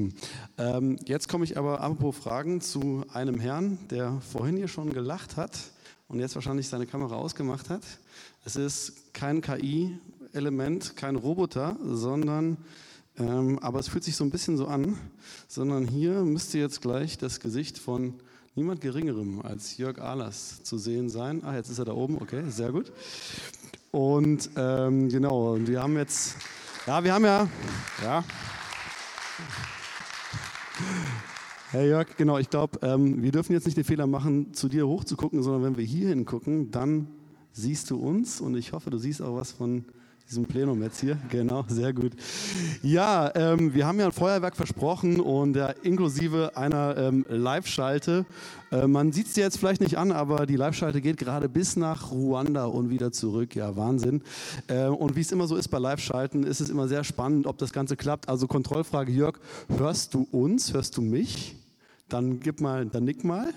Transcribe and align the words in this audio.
berichten. 0.00 0.14
Ähm, 0.58 0.98
jetzt 1.04 1.28
komme 1.28 1.44
ich 1.44 1.56
aber 1.58 1.80
apropos 1.80 2.16
Fragen 2.16 2.60
zu 2.60 3.04
einem 3.12 3.40
Herrn, 3.40 3.78
der 3.90 4.20
vorhin 4.20 4.56
hier 4.56 4.68
schon 4.68 4.92
gelacht 4.92 5.36
hat 5.36 5.58
und 6.08 6.20
jetzt 6.20 6.34
wahrscheinlich 6.34 6.68
seine 6.68 6.86
Kamera 6.86 7.16
ausgemacht 7.16 7.70
hat. 7.70 7.82
Es 8.44 8.56
ist 8.56 9.12
kein 9.12 9.40
KI-Element, 9.40 10.96
kein 10.96 11.16
Roboter, 11.16 11.76
sondern, 11.84 12.56
ähm, 13.18 13.58
aber 13.60 13.80
es 13.80 13.88
fühlt 13.88 14.04
sich 14.04 14.16
so 14.16 14.24
ein 14.24 14.30
bisschen 14.30 14.56
so 14.56 14.66
an, 14.66 14.98
sondern 15.48 15.86
hier 15.86 16.22
müsste 16.22 16.58
jetzt 16.58 16.80
gleich 16.80 17.18
das 17.18 17.40
Gesicht 17.40 17.78
von 17.78 18.14
niemand 18.54 18.80
Geringerem 18.80 19.40
als 19.42 19.76
Jörg 19.76 19.98
Ahlers 19.98 20.62
zu 20.62 20.78
sehen 20.78 21.08
sein. 21.08 21.44
Ah, 21.44 21.54
jetzt 21.54 21.70
ist 21.70 21.78
er 21.78 21.84
da 21.84 21.92
oben, 21.92 22.20
okay, 22.20 22.44
sehr 22.48 22.72
gut. 22.72 22.92
Und 23.92 24.50
ähm, 24.56 25.08
genau, 25.08 25.56
wir 25.58 25.82
haben 25.82 25.96
jetzt, 25.96 26.36
ja, 26.86 27.02
wir 27.02 27.12
haben 27.12 27.24
ja, 27.24 27.48
ja. 28.02 28.24
Herr 31.70 31.84
Jörg, 31.84 32.16
genau, 32.16 32.38
ich 32.38 32.50
glaube, 32.50 32.80
ähm, 32.82 33.22
wir 33.22 33.30
dürfen 33.30 33.52
jetzt 33.52 33.64
nicht 33.64 33.76
den 33.76 33.84
Fehler 33.84 34.08
machen, 34.08 34.52
zu 34.54 34.68
dir 34.68 34.88
hochzugucken, 34.88 35.42
sondern 35.42 35.62
wenn 35.62 35.76
wir 35.76 35.84
hier 35.84 36.08
hingucken, 36.08 36.70
dann 36.70 37.06
siehst 37.52 37.90
du 37.90 37.96
uns 37.96 38.40
und 38.40 38.56
ich 38.56 38.72
hoffe, 38.72 38.90
du 38.90 38.98
siehst 38.98 39.22
auch 39.22 39.36
was 39.36 39.52
von 39.52 39.84
diesem 40.30 40.44
Plenum 40.44 40.80
jetzt 40.80 41.00
hier. 41.00 41.18
Genau, 41.28 41.64
sehr 41.66 41.92
gut. 41.92 42.12
Ja, 42.82 43.32
ähm, 43.34 43.74
wir 43.74 43.84
haben 43.84 43.98
ja 43.98 44.06
ein 44.06 44.12
Feuerwerk 44.12 44.54
versprochen 44.54 45.18
und 45.18 45.56
äh, 45.56 45.74
inklusive 45.82 46.56
einer 46.56 46.96
ähm, 46.96 47.26
Live-Schalte. 47.28 48.24
Äh, 48.70 48.86
man 48.86 49.10
sieht 49.10 49.26
es 49.26 49.32
dir 49.32 49.42
jetzt 49.42 49.58
vielleicht 49.58 49.80
nicht 49.80 49.98
an, 49.98 50.12
aber 50.12 50.46
die 50.46 50.54
Live-Schalte 50.54 51.00
geht 51.00 51.16
gerade 51.16 51.48
bis 51.48 51.74
nach 51.74 52.12
Ruanda 52.12 52.66
und 52.66 52.90
wieder 52.90 53.10
zurück. 53.10 53.56
Ja, 53.56 53.74
Wahnsinn. 53.76 54.22
Äh, 54.68 54.86
und 54.86 55.16
wie 55.16 55.20
es 55.20 55.32
immer 55.32 55.48
so 55.48 55.56
ist 55.56 55.66
bei 55.66 55.78
Live-Schalten, 55.78 56.44
ist 56.44 56.60
es 56.60 56.70
immer 56.70 56.86
sehr 56.86 57.02
spannend, 57.02 57.48
ob 57.48 57.58
das 57.58 57.72
Ganze 57.72 57.96
klappt. 57.96 58.28
Also 58.28 58.46
Kontrollfrage, 58.46 59.10
Jörg, 59.10 59.40
hörst 59.78 60.14
du 60.14 60.28
uns? 60.30 60.72
Hörst 60.72 60.96
du 60.96 61.02
mich? 61.02 61.56
Dann 62.08 62.38
gib 62.38 62.60
mal, 62.60 62.86
dann 62.86 63.04
nick 63.04 63.24
mal 63.24 63.48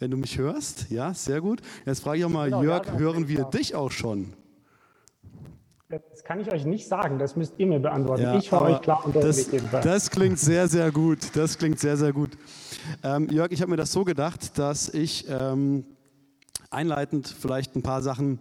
wenn 0.00 0.10
du 0.10 0.16
mich 0.18 0.36
hörst. 0.36 0.90
Ja, 0.90 1.14
sehr 1.14 1.40
gut. 1.40 1.62
Jetzt 1.86 2.02
frage 2.02 2.18
ich 2.18 2.24
auch 2.26 2.28
mal, 2.28 2.50
genau, 2.50 2.62
Jörg, 2.62 2.84
ja, 2.84 2.98
hören 2.98 3.28
wir 3.28 3.44
dich 3.44 3.74
auch 3.74 3.92
schon? 3.92 4.34
Das 5.88 6.24
kann 6.24 6.40
ich 6.40 6.50
euch 6.50 6.64
nicht 6.64 6.88
sagen, 6.88 7.18
das 7.18 7.36
müsst 7.36 7.54
ihr 7.58 7.66
mir 7.66 7.78
beantworten. 7.78 8.22
Ja, 8.22 8.38
ich 8.38 8.50
höre 8.50 8.62
euch 8.62 8.80
klar 8.80 9.04
und 9.04 9.14
das, 9.14 9.50
das 9.82 10.10
klingt 10.10 10.38
sehr, 10.38 10.66
sehr 10.66 10.90
gut. 10.90 11.36
Das 11.36 11.58
klingt 11.58 11.78
sehr, 11.78 11.96
sehr 11.98 12.12
gut. 12.12 12.30
Ähm, 13.02 13.28
Jörg, 13.30 13.52
ich 13.52 13.60
habe 13.60 13.70
mir 13.70 13.76
das 13.76 13.92
so 13.92 14.02
gedacht, 14.02 14.58
dass 14.58 14.88
ich 14.88 15.26
ähm, 15.28 15.84
einleitend 16.70 17.28
vielleicht 17.28 17.76
ein 17.76 17.82
paar 17.82 18.00
Sachen 18.00 18.40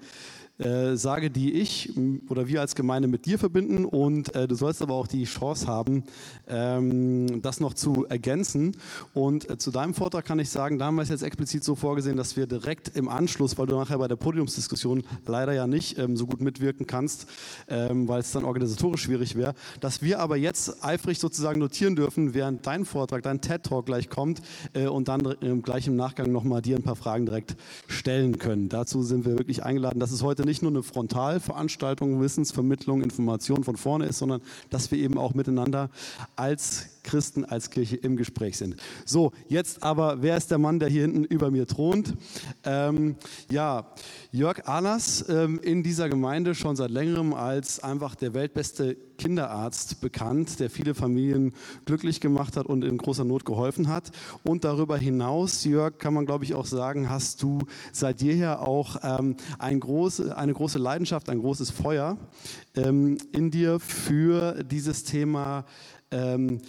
äh, 0.59 0.95
sage, 0.95 1.31
die 1.31 1.53
ich 1.53 1.93
oder 2.29 2.47
wir 2.47 2.61
als 2.61 2.75
Gemeinde 2.75 3.07
mit 3.07 3.25
dir 3.25 3.39
verbinden. 3.39 3.85
Und 3.85 4.35
äh, 4.35 4.47
du 4.47 4.55
sollst 4.55 4.81
aber 4.81 4.93
auch 4.93 5.07
die 5.07 5.23
Chance 5.25 5.67
haben, 5.67 6.03
ähm, 6.47 7.41
das 7.41 7.59
noch 7.59 7.73
zu 7.73 8.05
ergänzen. 8.05 8.77
Und 9.13 9.49
äh, 9.49 9.57
zu 9.57 9.71
deinem 9.71 9.93
Vortrag 9.93 10.25
kann 10.25 10.39
ich 10.39 10.49
sagen, 10.49 10.77
da 10.77 10.85
haben 10.85 10.95
wir 10.95 11.01
es 11.01 11.09
jetzt 11.09 11.23
explizit 11.23 11.63
so 11.63 11.75
vorgesehen, 11.75 12.17
dass 12.17 12.37
wir 12.37 12.47
direkt 12.47 12.95
im 12.95 13.09
Anschluss, 13.09 13.57
weil 13.57 13.65
du 13.65 13.75
nachher 13.75 13.97
bei 13.97 14.07
der 14.07 14.15
Podiumsdiskussion 14.15 15.03
leider 15.25 15.53
ja 15.53 15.67
nicht 15.67 15.97
ähm, 15.97 16.15
so 16.15 16.27
gut 16.27 16.41
mitwirken 16.41 16.85
kannst, 16.85 17.27
ähm, 17.67 18.07
weil 18.07 18.19
es 18.19 18.31
dann 18.31 18.45
organisatorisch 18.45 19.01
schwierig 19.01 19.35
wäre, 19.35 19.55
dass 19.79 20.01
wir 20.01 20.19
aber 20.19 20.37
jetzt 20.37 20.83
eifrig 20.83 21.19
sozusagen 21.19 21.59
notieren 21.59 21.95
dürfen, 21.95 22.33
während 22.33 22.65
dein 22.67 22.85
Vortrag, 22.85 23.23
dein 23.23 23.41
TED-Talk 23.41 23.85
gleich 23.85 24.09
kommt 24.09 24.41
äh, 24.73 24.87
und 24.87 25.07
dann 25.07 25.25
äh, 25.25 25.55
gleich 25.61 25.87
im 25.87 25.95
Nachgang 25.95 26.31
nochmal 26.31 26.61
dir 26.61 26.75
ein 26.75 26.83
paar 26.83 26.95
Fragen 26.95 27.25
direkt 27.25 27.55
stellen 27.87 28.37
können. 28.37 28.69
Dazu 28.69 29.01
sind 29.03 29.25
wir 29.25 29.37
wirklich 29.37 29.63
eingeladen. 29.63 29.99
Das 29.99 30.11
ist 30.11 30.21
heute 30.21 30.42
heute 30.43 30.49
nicht 30.49 30.61
nur 30.61 30.71
eine 30.71 30.83
Frontalveranstaltung, 30.83 32.19
Wissensvermittlung, 32.19 33.01
Information 33.01 33.63
von 33.63 33.77
vorne 33.77 34.07
ist, 34.07 34.19
sondern 34.19 34.41
dass 34.69 34.91
wir 34.91 34.97
eben 34.97 35.17
auch 35.17 35.33
miteinander 35.33 35.89
als 36.35 36.89
Christen, 37.03 37.45
als 37.45 37.69
Kirche 37.69 37.95
im 37.97 38.15
Gespräch 38.15 38.57
sind. 38.57 38.75
So, 39.05 39.31
jetzt 39.47 39.83
aber, 39.83 40.21
wer 40.21 40.37
ist 40.37 40.51
der 40.51 40.57
Mann, 40.57 40.79
der 40.79 40.89
hier 40.89 41.03
hinten 41.03 41.23
über 41.23 41.51
mir 41.51 41.67
thront? 41.67 42.15
Ähm, 42.63 43.15
ja, 43.51 43.93
Jörg 44.31 44.67
Ahlers 44.67 45.27
ähm, 45.29 45.59
in 45.61 45.83
dieser 45.83 46.09
Gemeinde 46.09 46.55
schon 46.55 46.75
seit 46.75 46.89
längerem 46.89 47.33
als 47.33 47.81
einfach 47.81 48.15
der 48.15 48.33
weltbeste 48.33 48.97
Kinderarzt 49.17 50.01
bekannt, 50.01 50.59
der 50.59 50.69
viele 50.69 50.95
Familien 50.95 51.53
glücklich 51.85 52.19
gemacht 52.19 52.57
hat 52.57 52.65
und 52.65 52.83
in 52.83 52.97
großer 52.97 53.23
Not 53.23 53.45
geholfen 53.45 53.87
hat. 53.87 54.11
Und 54.43 54.63
darüber 54.63 54.97
hinaus, 54.97 55.63
Jörg, 55.63 55.97
kann 55.97 56.13
man 56.13 56.25
glaube 56.25 56.45
ich 56.45 56.55
auch 56.55 56.65
sagen, 56.65 57.09
hast 57.09 57.43
du 57.43 57.59
seit 57.91 58.21
jeher 58.21 58.67
auch 58.67 58.97
ähm, 59.03 59.35
ein 59.59 59.79
große, 59.79 60.35
eine 60.35 60.53
große 60.53 60.79
Leidenschaft, 60.79 61.29
ein 61.29 61.39
großes 61.39 61.71
Feuer 61.71 62.17
ähm, 62.75 63.17
in 63.31 63.51
dir 63.51 63.79
für 63.79 64.63
dieses 64.63 65.03
Thema. 65.03 65.65
Ähm, 66.13 66.61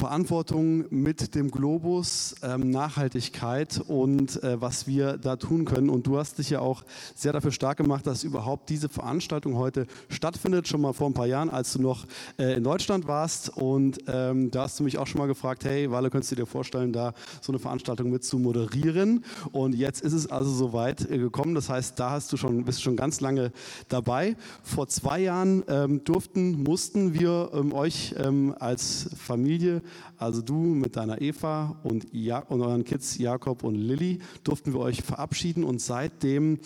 Verantwortung 0.00 0.86
mit 0.88 1.34
dem 1.34 1.50
Globus, 1.50 2.34
ähm, 2.42 2.70
Nachhaltigkeit 2.70 3.82
und 3.86 4.42
äh, 4.42 4.58
was 4.58 4.86
wir 4.86 5.18
da 5.18 5.36
tun 5.36 5.66
können. 5.66 5.90
Und 5.90 6.06
du 6.06 6.16
hast 6.16 6.38
dich 6.38 6.48
ja 6.48 6.60
auch 6.60 6.84
sehr 7.14 7.34
dafür 7.34 7.52
stark 7.52 7.76
gemacht, 7.76 8.06
dass 8.06 8.24
überhaupt 8.24 8.70
diese 8.70 8.88
Veranstaltung 8.88 9.56
heute 9.56 9.86
stattfindet. 10.08 10.66
Schon 10.68 10.80
mal 10.80 10.94
vor 10.94 11.06
ein 11.06 11.12
paar 11.12 11.26
Jahren, 11.26 11.50
als 11.50 11.74
du 11.74 11.82
noch 11.82 12.06
äh, 12.38 12.54
in 12.54 12.64
Deutschland 12.64 13.08
warst. 13.08 13.50
Und 13.50 13.98
ähm, 14.06 14.50
da 14.50 14.62
hast 14.62 14.80
du 14.80 14.84
mich 14.84 14.96
auch 14.96 15.06
schon 15.06 15.18
mal 15.18 15.26
gefragt, 15.26 15.66
hey, 15.66 15.90
Walle, 15.90 16.08
könntest 16.08 16.32
du 16.32 16.36
dir 16.36 16.46
vorstellen, 16.46 16.94
da 16.94 17.12
so 17.42 17.52
eine 17.52 17.58
Veranstaltung 17.58 18.10
mit 18.10 18.24
zu 18.24 18.38
moderieren? 18.38 19.22
Und 19.52 19.74
jetzt 19.74 20.00
ist 20.00 20.14
es 20.14 20.26
also 20.26 20.50
soweit 20.50 21.10
äh, 21.10 21.18
gekommen. 21.18 21.54
Das 21.54 21.68
heißt, 21.68 22.00
da 22.00 22.12
hast 22.12 22.32
du 22.32 22.38
schon, 22.38 22.64
bist 22.64 22.82
schon 22.82 22.96
ganz 22.96 23.20
lange 23.20 23.52
dabei. 23.88 24.34
Vor 24.62 24.88
zwei 24.88 25.20
Jahren 25.20 25.62
ähm, 25.68 26.04
durften, 26.04 26.62
mussten 26.62 27.12
wir 27.12 27.50
ähm, 27.52 27.74
euch 27.74 28.14
ähm, 28.16 28.54
als 28.58 29.10
Familie 29.14 29.82
also 30.16 30.42
du 30.42 30.54
mit 30.54 30.96
deiner 30.96 31.20
Eva 31.20 31.76
und, 31.82 32.06
ja 32.12 32.38
und 32.38 32.60
euren 32.60 32.84
Kids 32.84 33.18
Jakob 33.18 33.64
und 33.64 33.74
Lilly 33.74 34.20
durften 34.44 34.72
wir 34.72 34.80
euch 34.80 35.02
verabschieden 35.02 35.64
und 35.64 35.80
seitdem 35.80 36.58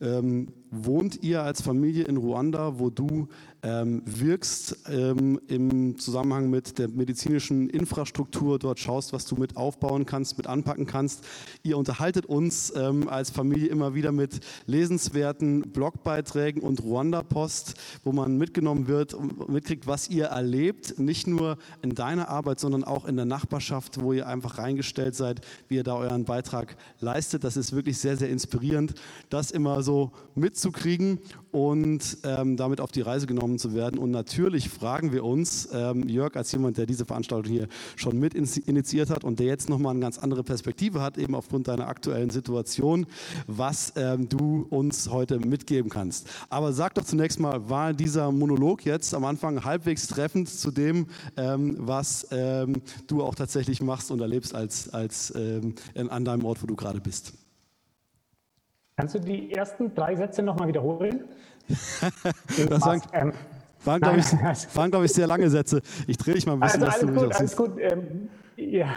ähm, 0.00 0.48
wohnt 0.74 1.22
ihr 1.22 1.42
als 1.42 1.62
Familie 1.62 2.04
in 2.04 2.16
Ruanda, 2.16 2.78
wo 2.78 2.90
du 2.90 3.28
ähm, 3.64 4.02
wirkst 4.04 4.76
ähm, 4.90 5.40
im 5.48 5.98
Zusammenhang 5.98 6.50
mit 6.50 6.78
der 6.78 6.88
medizinischen 6.88 7.70
Infrastruktur, 7.70 8.58
dort 8.58 8.78
schaust, 8.78 9.14
was 9.14 9.24
du 9.24 9.36
mit 9.36 9.56
aufbauen 9.56 10.04
kannst, 10.04 10.36
mit 10.36 10.46
anpacken 10.46 10.86
kannst. 10.86 11.24
Ihr 11.62 11.78
unterhaltet 11.78 12.26
uns 12.26 12.72
ähm, 12.76 13.08
als 13.08 13.30
Familie 13.30 13.68
immer 13.68 13.94
wieder 13.94 14.12
mit 14.12 14.40
lesenswerten 14.66 15.62
Blogbeiträgen 15.62 16.62
und 16.62 16.82
Ruanda-Post, 16.82 17.74
wo 18.04 18.12
man 18.12 18.36
mitgenommen 18.36 18.86
wird 18.86 19.14
und 19.14 19.48
mitkriegt, 19.48 19.86
was 19.86 20.10
ihr 20.10 20.26
erlebt, 20.26 20.98
nicht 20.98 21.26
nur 21.26 21.56
in 21.80 21.94
deiner 21.94 22.28
Arbeit, 22.28 22.60
sondern 22.60 22.84
auch 22.84 23.06
in 23.06 23.16
der 23.16 23.24
Nachbarschaft, 23.24 24.02
wo 24.02 24.12
ihr 24.12 24.26
einfach 24.26 24.58
reingestellt 24.58 25.14
seid, 25.14 25.40
wie 25.68 25.76
ihr 25.76 25.84
da 25.84 25.94
euren 25.96 26.24
Beitrag 26.24 26.76
leistet. 27.00 27.44
Das 27.44 27.56
ist 27.56 27.72
wirklich 27.72 27.96
sehr, 27.96 28.18
sehr 28.18 28.28
inspirierend, 28.28 28.94
das 29.30 29.50
immer 29.50 29.82
so 29.82 30.12
mitzukriegen 30.64 31.18
und 31.52 32.18
ähm, 32.24 32.56
damit 32.56 32.80
auf 32.80 32.90
die 32.90 33.02
Reise 33.02 33.26
genommen 33.26 33.58
zu 33.58 33.74
werden. 33.74 33.98
Und 33.98 34.10
natürlich 34.10 34.68
fragen 34.68 35.12
wir 35.12 35.24
uns, 35.24 35.68
ähm, 35.72 36.08
Jörg, 36.08 36.34
als 36.36 36.50
jemand, 36.52 36.78
der 36.78 36.86
diese 36.86 37.04
Veranstaltung 37.04 37.52
hier 37.52 37.68
schon 37.96 38.18
mit 38.18 38.34
initiiert 38.34 39.10
hat 39.10 39.24
und 39.24 39.38
der 39.38 39.46
jetzt 39.46 39.68
nochmal 39.68 39.92
eine 39.92 40.00
ganz 40.00 40.18
andere 40.18 40.42
Perspektive 40.42 41.00
hat, 41.00 41.18
eben 41.18 41.34
aufgrund 41.34 41.68
deiner 41.68 41.86
aktuellen 41.86 42.30
Situation, 42.30 43.06
was 43.46 43.92
ähm, 43.96 44.28
du 44.28 44.66
uns 44.70 45.10
heute 45.10 45.38
mitgeben 45.38 45.90
kannst. 45.90 46.28
Aber 46.48 46.72
sag 46.72 46.94
doch 46.94 47.04
zunächst 47.04 47.38
mal, 47.38 47.68
war 47.68 47.92
dieser 47.92 48.32
Monolog 48.32 48.84
jetzt 48.84 49.14
am 49.14 49.24
Anfang 49.24 49.64
halbwegs 49.64 50.08
treffend 50.08 50.48
zu 50.48 50.70
dem, 50.70 51.06
ähm, 51.36 51.76
was 51.78 52.26
ähm, 52.30 52.82
du 53.06 53.22
auch 53.22 53.34
tatsächlich 53.34 53.80
machst 53.80 54.10
und 54.10 54.20
erlebst 54.20 54.54
als, 54.54 54.88
als 54.88 55.32
ähm, 55.36 55.74
an 55.94 56.24
deinem 56.24 56.44
Ort, 56.44 56.62
wo 56.62 56.66
du 56.66 56.74
gerade 56.74 57.00
bist? 57.00 57.43
Kannst 58.96 59.16
du 59.16 59.18
die 59.18 59.52
ersten 59.52 59.92
drei 59.92 60.14
Sätze 60.14 60.42
nochmal 60.42 60.68
wiederholen? 60.68 61.24
das 61.68 62.80
waren, 62.82 63.02
ähm, 63.12 63.32
waren 63.84 64.00
glaube 64.00 64.18
ich, 64.18 64.76
waren, 64.76 64.90
glaub 64.90 65.02
ich, 65.02 65.12
sehr 65.12 65.26
lange 65.26 65.50
Sätze. 65.50 65.80
Ich 66.06 66.16
drehe 66.16 66.34
dich 66.34 66.46
mal 66.46 66.52
ein 66.52 66.60
bisschen. 66.60 66.84
Also 66.84 67.06
alles 67.06 67.20
gut, 67.20 67.34
alles 67.34 67.56
gut. 67.56 67.72
Ähm, 67.80 68.28
ja. 68.56 68.88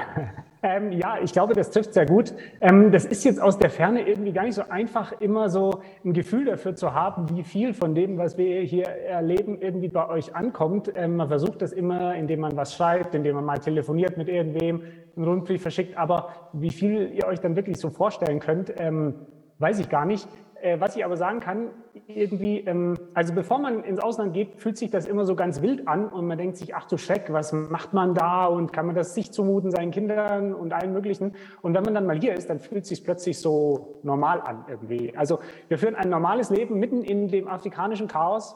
Ähm, 0.64 0.92
ja, 0.92 1.20
ich 1.24 1.32
glaube, 1.34 1.54
das 1.54 1.70
trifft 1.70 1.94
sehr 1.94 2.08
gut. 2.08 2.34
Ähm, 2.62 2.92
das 2.92 3.06
ist 3.06 3.24
jetzt 3.24 3.40
aus 3.40 3.60
der 3.60 3.70
Ferne 3.70 4.06
irgendwie 4.08 4.34
gar 4.34 4.44
nicht 4.44 4.56
so 4.56 4.64
einfach, 4.68 5.14
immer 5.22 5.50
so 5.50 5.82
ein 6.04 6.14
Gefühl 6.14 6.46
dafür 6.46 6.76
zu 6.76 6.96
haben, 6.96 7.30
wie 7.30 7.44
viel 7.44 7.76
von 7.76 7.94
dem, 7.94 8.18
was 8.18 8.40
wir 8.40 8.62
hier 8.64 8.88
erleben, 8.88 9.62
irgendwie 9.62 9.88
bei 9.88 10.10
euch 10.10 10.36
ankommt. 10.36 10.92
Ähm, 10.96 11.16
man 11.16 11.28
versucht 11.28 11.62
das 11.62 11.74
immer, 11.74 12.16
indem 12.16 12.40
man 12.40 12.58
was 12.58 12.74
schreibt, 12.74 13.14
indem 13.14 13.36
man 13.36 13.46
mal 13.46 13.60
telefoniert 13.60 14.18
mit 14.18 14.30
irgendwem, 14.30 14.82
einen 15.16 15.26
Rundbrief 15.26 15.62
verschickt. 15.62 15.96
Aber 15.96 16.30
wie 16.54 16.72
viel 16.72 17.12
ihr 17.14 17.28
euch 17.28 17.40
dann 17.40 17.56
wirklich 17.56 17.78
so 17.78 17.92
vorstellen 17.92 18.40
könnt, 18.40 18.74
ähm, 18.78 19.14
weiß 19.60 19.80
ich 19.80 19.90
gar 19.90 20.06
nicht. 20.06 20.28
Äh, 20.62 20.80
was 20.80 20.96
ich 20.96 21.06
aber 21.06 21.18
sagen 21.18 21.40
kann, 21.40 21.70
irgendwie, 22.08 22.60
ähm, 22.62 22.98
also 23.14 23.34
bevor 23.34 23.60
man 23.60 23.84
ins 23.84 24.00
Ausland 24.00 24.34
geht, 24.34 24.60
fühlt 24.60 24.78
sich 24.78 24.90
das 24.90 25.06
immer 25.06 25.26
so 25.26 25.36
ganz 25.36 25.62
wild 25.62 25.88
an 25.88 26.08
und 26.08 26.26
man 26.26 26.38
denkt 26.38 26.58
sich, 26.58 26.76
ach 26.76 26.86
du 26.88 26.98
Schreck, 26.98 27.32
was 27.32 27.54
macht 27.54 27.94
man 27.94 28.16
da 28.16 28.46
und 28.46 28.74
kann 28.74 28.88
man 28.88 28.96
das 28.96 29.14
sich 29.14 29.32
zumuten, 29.32 29.70
seinen 29.70 29.92
Kindern 29.92 30.56
und 30.56 30.74
allen 30.74 30.94
möglichen. 30.94 31.36
Und 31.62 31.76
wenn 31.76 31.84
man 31.84 31.94
dann 31.94 32.08
mal 32.08 32.20
hier 32.20 32.34
ist, 32.34 32.50
dann 32.50 32.60
fühlt 32.60 32.86
sich 32.88 33.04
plötzlich 33.04 33.40
so 33.40 34.00
normal 34.04 34.42
an 34.42 34.66
irgendwie. 34.68 35.16
Also 35.16 35.40
wir 35.68 35.78
führen 35.78 35.96
ein 35.96 36.10
normales 36.10 36.50
Leben 36.50 36.80
mitten 36.80 37.04
in 37.04 37.28
dem 37.28 37.48
afrikanischen 37.48 38.08
Chaos 38.08 38.56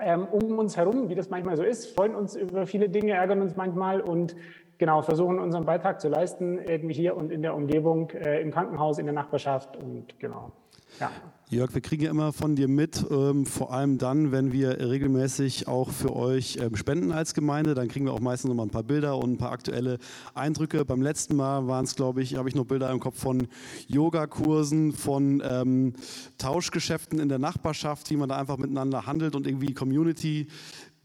ähm, 0.00 0.26
um 0.30 0.58
uns 0.58 0.76
herum, 0.76 1.08
wie 1.08 1.14
das 1.14 1.28
manchmal 1.28 1.56
so 1.56 1.64
ist, 1.64 1.94
freuen 1.94 2.14
uns 2.14 2.36
über 2.36 2.66
viele 2.66 2.88
Dinge, 2.88 3.12
ärgern 3.12 3.42
uns 3.42 3.56
manchmal 3.56 4.00
und 4.00 4.36
genau 4.78 5.02
versuchen 5.02 5.38
unseren 5.38 5.64
Beitrag 5.64 6.00
zu 6.00 6.08
leisten, 6.08 6.58
irgendwie 6.58 6.94
hier 6.94 7.16
und 7.16 7.30
in 7.30 7.42
der 7.42 7.54
Umgebung, 7.54 8.10
äh, 8.10 8.40
im 8.40 8.50
Krankenhaus, 8.50 8.98
in 8.98 9.06
der 9.06 9.14
Nachbarschaft 9.14 9.76
und 9.76 10.18
genau. 10.18 10.52
Ja. 11.00 11.10
Jörg, 11.50 11.72
wir 11.72 11.80
kriegen 11.80 12.02
ja 12.02 12.10
immer 12.10 12.34
von 12.34 12.56
dir 12.56 12.68
mit, 12.68 13.06
ähm, 13.10 13.46
vor 13.46 13.72
allem 13.72 13.96
dann, 13.96 14.32
wenn 14.32 14.52
wir 14.52 14.78
regelmäßig 14.80 15.66
auch 15.66 15.88
für 15.90 16.14
euch 16.14 16.58
ähm, 16.60 16.76
spenden 16.76 17.10
als 17.10 17.32
Gemeinde. 17.32 17.74
Dann 17.74 17.88
kriegen 17.88 18.04
wir 18.04 18.12
auch 18.12 18.20
meistens 18.20 18.50
noch 18.50 18.54
mal 18.54 18.64
ein 18.64 18.70
paar 18.70 18.82
Bilder 18.82 19.16
und 19.16 19.32
ein 19.32 19.38
paar 19.38 19.52
aktuelle 19.52 19.98
Eindrücke. 20.34 20.84
Beim 20.84 21.00
letzten 21.00 21.36
Mal 21.36 21.66
waren 21.66 21.86
es, 21.86 21.96
glaube 21.96 22.20
ich, 22.20 22.36
habe 22.36 22.50
ich 22.50 22.54
noch 22.54 22.66
Bilder 22.66 22.90
im 22.90 23.00
Kopf 23.00 23.18
von 23.18 23.48
Yogakursen, 23.86 24.92
von 24.92 25.42
ähm, 25.42 25.94
Tauschgeschäften 26.36 27.18
in 27.18 27.30
der 27.30 27.38
Nachbarschaft, 27.38 28.10
wie 28.10 28.16
man 28.16 28.28
da 28.28 28.36
einfach 28.36 28.58
miteinander 28.58 29.06
handelt 29.06 29.34
und 29.34 29.46
irgendwie 29.46 29.72
Community 29.72 30.48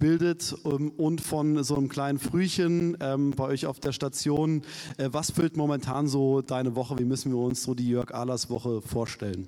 bildet 0.03 0.53
ähm, 0.65 0.91
und 0.97 1.21
von 1.21 1.63
so 1.63 1.77
einem 1.77 1.88
kleinen 1.88 2.19
Frühchen 2.19 2.97
ähm, 3.01 3.31
bei 3.31 3.45
euch 3.45 3.65
auf 3.65 3.79
der 3.79 3.94
Station. 3.94 4.61
Äh, 4.97 5.07
was 5.13 5.31
füllt 5.31 5.55
momentan 5.55 6.07
so 6.07 6.41
deine 6.41 6.75
Woche? 6.75 7.00
Wie 7.00 7.05
müssen 7.05 7.31
wir 7.31 7.39
uns 7.39 7.63
so 7.63 7.73
die 7.73 7.89
Jörg 7.89 8.13
Ahlers 8.13 8.50
Woche 8.50 8.81
vorstellen? 8.81 9.47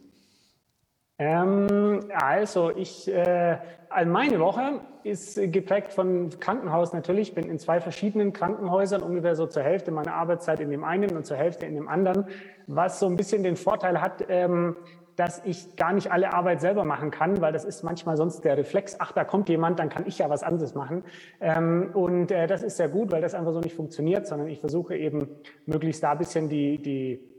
Ähm, 1.17 1.99
also 2.13 2.71
ich, 2.71 3.09
äh, 3.09 3.57
also 3.89 4.09
meine 4.09 4.39
Woche 4.39 4.79
ist 5.03 5.35
geprägt 5.51 5.91
von 5.91 6.29
Krankenhaus 6.39 6.93
natürlich. 6.93 7.29
Ich 7.29 7.35
bin 7.35 7.49
in 7.49 7.59
zwei 7.59 7.81
verschiedenen 7.81 8.31
Krankenhäusern, 8.31 9.01
ungefähr 9.01 9.35
so 9.35 9.47
zur 9.47 9.63
Hälfte 9.63 9.91
meiner 9.91 10.13
Arbeitszeit 10.13 10.61
in 10.61 10.69
dem 10.69 10.85
einen 10.85 11.17
und 11.17 11.25
zur 11.25 11.35
Hälfte 11.35 11.65
in 11.65 11.75
dem 11.75 11.89
anderen, 11.89 12.27
was 12.67 13.01
so 13.01 13.07
ein 13.07 13.17
bisschen 13.17 13.43
den 13.43 13.57
Vorteil 13.57 13.99
hat, 13.99 14.23
ähm, 14.29 14.77
dass 15.15 15.41
ich 15.45 15.75
gar 15.75 15.94
nicht 15.94 16.12
alle 16.12 16.33
Arbeit 16.33 16.62
selber 16.62 16.83
machen 16.83 17.12
kann, 17.12 17.41
weil 17.41 17.53
das 17.53 17.63
ist 17.63 17.83
manchmal 17.83 18.17
sonst 18.17 18.44
der 18.44 18.57
Reflex, 18.57 18.97
ach, 19.00 19.12
da 19.13 19.23
kommt 19.23 19.50
jemand, 19.50 19.79
dann 19.79 19.89
kann 19.89 20.06
ich 20.06 20.17
ja 20.17 20.29
was 20.29 20.44
anderes 20.44 20.75
machen. 20.75 21.03
Ähm, 21.39 21.91
und 21.94 22.31
äh, 22.31 22.47
das 22.47 22.63
ist 22.63 22.77
sehr 22.77 22.89
gut, 22.89 23.12
weil 23.12 23.21
das 23.21 23.33
einfach 23.33 23.53
so 23.53 23.62
nicht 23.62 23.75
funktioniert, 23.75 24.27
sondern 24.27 24.47
ich 24.50 24.59
versuche 24.59 24.95
eben 24.95 25.27
möglichst 25.65 26.03
da 26.03 26.12
ein 26.12 26.17
bisschen 26.17 26.50
die, 26.50 26.81
die 26.81 27.35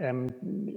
ähm, 0.00 0.28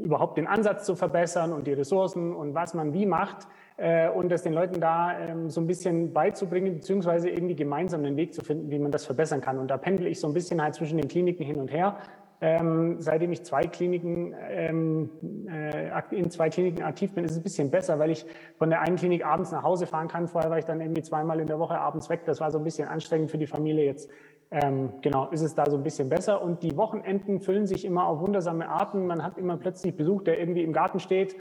überhaupt 0.04 0.38
den 0.38 0.48
Ansatz 0.48 0.86
zu 0.86 0.96
verbessern 0.96 1.54
und 1.54 1.66
die 1.66 1.74
Ressourcen 1.74 2.36
und 2.36 2.54
was 2.54 2.74
man 2.74 2.94
wie 2.94 3.06
macht 3.06 3.48
äh, 3.78 4.10
und 4.10 4.30
das 4.30 4.44
den 4.44 4.54
Leuten 4.54 4.82
da 4.82 5.18
ähm, 5.18 5.50
so 5.50 5.62
ein 5.62 5.68
bisschen 5.68 6.14
beizubringen, 6.14 6.76
beziehungsweise 6.76 7.30
irgendwie 7.30 7.56
gemeinsam 7.56 8.04
einen 8.04 8.18
Weg 8.18 8.34
zu 8.34 8.44
finden, 8.44 8.70
wie 8.70 8.80
man 8.80 8.92
das 8.92 9.06
verbessern 9.06 9.40
kann. 9.40 9.60
Und 9.60 9.70
da 9.70 9.78
pendle 9.78 10.10
ich 10.10 10.20
so 10.20 10.28
ein 10.28 10.34
bisschen 10.34 10.62
halt 10.62 10.76
zwischen 10.76 10.98
den 10.98 11.08
Kliniken 11.08 11.46
hin 11.46 11.58
und 11.58 11.72
her. 11.72 11.98
Ähm, 12.46 12.98
seitdem 13.00 13.32
ich 13.32 13.46
zwei 13.46 13.62
Kliniken 13.62 14.36
ähm, 14.50 15.10
äh, 15.50 15.90
in 16.12 16.30
zwei 16.30 16.50
Kliniken 16.50 16.84
aktiv 16.84 17.14
bin, 17.14 17.24
ist 17.24 17.32
es 17.32 17.38
ein 17.38 17.44
bisschen 17.44 17.72
besser, 17.72 18.00
weil 18.00 18.12
ich 18.12 18.26
von 18.58 18.70
der 18.70 18.82
einen 18.82 18.98
Klinik 18.98 19.26
abends 19.26 19.54
nach 19.54 19.64
Hause 19.64 19.88
fahren 19.88 20.10
kann. 20.10 20.28
Vorher 20.28 20.52
war 20.52 20.58
ich 20.58 20.66
dann 20.66 20.82
irgendwie 20.82 21.04
zweimal 21.04 21.40
in 21.40 21.48
der 21.48 21.58
Woche 21.58 21.80
abends 21.80 22.10
weg. 22.10 22.26
Das 22.26 22.42
war 22.42 22.52
so 22.52 22.58
ein 22.58 22.66
bisschen 22.66 22.90
anstrengend 22.90 23.32
für 23.32 23.38
die 23.38 23.48
Familie. 23.48 23.86
Jetzt 23.86 24.10
ähm, 24.52 24.90
genau, 25.02 25.30
ist 25.30 25.42
es 25.42 25.56
da 25.56 25.70
so 25.70 25.78
ein 25.78 25.84
bisschen 25.84 26.10
besser. 26.10 26.42
Und 26.42 26.64
die 26.64 26.76
Wochenenden 26.76 27.40
füllen 27.40 27.66
sich 27.66 27.86
immer 27.86 28.08
auf 28.08 28.20
wundersame 28.20 28.68
Arten. 28.68 29.08
Man 29.08 29.24
hat 29.24 29.38
immer 29.38 29.56
plötzlich 29.56 29.96
Besuch, 29.96 30.24
der 30.24 30.38
irgendwie 30.38 30.64
im 30.64 30.74
Garten 30.74 31.00
steht, 31.00 31.38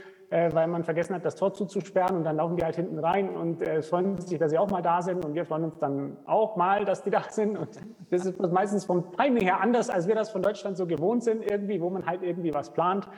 weil 0.52 0.66
man 0.66 0.84
vergessen 0.84 1.14
hat, 1.14 1.24
das 1.24 1.36
Tor 1.36 1.52
zuzusperren. 1.52 2.16
Und 2.16 2.24
dann 2.24 2.36
laufen 2.36 2.56
die 2.56 2.64
halt 2.64 2.76
hinten 2.76 2.98
rein 2.98 3.28
und 3.30 3.62
äh, 3.62 3.82
freuen 3.82 4.18
sich, 4.18 4.38
dass 4.38 4.50
sie 4.50 4.58
auch 4.58 4.70
mal 4.70 4.82
da 4.82 5.02
sind. 5.02 5.24
Und 5.24 5.34
wir 5.34 5.44
freuen 5.44 5.64
uns 5.64 5.78
dann 5.78 6.16
auch 6.26 6.56
mal, 6.56 6.84
dass 6.84 7.02
die 7.02 7.10
da 7.10 7.22
sind. 7.28 7.56
Und 7.58 7.68
das 8.10 8.26
ist 8.26 8.40
meistens 8.40 8.84
vom 8.84 9.12
Timing 9.12 9.42
her 9.42 9.60
anders, 9.60 9.90
als 9.90 10.08
wir 10.08 10.14
das 10.14 10.30
von 10.30 10.42
Deutschland 10.42 10.76
so 10.76 10.86
gewohnt 10.86 11.22
sind, 11.22 11.48
irgendwie, 11.48 11.80
wo 11.80 11.90
man 11.90 12.06
halt 12.06 12.22
irgendwie 12.22 12.54
was 12.54 12.72
plant. 12.72 13.08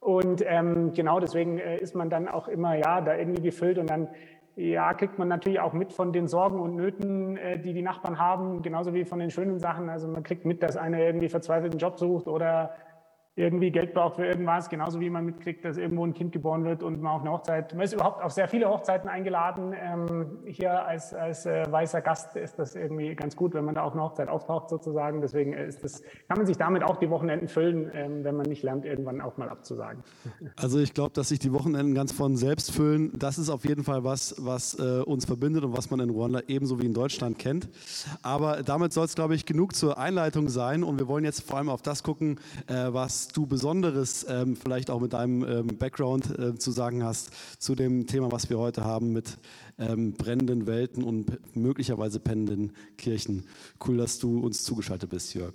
Und 0.00 0.44
ähm, 0.46 0.92
genau 0.92 1.18
deswegen 1.18 1.58
äh, 1.58 1.78
ist 1.78 1.94
man 1.94 2.10
dann 2.10 2.28
auch 2.28 2.48
immer 2.48 2.76
ja 2.76 3.00
da 3.00 3.16
irgendwie 3.16 3.40
gefüllt 3.40 3.78
und 3.78 3.88
dann 3.88 4.08
ja, 4.56 4.94
kriegt 4.94 5.18
man 5.18 5.28
natürlich 5.28 5.58
auch 5.60 5.72
mit 5.72 5.92
von 5.92 6.12
den 6.12 6.28
Sorgen 6.28 6.60
und 6.60 6.76
Nöten, 6.76 7.36
äh, 7.36 7.58
die 7.58 7.72
die 7.72 7.82
Nachbarn 7.82 8.18
haben, 8.18 8.62
genauso 8.62 8.94
wie 8.94 9.04
von 9.04 9.18
den 9.18 9.30
schönen 9.30 9.58
Sachen. 9.58 9.88
Also 9.88 10.06
man 10.06 10.22
kriegt 10.22 10.44
mit, 10.44 10.62
dass 10.62 10.76
einer 10.76 10.98
irgendwie 10.98 11.28
verzweifelt 11.28 11.72
einen 11.72 11.80
Job 11.80 11.98
sucht 11.98 12.28
oder 12.28 12.70
irgendwie 13.36 13.72
Geld 13.72 13.94
braucht 13.94 14.16
für 14.16 14.24
irgendwas, 14.24 14.68
genauso 14.68 15.00
wie 15.00 15.10
man 15.10 15.24
mitkriegt, 15.24 15.64
dass 15.64 15.76
irgendwo 15.76 16.06
ein 16.06 16.14
Kind 16.14 16.30
geboren 16.30 16.64
wird 16.64 16.84
und 16.84 17.02
man 17.02 17.14
auf 17.14 17.22
eine 17.22 17.32
Hochzeit, 17.32 17.74
man 17.74 17.82
ist 17.82 17.92
überhaupt 17.92 18.22
auf 18.22 18.30
sehr 18.30 18.46
viele 18.46 18.68
Hochzeiten 18.68 19.08
eingeladen. 19.08 19.74
Ähm, 19.76 20.38
hier 20.46 20.86
als, 20.86 21.12
als 21.12 21.44
äh, 21.44 21.64
weißer 21.68 22.00
Gast 22.00 22.36
ist 22.36 22.60
das 22.60 22.76
irgendwie 22.76 23.16
ganz 23.16 23.34
gut, 23.34 23.54
wenn 23.54 23.64
man 23.64 23.74
da 23.74 23.82
auf 23.82 23.94
eine 23.94 24.02
Hochzeit 24.02 24.28
auftaucht 24.28 24.68
sozusagen. 24.68 25.20
Deswegen 25.20 25.52
ist 25.52 25.82
das, 25.82 26.02
kann 26.28 26.36
man 26.36 26.46
sich 26.46 26.58
damit 26.58 26.84
auch 26.84 26.96
die 26.96 27.10
Wochenenden 27.10 27.48
füllen, 27.48 27.90
ähm, 27.92 28.22
wenn 28.22 28.36
man 28.36 28.46
nicht 28.46 28.62
lernt, 28.62 28.84
irgendwann 28.84 29.20
auch 29.20 29.36
mal 29.36 29.48
abzusagen. 29.48 30.04
Also 30.56 30.78
ich 30.78 30.94
glaube, 30.94 31.12
dass 31.14 31.30
sich 31.30 31.40
die 31.40 31.52
Wochenenden 31.52 31.94
ganz 31.94 32.12
von 32.12 32.36
selbst 32.36 32.70
füllen, 32.70 33.10
das 33.18 33.38
ist 33.38 33.50
auf 33.50 33.64
jeden 33.64 33.82
Fall 33.82 34.04
was, 34.04 34.36
was 34.38 34.78
äh, 34.78 35.02
uns 35.02 35.24
verbindet 35.24 35.64
und 35.64 35.76
was 35.76 35.90
man 35.90 35.98
in 35.98 36.10
Ruanda 36.10 36.40
ebenso 36.46 36.80
wie 36.80 36.86
in 36.86 36.94
Deutschland 36.94 37.38
kennt. 37.38 37.68
Aber 38.22 38.62
damit 38.62 38.92
soll 38.92 39.06
es, 39.06 39.16
glaube 39.16 39.34
ich, 39.34 39.44
genug 39.44 39.74
zur 39.74 39.98
Einleitung 39.98 40.48
sein 40.48 40.84
und 40.84 41.00
wir 41.00 41.08
wollen 41.08 41.24
jetzt 41.24 41.42
vor 41.42 41.58
allem 41.58 41.68
auf 41.68 41.82
das 41.82 42.04
gucken, 42.04 42.38
äh, 42.68 42.92
was 42.92 43.23
du 43.28 43.46
Besonderes 43.46 44.26
ähm, 44.28 44.56
vielleicht 44.56 44.90
auch 44.90 45.00
mit 45.00 45.12
deinem 45.12 45.44
ähm, 45.44 45.78
Background 45.78 46.38
äh, 46.38 46.54
zu 46.56 46.70
sagen 46.70 47.04
hast 47.04 47.62
zu 47.62 47.74
dem 47.74 48.06
Thema, 48.06 48.30
was 48.32 48.50
wir 48.50 48.58
heute 48.58 48.84
haben 48.84 49.12
mit 49.12 49.38
ähm, 49.78 50.12
brennenden 50.12 50.66
Welten 50.66 51.02
und 51.02 51.56
möglicherweise 51.56 52.20
pennenden 52.20 52.72
Kirchen. 52.96 53.46
Cool, 53.86 53.96
dass 53.96 54.18
du 54.18 54.40
uns 54.40 54.64
zugeschaltet 54.64 55.10
bist, 55.10 55.34
Jörg. 55.34 55.54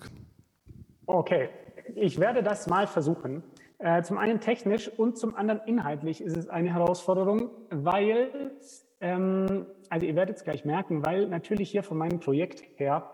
Okay, 1.05 1.49
ich 1.95 2.19
werde 2.19 2.43
das 2.43 2.67
mal 2.67 2.87
versuchen. 2.87 3.43
Äh, 3.79 4.03
zum 4.03 4.17
einen 4.17 4.41
technisch 4.41 4.89
und 4.89 5.17
zum 5.17 5.35
anderen 5.35 5.61
inhaltlich 5.65 6.21
ist 6.21 6.35
es 6.35 6.49
eine 6.49 6.73
Herausforderung, 6.73 7.49
weil, 7.69 8.51
ähm, 8.99 9.65
also 9.89 10.05
ihr 10.05 10.15
werdet 10.15 10.37
es 10.37 10.43
gleich 10.43 10.65
merken, 10.65 11.05
weil 11.05 11.27
natürlich 11.27 11.71
hier 11.71 11.83
von 11.83 11.97
meinem 11.97 12.19
Projekt 12.19 12.63
her 12.75 13.09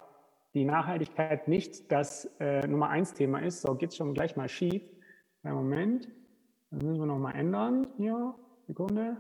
die 0.56 0.64
Nachhaltigkeit 0.64 1.50
nicht 1.50 1.92
das 1.92 2.26
äh, 2.40 2.66
Nummer 2.66 2.90
eins 2.90 3.14
Thema 3.14 3.40
ist. 3.40 3.62
So 3.62 3.76
geht 3.76 3.90
es 3.92 3.98
schon 3.98 4.14
gleich 4.14 4.38
mal 4.38 4.48
schief. 4.48 4.84
Einen 5.44 5.56
Moment. 5.56 6.08
Das 6.72 6.82
müssen 6.82 7.00
wir 7.00 7.06
nochmal 7.06 7.36
ändern. 7.36 7.88
Hier, 7.98 8.34
Sekunde. 8.66 9.18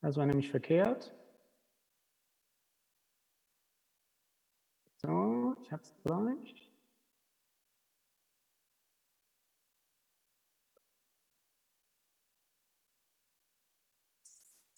Das 0.00 0.16
war 0.16 0.26
nämlich 0.26 0.50
verkehrt. 0.50 1.14
So, 4.96 5.54
ich 5.62 5.70
habe 5.72 5.82
es 5.82 5.94
gleich. 6.02 6.68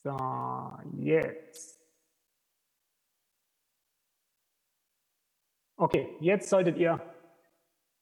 So, 0.03 0.15
jetzt. 0.99 1.74
Okay, 5.85 6.09
jetzt 6.19 6.49
solltet 6.49 6.79
ihr 6.79 6.99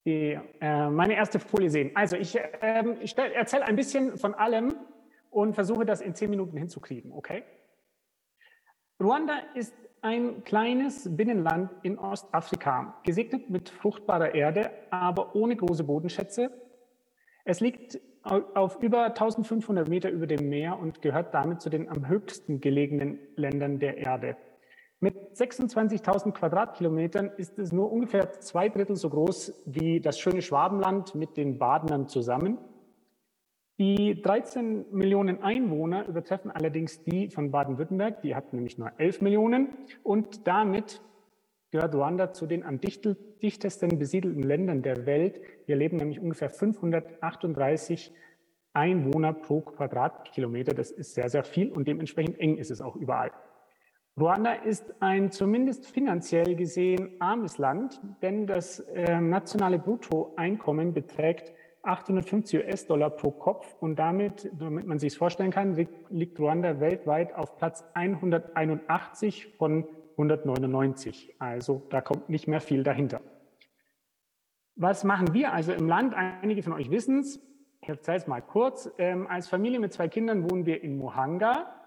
die, 0.07 0.39
äh, 0.61 0.89
meine 0.89 1.17
erste 1.17 1.41
Folie 1.41 1.69
sehen. 1.69 1.91
Also 1.97 2.17
ich, 2.17 2.39
ähm, 2.61 2.99
ich 3.01 3.19
erzähle 3.19 3.65
ein 3.65 3.75
bisschen 3.75 4.19
von 4.19 4.35
allem 4.35 4.77
und 5.31 5.55
versuche 5.55 5.85
das 5.85 6.01
in 6.01 6.15
zehn 6.15 6.31
Minuten 6.31 6.57
hinzukriegen, 6.57 7.11
okay? 7.11 7.43
Ruanda 9.01 9.37
ist 9.57 9.75
ein 10.01 10.45
kleines 10.45 11.17
Binnenland 11.17 11.73
in 11.83 11.99
Ostafrika, 11.99 13.01
gesegnet 13.03 13.51
mit 13.51 13.69
fruchtbarer 13.69 14.33
Erde, 14.33 14.71
aber 14.91 15.35
ohne 15.35 15.57
große 15.57 15.83
Bodenschätze. 15.83 16.53
Es 17.45 17.59
liegt 17.59 18.01
auf 18.23 18.81
über 18.81 19.07
1500 19.07 19.89
Meter 19.89 20.09
über 20.09 20.29
dem 20.29 20.49
Meer 20.49 20.79
und 20.79 21.03
gehört 21.03 21.35
damit 21.35 21.61
zu 21.61 21.69
den 21.69 21.89
am 21.89 22.07
höchsten 22.07 22.61
gelegenen 22.61 23.19
Ländern 23.35 23.81
der 23.81 23.99
Erde. 23.99 24.37
Mit 25.03 25.17
26.000 25.37 26.31
Quadratkilometern 26.31 27.33
ist 27.37 27.59
es 27.59 27.73
nur 27.73 27.91
ungefähr 27.91 28.31
zwei 28.39 28.69
Drittel 28.69 28.95
so 28.95 29.11
groß 29.11 29.65
wie 29.67 30.01
das 30.01 30.17
schöne 30.17 30.43
Schwabenland 30.43 31.17
mit 31.17 31.37
den 31.37 31.59
Badenern 31.59 32.07
zusammen. 32.07 32.57
Die 33.81 34.23
13 34.23 34.85
Millionen 34.93 35.43
Einwohner 35.43 36.07
übertreffen 36.07 36.53
allerdings 36.53 37.03
die 37.03 37.31
von 37.31 37.51
Baden-Württemberg, 37.51 38.23
die 38.23 38.37
hat 38.37 38.53
nämlich 38.53 38.79
nur 38.79 38.93
11 38.97 39.23
Millionen 39.23 39.71
und 40.05 40.47
damit 40.47 41.03
gehört 41.73 41.97
Ruanda 41.97 42.33
zu 42.33 42.47
den 42.47 42.63
am 42.63 42.79
dichtesten 42.81 43.99
besiedelten 43.99 44.45
Ländern 44.45 44.83
der 44.83 45.05
Welt. 45.05 45.41
Hier 45.67 45.75
leben 45.75 45.97
nämlich 45.97 46.21
ungefähr 46.21 46.49
538 46.49 48.15
Einwohner 48.73 49.33
pro 49.33 49.63
Quadratkilometer. 49.63 50.75
Das 50.75 50.93
ist 50.93 51.15
sehr, 51.15 51.29
sehr 51.29 51.43
viel 51.43 51.73
und 51.73 51.89
dementsprechend 51.89 52.39
eng 52.39 52.57
ist 52.57 52.71
es 52.71 52.81
auch 52.81 52.95
überall. 52.95 53.33
Ruanda 54.21 54.53
ist 54.53 54.95
ein 55.01 55.31
zumindest 55.31 55.87
finanziell 55.87 56.55
gesehen 56.55 57.17
armes 57.19 57.57
Land, 57.57 57.99
denn 58.21 58.47
das 58.47 58.81
äh, 58.81 59.19
nationale 59.21 59.79
Bruttoeinkommen 59.79 60.93
beträgt 60.93 61.55
850 61.83 62.61
US-Dollar 62.61 63.11
pro 63.11 63.31
Kopf 63.31 63.75
und 63.81 63.99
damit, 63.99 64.51
damit 64.53 64.87
man 64.87 64.99
sich 64.99 65.15
es 65.15 65.17
vorstellen 65.17 65.51
kann, 65.51 65.75
liegt, 65.75 66.11
liegt 66.11 66.39
Ruanda 66.39 66.79
weltweit 66.79 67.35
auf 67.35 67.57
Platz 67.57 67.85
181 67.95 69.55
von 69.57 69.87
199. 70.13 71.35
Also 71.39 71.83
da 71.89 72.03
kommt 72.03 72.29
nicht 72.29 72.47
mehr 72.47 72.61
viel 72.61 72.83
dahinter. 72.83 73.23
Was 74.77 75.05
machen 75.05 75.33
wir 75.33 75.53
also 75.53 75.73
im 75.73 75.89
Land? 75.89 76.15
Einige 76.15 76.63
von 76.63 76.75
euch 76.75 76.91
wissen 76.91 77.21
es. 77.21 77.41
Ich 77.81 77.89
erzähle 77.89 78.19
es 78.19 78.27
mal 78.27 78.43
kurz. 78.43 78.91
Ähm, 78.99 79.27
als 79.27 79.49
Familie 79.49 79.81
mit 79.81 79.93
zwei 79.93 80.09
Kindern 80.09 80.49
wohnen 80.49 80.67
wir 80.67 80.83
in 80.85 80.99
Mohanga. 80.99 81.82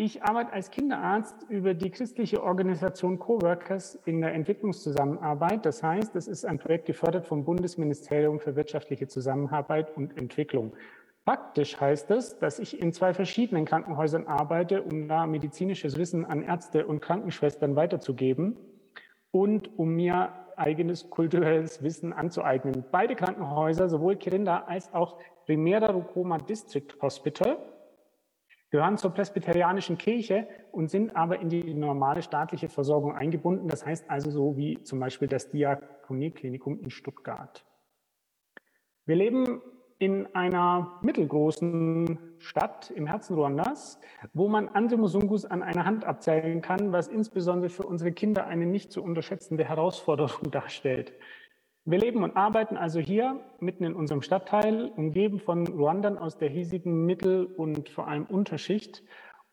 Ich 0.00 0.22
arbeite 0.22 0.52
als 0.52 0.70
Kinderarzt 0.70 1.46
über 1.48 1.74
die 1.74 1.90
christliche 1.90 2.40
Organisation 2.40 3.18
Coworkers 3.18 3.96
in 4.04 4.20
der 4.20 4.32
Entwicklungszusammenarbeit. 4.32 5.66
Das 5.66 5.82
heißt, 5.82 6.14
es 6.14 6.28
ist 6.28 6.44
ein 6.44 6.60
Projekt 6.60 6.86
gefördert 6.86 7.26
vom 7.26 7.44
Bundesministerium 7.44 8.38
für 8.38 8.54
wirtschaftliche 8.54 9.08
Zusammenarbeit 9.08 9.96
und 9.96 10.16
Entwicklung. 10.16 10.72
Faktisch 11.24 11.80
heißt 11.80 12.12
es, 12.12 12.38
dass 12.38 12.60
ich 12.60 12.80
in 12.80 12.92
zwei 12.92 13.12
verschiedenen 13.12 13.64
Krankenhäusern 13.64 14.28
arbeite, 14.28 14.82
um 14.82 15.08
da 15.08 15.26
medizinisches 15.26 15.98
Wissen 15.98 16.24
an 16.24 16.44
Ärzte 16.44 16.86
und 16.86 17.00
Krankenschwestern 17.00 17.74
weiterzugeben 17.74 18.56
und 19.32 19.76
um 19.80 19.96
mir 19.96 20.32
eigenes 20.54 21.10
kulturelles 21.10 21.82
Wissen 21.82 22.12
anzueignen. 22.12 22.84
Beide 22.92 23.16
Krankenhäuser, 23.16 23.88
sowohl 23.88 24.14
Kirinda 24.14 24.62
als 24.68 24.94
auch 24.94 25.18
Primera 25.44 25.90
Rukoma 25.90 26.38
District 26.38 26.86
Hospital, 27.02 27.58
gehören 28.70 28.98
zur 28.98 29.12
presbyterianischen 29.12 29.98
Kirche 29.98 30.46
und 30.72 30.90
sind 30.90 31.16
aber 31.16 31.40
in 31.40 31.48
die 31.48 31.74
normale 31.74 32.22
staatliche 32.22 32.68
Versorgung 32.68 33.14
eingebunden. 33.14 33.68
Das 33.68 33.86
heißt 33.86 34.10
also 34.10 34.30
so 34.30 34.56
wie 34.56 34.82
zum 34.82 35.00
Beispiel 35.00 35.28
das 35.28 35.50
Diakonieklinikum 35.50 36.80
in 36.80 36.90
Stuttgart. 36.90 37.64
Wir 39.06 39.16
leben 39.16 39.62
in 39.98 40.32
einer 40.34 40.98
mittelgroßen 41.02 42.18
Stadt 42.38 42.90
im 42.90 43.06
Herzen 43.06 43.34
Ruandas, 43.34 43.98
wo 44.32 44.48
man 44.48 44.68
Antemosungus 44.68 45.44
an 45.44 45.62
einer 45.62 45.84
Hand 45.84 46.04
abzählen 46.04 46.60
kann, 46.60 46.92
was 46.92 47.08
insbesondere 47.08 47.68
für 47.68 47.82
unsere 47.82 48.12
Kinder 48.12 48.46
eine 48.46 48.66
nicht 48.66 48.92
zu 48.92 49.02
unterschätzende 49.02 49.64
Herausforderung 49.64 50.50
darstellt. 50.50 51.12
Wir 51.90 51.98
leben 51.98 52.22
und 52.22 52.36
arbeiten 52.36 52.76
also 52.76 53.00
hier 53.00 53.40
mitten 53.60 53.82
in 53.82 53.94
unserem 53.94 54.20
Stadtteil, 54.20 54.92
umgeben 54.94 55.40
von 55.40 55.66
Ruandern 55.66 56.18
aus 56.18 56.36
der 56.36 56.50
hiesigen 56.50 57.06
Mittel- 57.06 57.46
und 57.46 57.88
vor 57.88 58.08
allem 58.08 58.26
Unterschicht. 58.26 59.02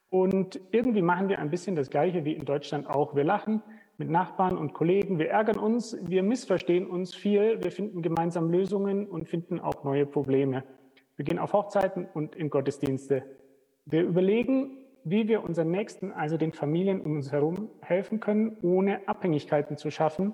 Und 0.09 0.59
irgendwie 0.71 1.01
machen 1.01 1.29
wir 1.29 1.39
ein 1.39 1.49
bisschen 1.49 1.77
das 1.77 1.89
Gleiche 1.89 2.25
wie 2.25 2.33
in 2.33 2.43
Deutschland 2.43 2.89
auch. 2.89 3.15
Wir 3.15 3.23
lachen 3.23 3.63
mit 3.97 4.09
Nachbarn 4.09 4.57
und 4.57 4.73
Kollegen, 4.73 5.17
wir 5.17 5.29
ärgern 5.29 5.57
uns, 5.57 5.97
wir 6.01 6.23
missverstehen 6.23 6.87
uns 6.87 7.15
viel, 7.15 7.63
wir 7.63 7.71
finden 7.71 8.01
gemeinsam 8.01 8.49
Lösungen 8.49 9.07
und 9.07 9.29
finden 9.29 9.61
auch 9.61 9.85
neue 9.85 10.05
Probleme. 10.05 10.65
Wir 11.15 11.23
gehen 11.23 11.39
auf 11.39 11.53
Hochzeiten 11.53 12.05
und 12.13 12.35
in 12.35 12.49
Gottesdienste. 12.49 13.23
Wir 13.85 14.03
überlegen, 14.03 14.83
wie 15.05 15.29
wir 15.29 15.41
unseren 15.41 15.71
Nächsten, 15.71 16.11
also 16.11 16.35
den 16.35 16.51
Familien 16.51 16.99
um 16.99 17.15
uns 17.15 17.31
herum, 17.31 17.69
helfen 17.79 18.19
können, 18.19 18.57
ohne 18.61 19.07
Abhängigkeiten 19.07 19.77
zu 19.77 19.89
schaffen. 19.89 20.33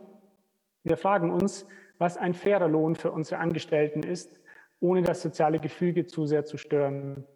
Wir 0.84 0.98
fragen 0.98 1.30
uns, 1.30 1.68
was 2.02 2.18
ein 2.18 2.34
fairer 2.34 2.68
Lohn 2.68 2.96
für 2.96 3.12
unsere 3.12 3.40
Angestellten 3.40 4.02
ist, 4.02 4.40
ohne 4.80 5.04
das 5.04 5.22
soziale 5.22 5.60
Gefüge 5.60 6.08
zu 6.08 6.26
sehr 6.26 6.46
zu 6.46 6.58
stören. 6.58 7.28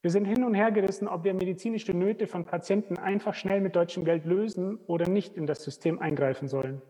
Wir 0.00 0.10
sind 0.10 0.24
hin 0.24 0.42
und 0.42 0.54
her 0.54 0.72
gerissen, 0.72 1.06
ob 1.06 1.24
wir 1.24 1.34
medizinische 1.34 1.92
Nöte 1.92 2.26
von 2.26 2.46
Patienten 2.46 2.96
einfach 2.96 3.34
schnell 3.34 3.60
mit 3.60 3.76
deutschem 3.76 4.06
Geld 4.06 4.24
lösen 4.24 4.78
oder 4.86 5.06
nicht 5.06 5.36
in 5.36 5.46
das 5.46 5.62
System 5.62 5.98
eingreifen 5.98 6.48
sollen. 6.48 6.80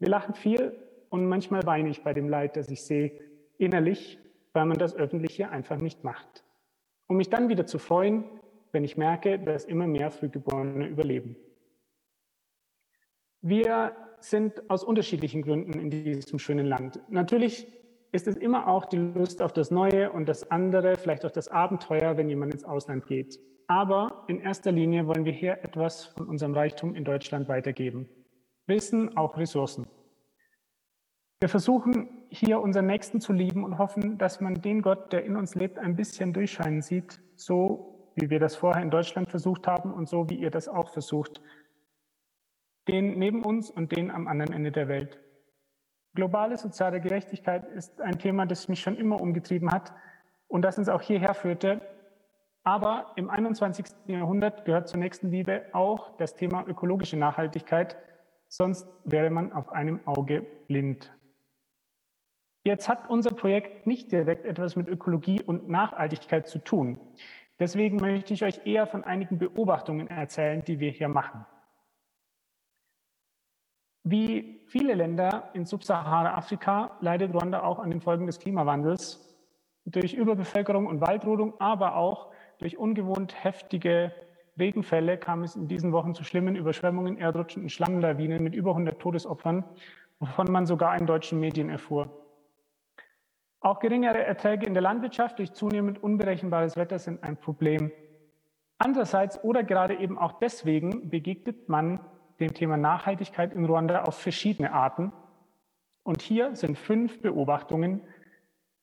Wir 0.00 0.08
lachen 0.08 0.34
viel 0.34 0.76
und 1.08 1.28
manchmal 1.28 1.64
weine 1.66 1.90
ich 1.90 2.02
bei 2.02 2.12
dem 2.12 2.28
Leid, 2.28 2.56
das 2.56 2.68
ich 2.68 2.82
sehe, 2.82 3.12
innerlich, 3.58 4.18
weil 4.54 4.66
man 4.66 4.78
das 4.78 4.96
öffentlich 4.96 5.36
hier 5.36 5.52
einfach 5.52 5.76
nicht 5.76 6.02
macht. 6.02 6.42
Um 7.06 7.16
mich 7.16 7.30
dann 7.30 7.48
wieder 7.48 7.64
zu 7.64 7.78
freuen, 7.78 8.24
wenn 8.72 8.82
ich 8.82 8.96
merke, 8.96 9.38
dass 9.38 9.66
immer 9.66 9.86
mehr 9.86 10.10
Frühgeborene 10.10 10.88
überleben. 10.88 11.36
Wir 13.40 13.94
sind 14.22 14.70
aus 14.70 14.84
unterschiedlichen 14.84 15.42
Gründen 15.42 15.72
in 15.74 15.90
diesem 15.90 16.38
schönen 16.38 16.66
Land. 16.66 17.00
Natürlich 17.08 17.66
ist 18.12 18.26
es 18.28 18.36
immer 18.36 18.68
auch 18.68 18.84
die 18.84 18.98
Lust 18.98 19.42
auf 19.42 19.52
das 19.52 19.70
Neue 19.70 20.12
und 20.12 20.28
das 20.28 20.50
andere, 20.50 20.96
vielleicht 20.96 21.24
auch 21.24 21.30
das 21.30 21.48
Abenteuer, 21.48 22.16
wenn 22.16 22.28
jemand 22.28 22.52
ins 22.52 22.64
Ausland 22.64 23.06
geht. 23.06 23.38
Aber 23.68 24.24
in 24.28 24.40
erster 24.40 24.70
Linie 24.70 25.06
wollen 25.06 25.24
wir 25.24 25.32
hier 25.32 25.52
etwas 25.62 26.06
von 26.06 26.28
unserem 26.28 26.52
Reichtum 26.52 26.94
in 26.94 27.04
Deutschland 27.04 27.48
weitergeben. 27.48 28.08
Wissen, 28.66 29.16
auch 29.16 29.38
Ressourcen. 29.38 29.86
Wir 31.40 31.48
versuchen 31.48 32.24
hier 32.28 32.60
unseren 32.60 32.86
Nächsten 32.86 33.20
zu 33.20 33.32
lieben 33.32 33.64
und 33.64 33.78
hoffen, 33.78 34.18
dass 34.18 34.40
man 34.40 34.60
den 34.60 34.82
Gott, 34.82 35.12
der 35.12 35.24
in 35.24 35.36
uns 35.36 35.54
lebt, 35.54 35.78
ein 35.78 35.96
bisschen 35.96 36.32
durchscheinen 36.32 36.82
sieht, 36.82 37.20
so 37.34 38.12
wie 38.14 38.30
wir 38.30 38.38
das 38.38 38.54
vorher 38.54 38.82
in 38.82 38.90
Deutschland 38.90 39.30
versucht 39.30 39.66
haben 39.66 39.92
und 39.92 40.08
so 40.08 40.28
wie 40.28 40.36
ihr 40.36 40.50
das 40.50 40.68
auch 40.68 40.90
versucht 40.90 41.40
den 42.88 43.18
neben 43.18 43.44
uns 43.44 43.70
und 43.70 43.96
den 43.96 44.10
am 44.10 44.28
anderen 44.28 44.52
Ende 44.52 44.72
der 44.72 44.88
Welt. 44.88 45.18
Globale 46.14 46.56
soziale 46.58 47.00
Gerechtigkeit 47.00 47.64
ist 47.70 48.00
ein 48.00 48.18
Thema, 48.18 48.44
das 48.44 48.68
mich 48.68 48.80
schon 48.80 48.96
immer 48.96 49.20
umgetrieben 49.20 49.70
hat 49.70 49.92
und 50.46 50.62
das 50.62 50.78
uns 50.78 50.88
auch 50.88 51.00
hierher 51.00 51.34
führte. 51.34 51.80
Aber 52.64 53.12
im 53.16 53.30
21. 53.30 53.86
Jahrhundert 54.06 54.64
gehört 54.64 54.88
zur 54.88 55.00
nächsten 55.00 55.30
Liebe 55.30 55.64
auch 55.72 56.16
das 56.18 56.36
Thema 56.36 56.64
ökologische 56.66 57.16
Nachhaltigkeit, 57.16 57.96
sonst 58.46 58.86
wäre 59.04 59.30
man 59.30 59.52
auf 59.52 59.72
einem 59.72 60.00
Auge 60.06 60.42
blind. 60.68 61.12
Jetzt 62.64 62.88
hat 62.88 63.10
unser 63.10 63.34
Projekt 63.34 63.86
nicht 63.86 64.12
direkt 64.12 64.44
etwas 64.44 64.76
mit 64.76 64.86
Ökologie 64.86 65.40
und 65.42 65.68
Nachhaltigkeit 65.68 66.46
zu 66.46 66.58
tun. 66.58 67.00
Deswegen 67.58 67.96
möchte 67.96 68.34
ich 68.34 68.44
euch 68.44 68.64
eher 68.66 68.86
von 68.86 69.02
einigen 69.02 69.38
Beobachtungen 69.38 70.08
erzählen, 70.08 70.62
die 70.64 70.78
wir 70.78 70.90
hier 70.90 71.08
machen. 71.08 71.44
Wie 74.04 74.60
viele 74.66 74.94
Länder 74.94 75.50
in 75.54 75.64
Subsahara-Afrika 75.64 76.96
leidet 77.00 77.32
Ruanda 77.32 77.62
auch 77.62 77.78
an 77.78 77.90
den 77.90 78.00
Folgen 78.00 78.26
des 78.26 78.40
Klimawandels 78.40 79.32
durch 79.84 80.14
Überbevölkerung 80.14 80.86
und 80.86 81.00
Waldrodung, 81.00 81.54
aber 81.60 81.96
auch 81.96 82.32
durch 82.58 82.78
ungewohnt 82.78 83.44
heftige 83.44 84.12
Regenfälle 84.58 85.18
kam 85.18 85.42
es 85.44 85.56
in 85.56 85.68
diesen 85.68 85.92
Wochen 85.92 86.14
zu 86.14 86.24
schlimmen 86.24 86.56
Überschwemmungen, 86.56 87.16
Erdrutschen 87.16 87.62
und 87.62 87.70
Schlammlawinen 87.70 88.42
mit 88.42 88.54
über 88.54 88.70
100 88.70 89.00
Todesopfern, 89.00 89.64
wovon 90.18 90.50
man 90.50 90.66
sogar 90.66 90.96
in 90.98 91.06
deutschen 91.06 91.40
Medien 91.40 91.70
erfuhr. 91.70 92.10
Auch 93.60 93.78
geringere 93.78 94.24
Erträge 94.24 94.66
in 94.66 94.74
der 94.74 94.82
Landwirtschaft 94.82 95.38
durch 95.38 95.52
zunehmend 95.52 96.02
unberechenbares 96.02 96.76
Wetter 96.76 96.98
sind 96.98 97.22
ein 97.22 97.36
Problem. 97.36 97.92
Andererseits 98.78 99.42
oder 99.44 99.62
gerade 99.62 99.94
eben 99.94 100.18
auch 100.18 100.32
deswegen 100.32 101.08
begegnet 101.08 101.68
man 101.68 102.00
dem 102.42 102.54
Thema 102.54 102.76
Nachhaltigkeit 102.76 103.54
in 103.54 103.64
Ruanda 103.64 104.02
auf 104.02 104.18
verschiedene 104.18 104.72
Arten. 104.72 105.12
Und 106.02 106.20
hier 106.20 106.54
sind 106.56 106.76
fünf 106.76 107.22
Beobachtungen 107.22 108.02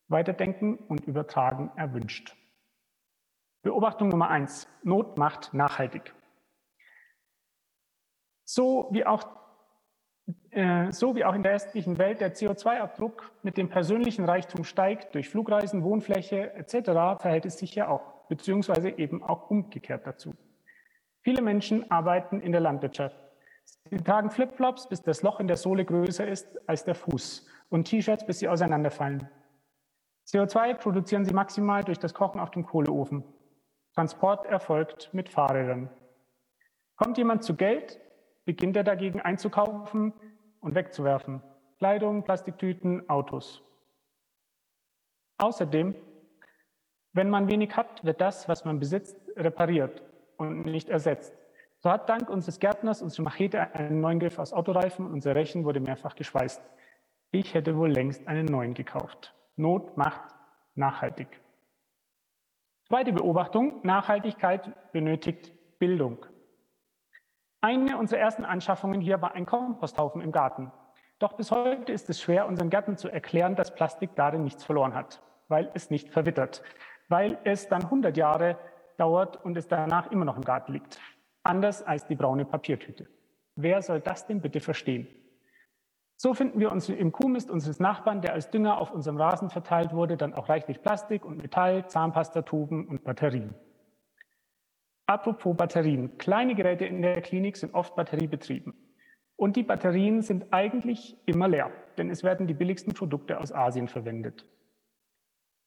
weiterdenken 0.07 0.75
und 0.75 1.05
übertragen 1.05 1.71
erwünscht. 1.75 2.35
Beobachtung 3.61 4.09
Nummer 4.09 4.29
eins. 4.29 4.67
Not 4.83 5.17
macht 5.17 5.53
nachhaltig. 5.53 6.13
So 8.45 8.87
wie 8.91 9.05
auch, 9.05 9.27
äh, 10.51 10.91
so 10.91 11.15
wie 11.15 11.25
auch 11.25 11.35
in 11.35 11.43
der 11.43 11.53
östlichen 11.53 11.97
Welt 11.97 12.21
der 12.21 12.33
CO2-Abdruck 12.33 13.31
mit 13.43 13.57
dem 13.57 13.69
persönlichen 13.69 14.25
Reichtum 14.25 14.63
steigt 14.63 15.13
durch 15.13 15.29
Flugreisen, 15.29 15.83
Wohnfläche 15.83 16.53
etc., 16.53 17.21
verhält 17.21 17.45
es 17.45 17.59
sich 17.59 17.75
ja 17.75 17.89
auch, 17.89 18.27
beziehungsweise 18.27 18.89
eben 18.89 19.21
auch 19.21 19.51
umgekehrt 19.51 20.07
dazu. 20.07 20.33
Viele 21.21 21.41
Menschen 21.41 21.91
arbeiten 21.91 22.39
in 22.39 22.53
der 22.53 22.61
Landwirtschaft. 22.61 23.28
Sie 23.89 23.97
tragen 23.97 24.29
Flipflops, 24.29 24.87
bis 24.87 25.01
das 25.01 25.23
Loch 25.23 25.39
in 25.39 25.47
der 25.47 25.57
Sohle 25.57 25.85
größer 25.85 26.27
ist 26.27 26.47
als 26.69 26.83
der 26.83 26.95
Fuß 26.95 27.47
und 27.69 27.85
T-Shirts, 27.85 28.25
bis 28.25 28.39
sie 28.39 28.47
auseinanderfallen. 28.47 29.27
CO2 30.27 30.75
produzieren 30.75 31.25
sie 31.25 31.33
maximal 31.33 31.83
durch 31.83 31.97
das 31.97 32.13
Kochen 32.13 32.39
auf 32.39 32.51
dem 32.51 32.65
Kohleofen. 32.65 33.23
Transport 33.95 34.45
erfolgt 34.45 35.11
mit 35.13 35.29
Fahrrädern. 35.29 35.89
Kommt 36.95 37.17
jemand 37.17 37.43
zu 37.43 37.55
Geld, 37.55 37.99
beginnt 38.45 38.77
er 38.77 38.83
dagegen 38.83 39.21
einzukaufen 39.21 40.13
und 40.59 40.75
wegzuwerfen. 40.75 41.41
Kleidung, 41.79 42.23
Plastiktüten, 42.23 43.09
Autos. 43.09 43.63
Außerdem, 45.37 45.95
wenn 47.13 47.29
man 47.29 47.49
wenig 47.49 47.75
hat, 47.75 48.03
wird 48.03 48.21
das, 48.21 48.47
was 48.47 48.65
man 48.65 48.79
besitzt, 48.79 49.17
repariert 49.35 50.03
und 50.37 50.63
nicht 50.63 50.89
ersetzt. 50.89 51.38
So 51.81 51.89
hat 51.89 52.09
dank 52.09 52.29
unseres 52.29 52.59
Gärtners 52.59 53.01
unsere 53.01 53.23
Machete 53.23 53.73
einen 53.73 54.01
neuen 54.01 54.19
Griff 54.19 54.37
aus 54.37 54.51
Autoreifen 54.51 55.05
und 55.05 55.13
unser 55.13 55.33
Rechen 55.33 55.63
wurde 55.63 55.79
mehrfach 55.79 56.15
geschweißt. 56.15 56.61
Ich 57.31 57.53
hätte 57.53 57.77
wohl 57.77 57.89
längst 57.89 58.27
einen 58.27 58.45
neuen 58.45 58.73
gekauft. 58.73 59.33
Not 59.55 59.95
macht 59.95 60.35
nachhaltig. 60.75 61.27
Zweite 62.85 63.13
Beobachtung. 63.13 63.79
Nachhaltigkeit 63.83 64.91
benötigt 64.91 65.53
Bildung. 65.79 66.25
Eine 67.61 67.97
unserer 67.97 68.19
ersten 68.19 68.43
Anschaffungen 68.43 68.99
hier 68.99 69.21
war 69.21 69.35
ein 69.35 69.45
Komposthaufen 69.45 70.21
im 70.21 70.33
Garten. 70.33 70.73
Doch 71.19 71.33
bis 71.33 71.51
heute 71.51 71.93
ist 71.93 72.09
es 72.09 72.21
schwer, 72.21 72.47
unseren 72.47 72.69
Gärten 72.69 72.97
zu 72.97 73.09
erklären, 73.09 73.55
dass 73.55 73.73
Plastik 73.73 74.15
darin 74.15 74.43
nichts 74.43 74.65
verloren 74.65 74.95
hat, 74.95 75.21
weil 75.47 75.69
es 75.73 75.91
nicht 75.91 76.09
verwittert, 76.09 76.61
weil 77.07 77.37
es 77.45 77.69
dann 77.69 77.83
100 77.83 78.17
Jahre 78.17 78.57
dauert 78.97 79.37
und 79.45 79.55
es 79.55 79.67
danach 79.67 80.11
immer 80.11 80.25
noch 80.25 80.35
im 80.35 80.43
Garten 80.43 80.73
liegt 80.73 80.99
anders 81.49 81.83
als 81.83 82.05
die 82.05 82.15
braune 82.15 82.45
Papiertüte. 82.45 83.07
Wer 83.55 83.81
soll 83.81 83.99
das 83.99 84.25
denn 84.27 84.39
bitte 84.39 84.61
verstehen? 84.61 85.07
So 86.15 86.33
finden 86.33 86.59
wir 86.59 86.71
uns 86.71 86.89
im 86.89 87.11
Kuhmist 87.11 87.49
unseres 87.49 87.79
Nachbarn, 87.79 88.21
der 88.21 88.33
als 88.33 88.49
Dünger 88.51 88.79
auf 88.79 88.91
unserem 88.91 89.17
Rasen 89.17 89.49
verteilt 89.49 89.93
wurde, 89.93 90.17
dann 90.17 90.33
auch 90.33 90.49
reichlich 90.49 90.81
Plastik 90.81 91.25
und 91.25 91.37
Metall, 91.37 91.87
Zahnpastatuben 91.87 92.87
und 92.87 93.03
Batterien. 93.03 93.55
Apropos 95.05 95.57
Batterien. 95.57 96.17
Kleine 96.17 96.55
Geräte 96.55 96.85
in 96.85 97.01
der 97.01 97.21
Klinik 97.21 97.57
sind 97.57 97.73
oft 97.73 97.95
batteriebetrieben. 97.95 98.73
Und 99.37 99.55
die 99.55 99.63
Batterien 99.63 100.21
sind 100.21 100.51
eigentlich 100.51 101.17
immer 101.25 101.47
leer, 101.47 101.71
denn 101.97 102.09
es 102.09 102.23
werden 102.23 102.45
die 102.45 102.53
billigsten 102.53 102.93
Produkte 102.93 103.39
aus 103.39 103.53
Asien 103.53 103.87
verwendet. 103.87 104.45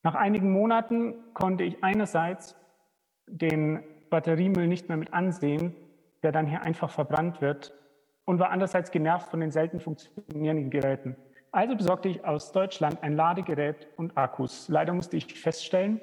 Nach 0.03 0.15
einigen 0.15 0.53
Monaten 0.53 1.15
konnte 1.33 1.65
ich 1.65 1.83
einerseits 1.83 2.55
den 3.27 3.83
Batteriemüll 4.13 4.69
nicht 4.69 4.89
mehr 4.89 4.99
mit 4.99 5.13
ansehen, 5.15 5.75
der 6.23 6.33
dann 6.33 6.47
hier 6.47 6.63
einfach 6.63 6.91
verbrannt 6.91 7.41
wird, 7.41 7.75
und 8.25 8.39
war 8.39 8.51
andererseits 8.51 8.91
genervt 8.91 9.31
von 9.31 9.41
den 9.41 9.51
selten 9.51 9.81
funktionierenden 9.81 10.71
Geräten. 10.71 11.17
Also 11.51 11.75
besorgte 11.75 12.09
ich 12.09 12.25
aus 12.25 12.53
Deutschland 12.53 13.03
ein 13.03 13.15
Ladegerät 13.15 13.89
und 13.97 14.17
Akkus. 14.17 14.69
Leider 14.69 14.93
musste 14.93 15.17
ich 15.17 15.35
feststellen, 15.35 16.01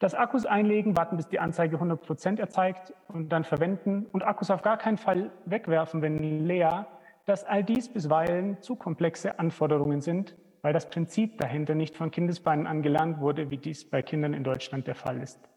dass 0.00 0.14
Akkus 0.14 0.44
einlegen, 0.44 0.96
warten, 0.96 1.16
bis 1.16 1.28
die 1.28 1.38
Anzeige 1.38 1.76
100 1.76 2.02
Prozent 2.02 2.40
erzeigt 2.40 2.92
und 3.08 3.30
dann 3.30 3.44
verwenden 3.44 4.06
und 4.12 4.24
Akkus 4.24 4.50
auf 4.50 4.62
gar 4.62 4.76
keinen 4.76 4.98
Fall 4.98 5.30
wegwerfen, 5.46 6.02
wenn 6.02 6.46
leer, 6.46 6.86
dass 7.24 7.44
all 7.44 7.64
dies 7.64 7.88
bisweilen 7.88 8.60
zu 8.60 8.76
komplexe 8.76 9.38
Anforderungen 9.38 10.00
sind, 10.00 10.36
weil 10.62 10.72
das 10.72 10.90
Prinzip 10.90 11.38
dahinter 11.38 11.74
nicht 11.76 11.96
von 11.96 12.10
Kindesbeinen 12.10 12.66
an 12.66 12.82
gelernt 12.82 13.20
wurde, 13.20 13.50
wie 13.50 13.56
dies 13.56 13.88
bei 13.88 14.02
Kindern 14.02 14.34
in 14.34 14.44
Deutschland 14.44 14.86
der 14.86 14.96
Fall 14.96 15.22
ist. 15.22 15.48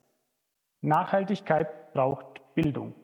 Nachhaltigkeit 0.82 1.94
braucht 1.94 2.42
Bildung. 2.56 2.96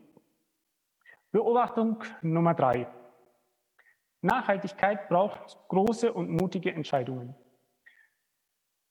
Beobachtung 1.31 2.03
Nummer 2.21 2.53
drei. 2.53 2.87
Nachhaltigkeit 4.21 5.09
braucht 5.09 5.57
große 5.67 6.13
und 6.13 6.29
mutige 6.29 6.73
Entscheidungen. 6.73 7.35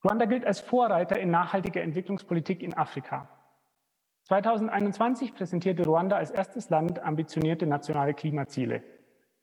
Ruanda 0.05 0.27
gilt 0.27 0.45
als 0.45 0.61
Vorreiter 0.61 1.19
in 1.19 1.31
nachhaltiger 1.31 1.81
Entwicklungspolitik 1.81 2.63
in 2.63 2.75
Afrika. 2.75 3.29
2021 4.25 5.35
präsentierte 5.35 5.85
Ruanda 5.85 6.17
als 6.17 6.31
erstes 6.31 6.69
Land 6.69 7.03
ambitionierte 7.03 7.67
nationale 7.67 8.13
Klimaziele. 8.13 8.83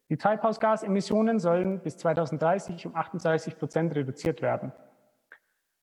Die 0.09 0.17
Treibhausgasemissionen 0.17 1.39
sollen 1.39 1.81
bis 1.81 1.97
2030 1.97 2.85
um 2.85 2.95
38 2.95 3.57
Prozent 3.57 3.95
reduziert 3.95 4.41
werden. 4.41 4.71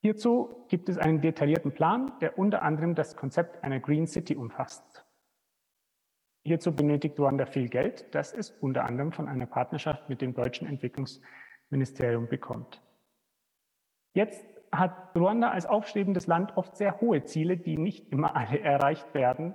Hierzu 0.00 0.64
gibt 0.68 0.88
es 0.88 0.98
einen 0.98 1.20
detaillierten 1.20 1.72
Plan, 1.72 2.12
der 2.20 2.38
unter 2.38 2.62
anderem 2.62 2.94
das 2.94 3.16
Konzept 3.16 3.64
einer 3.64 3.80
Green 3.80 4.06
City 4.06 4.36
umfasst. 4.36 5.04
Hierzu 6.44 6.74
benötigt 6.74 7.18
Ruanda 7.18 7.46
viel 7.46 7.68
Geld, 7.68 8.14
das 8.14 8.32
es 8.32 8.50
unter 8.50 8.84
anderem 8.84 9.12
von 9.12 9.28
einer 9.28 9.46
Partnerschaft 9.46 10.08
mit 10.08 10.20
dem 10.20 10.34
deutschen 10.34 10.68
Entwicklungsministerium 10.68 12.28
bekommt. 12.28 12.80
Jetzt 14.14 14.46
hat 14.70 15.14
Ruanda 15.16 15.50
als 15.50 15.66
aufstrebendes 15.66 16.26
Land 16.26 16.56
oft 16.56 16.76
sehr 16.76 17.00
hohe 17.00 17.24
Ziele, 17.24 17.56
die 17.56 17.76
nicht 17.76 18.10
immer 18.12 18.36
alle 18.36 18.60
erreicht 18.62 19.14
werden. 19.14 19.54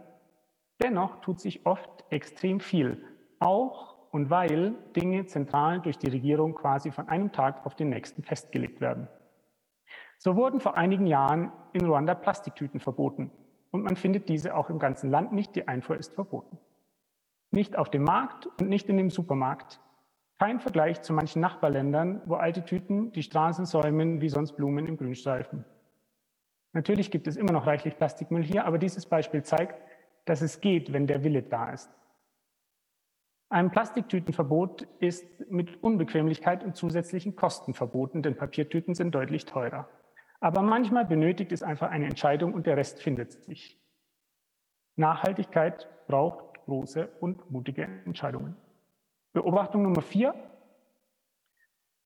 Dennoch 0.81 1.21
tut 1.21 1.39
sich 1.39 1.65
oft 1.65 2.03
extrem 2.09 2.59
viel, 2.59 3.03
auch 3.39 3.93
und 4.11 4.29
weil 4.29 4.75
Dinge 4.95 5.25
zentral 5.25 5.81
durch 5.81 5.97
die 5.97 6.09
Regierung 6.09 6.53
quasi 6.53 6.91
von 6.91 7.07
einem 7.07 7.31
Tag 7.31 7.65
auf 7.65 7.75
den 7.75 7.89
nächsten 7.89 8.23
festgelegt 8.23 8.81
werden. 8.81 9.07
So 10.23 10.37
wurden 10.37 10.61
vor 10.61 10.77
einigen 10.77 11.05
Jahren 11.05 11.51
in 11.73 11.85
Ruanda 11.85 12.15
Plastiktüten 12.15 12.79
verboten 12.79 13.29
und 13.71 13.83
man 13.83 13.97
findet 13.97 14.29
diese 14.29 14.55
auch 14.55 14.69
im 14.69 14.79
ganzen 14.79 15.09
Land 15.09 15.33
nicht, 15.33 15.53
die 15.53 15.67
Einfuhr 15.67 15.97
ist 15.97 16.13
verboten. 16.13 16.57
Nicht 17.51 17.77
auf 17.77 17.89
dem 17.89 18.05
Markt 18.05 18.45
und 18.45 18.69
nicht 18.69 18.87
in 18.87 18.95
dem 18.95 19.09
Supermarkt. 19.09 19.81
Kein 20.39 20.61
Vergleich 20.61 21.01
zu 21.01 21.11
manchen 21.11 21.41
Nachbarländern, 21.41 22.21
wo 22.23 22.35
alte 22.35 22.63
Tüten 22.63 23.11
die 23.11 23.21
Straßen 23.21 23.65
säumen 23.65 24.21
wie 24.21 24.29
sonst 24.29 24.53
Blumen 24.53 24.85
im 24.85 24.95
Grünstreifen. 24.95 25.65
Natürlich 26.71 27.11
gibt 27.11 27.27
es 27.27 27.35
immer 27.35 27.51
noch 27.51 27.67
reichlich 27.67 27.97
Plastikmüll 27.97 28.43
hier, 28.43 28.63
aber 28.63 28.77
dieses 28.77 29.05
Beispiel 29.05 29.43
zeigt, 29.43 29.75
dass 30.23 30.41
es 30.41 30.61
geht, 30.61 30.93
wenn 30.93 31.05
der 31.05 31.25
Wille 31.25 31.43
da 31.43 31.71
ist. 31.71 31.91
Ein 33.49 33.71
Plastiktütenverbot 33.71 34.87
ist 34.99 35.51
mit 35.51 35.83
Unbequemlichkeit 35.83 36.63
und 36.63 36.77
zusätzlichen 36.77 37.35
Kosten 37.35 37.73
verboten, 37.73 38.23
denn 38.23 38.37
Papiertüten 38.37 38.95
sind 38.95 39.13
deutlich 39.13 39.43
teurer. 39.43 39.89
Aber 40.43 40.61
manchmal 40.61 41.05
benötigt 41.05 41.53
es 41.53 41.63
einfach 41.63 41.89
eine 41.89 42.05
Entscheidung 42.05 42.53
und 42.53 42.67
der 42.67 42.75
Rest 42.75 43.01
findet 43.01 43.31
sich. 43.31 43.79
Nachhaltigkeit 44.97 45.87
braucht 46.05 46.65
große 46.65 47.07
und 47.21 47.49
mutige 47.49 47.87
Entscheidungen. 48.03 48.57
Beobachtung 49.31 49.83
Nummer 49.83 50.01
vier. 50.01 50.35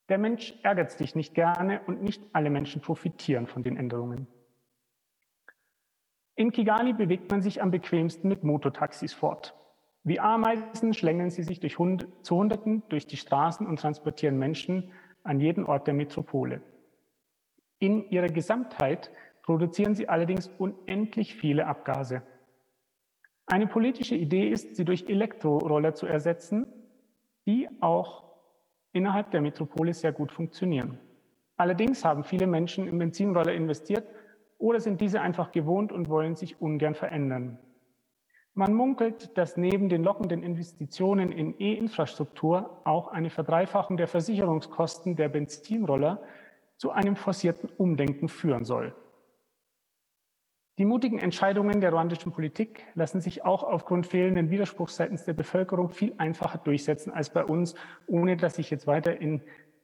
Der 0.10 0.20
Mensch 0.20 0.54
ärgert 0.62 0.92
sich 0.92 1.16
nicht 1.16 1.34
gerne 1.34 1.82
und 1.88 2.04
nicht 2.04 2.22
alle 2.32 2.52
Menschen 2.52 2.80
profitieren 2.80 3.48
von 3.48 3.64
den 3.64 3.76
Änderungen. 3.76 4.28
In 6.36 6.52
Kigali 6.52 6.94
bewegt 6.94 7.32
man 7.32 7.42
sich 7.42 7.64
am 7.64 7.72
bequemsten 7.72 8.28
mit 8.28 8.44
Mototaxis 8.44 9.16
fort. 9.16 9.56
Wie 10.04 10.20
Ameisen 10.20 10.94
schlängeln 10.94 11.32
sie 11.32 11.42
sich 11.42 11.60
durch 11.60 11.80
Hund 11.80 12.08
zu 12.22 12.36
Hunderten 12.36 12.84
durch 12.90 13.08
die 13.08 13.18
Straßen 13.18 13.66
und 13.66 13.80
transportieren 13.80 14.38
Menschen 14.38 14.92
an 15.24 15.40
jeden 15.40 15.66
Ort 15.66 15.88
der 15.88 15.96
Metropole. 15.96 16.62
In 17.80 18.10
ihrer 18.10 18.30
Gesamtheit 18.30 19.12
produzieren 19.44 19.96
sie 19.96 20.10
allerdings 20.10 20.50
unendlich 20.58 21.36
viele 21.36 21.68
Abgase. 21.68 22.22
Eine 23.46 23.68
politische 23.68 24.16
Idee 24.16 24.50
ist, 24.50 24.76
sie 24.76 24.84
durch 24.84 25.08
Elektroroller 25.08 25.94
zu 25.94 26.06
ersetzen, 26.06 26.68
die 27.46 27.70
auch 27.80 28.24
innerhalb 28.92 29.32
der 29.32 29.42
Metropole 29.42 29.94
sehr 29.94 30.12
gut 30.12 30.32
funktionieren. 30.32 30.98
Allerdings 31.56 32.04
haben 32.04 32.24
viele 32.24 32.46
Menschen 32.46 32.88
in 32.88 32.98
Benzinroller 32.98 33.54
investiert 33.54 34.08
oder 34.58 34.80
sind 34.80 35.00
diese 35.00 35.22
einfach 35.22 35.52
gewohnt 35.52 35.92
und 35.92 36.10
wollen 36.10 36.36
sich 36.36 36.60
ungern 36.62 36.96
verändern. 36.96 37.58
Man 38.54 38.74
munkelt, 38.74 39.38
dass 39.38 39.56
neben 39.56 39.88
den 39.88 40.04
lockenden 40.04 40.42
Investitionen 40.42 41.32
in 41.32 41.60
E-Infrastruktur 41.60 42.82
auch 42.86 43.08
eine 43.08 43.30
Verdreifachung 43.30 43.98
der 43.98 44.08
Versicherungskosten 44.08 45.16
der 45.16 45.30
Benzinroller 45.30 46.24
zu 46.78 46.92
einem 46.92 47.16
forcierten 47.16 47.70
Umdenken 47.78 48.30
führen 48.30 48.64
soll. 48.64 48.96
Die 50.78 50.86
mutigen 50.86 51.18
Entscheidungen 51.18 51.82
der 51.82 51.92
ruandischen 51.92 52.32
Politik 52.32 52.86
lassen 52.94 53.20
sich 53.20 53.44
auch 53.44 53.64
aufgrund 53.64 54.06
fehlenden 54.06 54.52
Widerspruchs 54.52 54.96
seitens 54.96 55.26
der 55.26 55.34
Bevölkerung 55.34 55.90
viel 55.90 56.14
einfacher 56.20 56.60
durchsetzen 56.60 57.12
als 57.12 57.32
bei 57.32 57.44
uns, 57.44 57.74
ohne 58.06 58.38
dass 58.38 58.60
ich 58.60 58.70
jetzt 58.70 58.86
weiter 58.86 59.20
in 59.20 59.42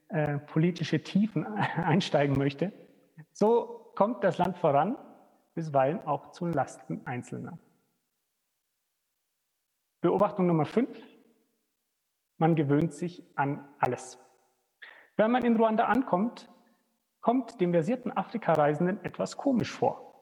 äh, 0.08 0.38
politische 0.38 1.02
Tiefen 1.02 1.44
einsteigen 1.76 2.38
möchte. 2.38 2.72
So 3.32 3.90
kommt 3.96 4.22
das 4.22 4.38
Land 4.38 4.56
voran, 4.56 4.96
bisweilen 5.54 6.00
auch 6.06 6.30
zu 6.30 6.46
Lasten 6.46 7.04
Einzelner. 7.06 7.58
Beobachtung 10.00 10.46
Nummer 10.46 10.66
fünf. 10.66 10.96
Man 12.36 12.54
gewöhnt 12.54 12.92
sich 12.92 13.24
an 13.36 13.66
alles. 13.78 14.18
Wenn 15.16 15.30
man 15.30 15.44
in 15.44 15.56
Ruanda 15.56 15.86
ankommt, 15.86 16.48
kommt 17.24 17.58
dem 17.58 17.72
versierten 17.72 18.14
Afrikareisenden 18.14 19.02
etwas 19.02 19.38
komisch 19.38 19.72
vor. 19.72 20.12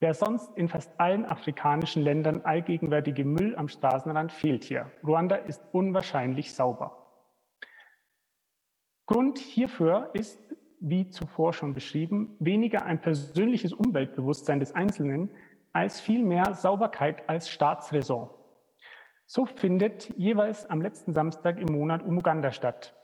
Der 0.00 0.14
sonst 0.14 0.56
in 0.56 0.66
fast 0.66 0.98
allen 0.98 1.26
afrikanischen 1.26 2.02
Ländern 2.02 2.40
allgegenwärtige 2.40 3.26
Müll 3.26 3.54
am 3.54 3.68
Straßenrand 3.68 4.32
fehlt 4.32 4.64
hier. 4.64 4.90
Ruanda 5.06 5.36
ist 5.36 5.62
unwahrscheinlich 5.72 6.54
sauber. 6.54 7.06
Grund 9.04 9.38
hierfür 9.38 10.08
ist, 10.14 10.40
wie 10.80 11.10
zuvor 11.10 11.52
schon 11.52 11.74
beschrieben, 11.74 12.34
weniger 12.40 12.86
ein 12.86 13.02
persönliches 13.02 13.74
Umweltbewusstsein 13.74 14.58
des 14.58 14.74
Einzelnen 14.74 15.30
als 15.74 16.00
vielmehr 16.00 16.54
Sauberkeit 16.54 17.28
als 17.28 17.50
Staatsräson. 17.50 18.30
So 19.26 19.44
findet 19.44 20.08
jeweils 20.16 20.64
am 20.64 20.80
letzten 20.80 21.12
Samstag 21.12 21.58
im 21.58 21.76
Monat 21.76 22.02
Umuganda 22.02 22.52
statt. 22.52 22.96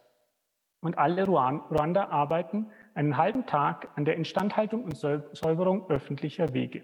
Und 0.81 0.97
alle 0.97 1.27
Ruanda 1.27 2.09
arbeiten 2.09 2.71
einen 2.99 3.17
halben 3.17 3.47
Tag 3.47 3.89
an 3.95 4.05
der 4.05 4.17
Instandhaltung 4.17 4.83
und 4.83 4.97
Säuberung 4.97 5.89
öffentlicher 5.89 6.53
Wege. 6.53 6.83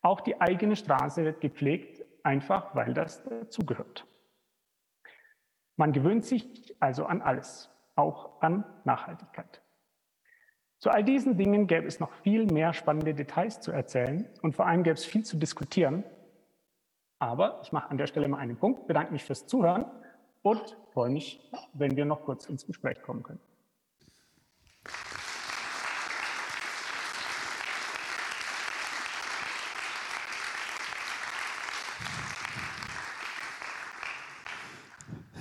Auch 0.00 0.22
die 0.22 0.40
eigene 0.40 0.76
Straße 0.76 1.24
wird 1.24 1.42
gepflegt, 1.42 2.02
einfach 2.22 2.74
weil 2.74 2.94
das 2.94 3.22
dazugehört. 3.22 4.06
Man 5.76 5.92
gewöhnt 5.92 6.24
sich 6.24 6.74
also 6.80 7.04
an 7.04 7.20
alles, 7.20 7.70
auch 7.96 8.40
an 8.40 8.64
Nachhaltigkeit. 8.84 9.62
Zu 10.78 10.88
all 10.88 11.04
diesen 11.04 11.36
Dingen 11.36 11.66
gäbe 11.66 11.86
es 11.86 12.00
noch 12.00 12.12
viel 12.22 12.46
mehr 12.46 12.72
spannende 12.72 13.12
Details 13.12 13.60
zu 13.60 13.72
erzählen 13.72 14.26
und 14.40 14.56
vor 14.56 14.66
allem 14.66 14.84
gäbe 14.84 14.94
es 14.94 15.04
viel 15.04 15.22
zu 15.22 15.36
diskutieren. 15.36 16.02
Aber 17.18 17.60
ich 17.62 17.72
mache 17.72 17.90
an 17.90 17.98
der 17.98 18.06
Stelle 18.06 18.26
mal 18.26 18.38
einen 18.38 18.56
Punkt, 18.56 18.86
bedanke 18.86 19.12
mich 19.12 19.24
fürs 19.24 19.46
Zuhören 19.46 19.84
und 20.40 20.78
freue 20.94 21.10
mich, 21.10 21.46
wenn 21.74 21.94
wir 21.94 22.06
noch 22.06 22.24
kurz 22.24 22.46
ins 22.46 22.64
Gespräch 22.64 23.02
kommen 23.02 23.22
können. 23.22 23.40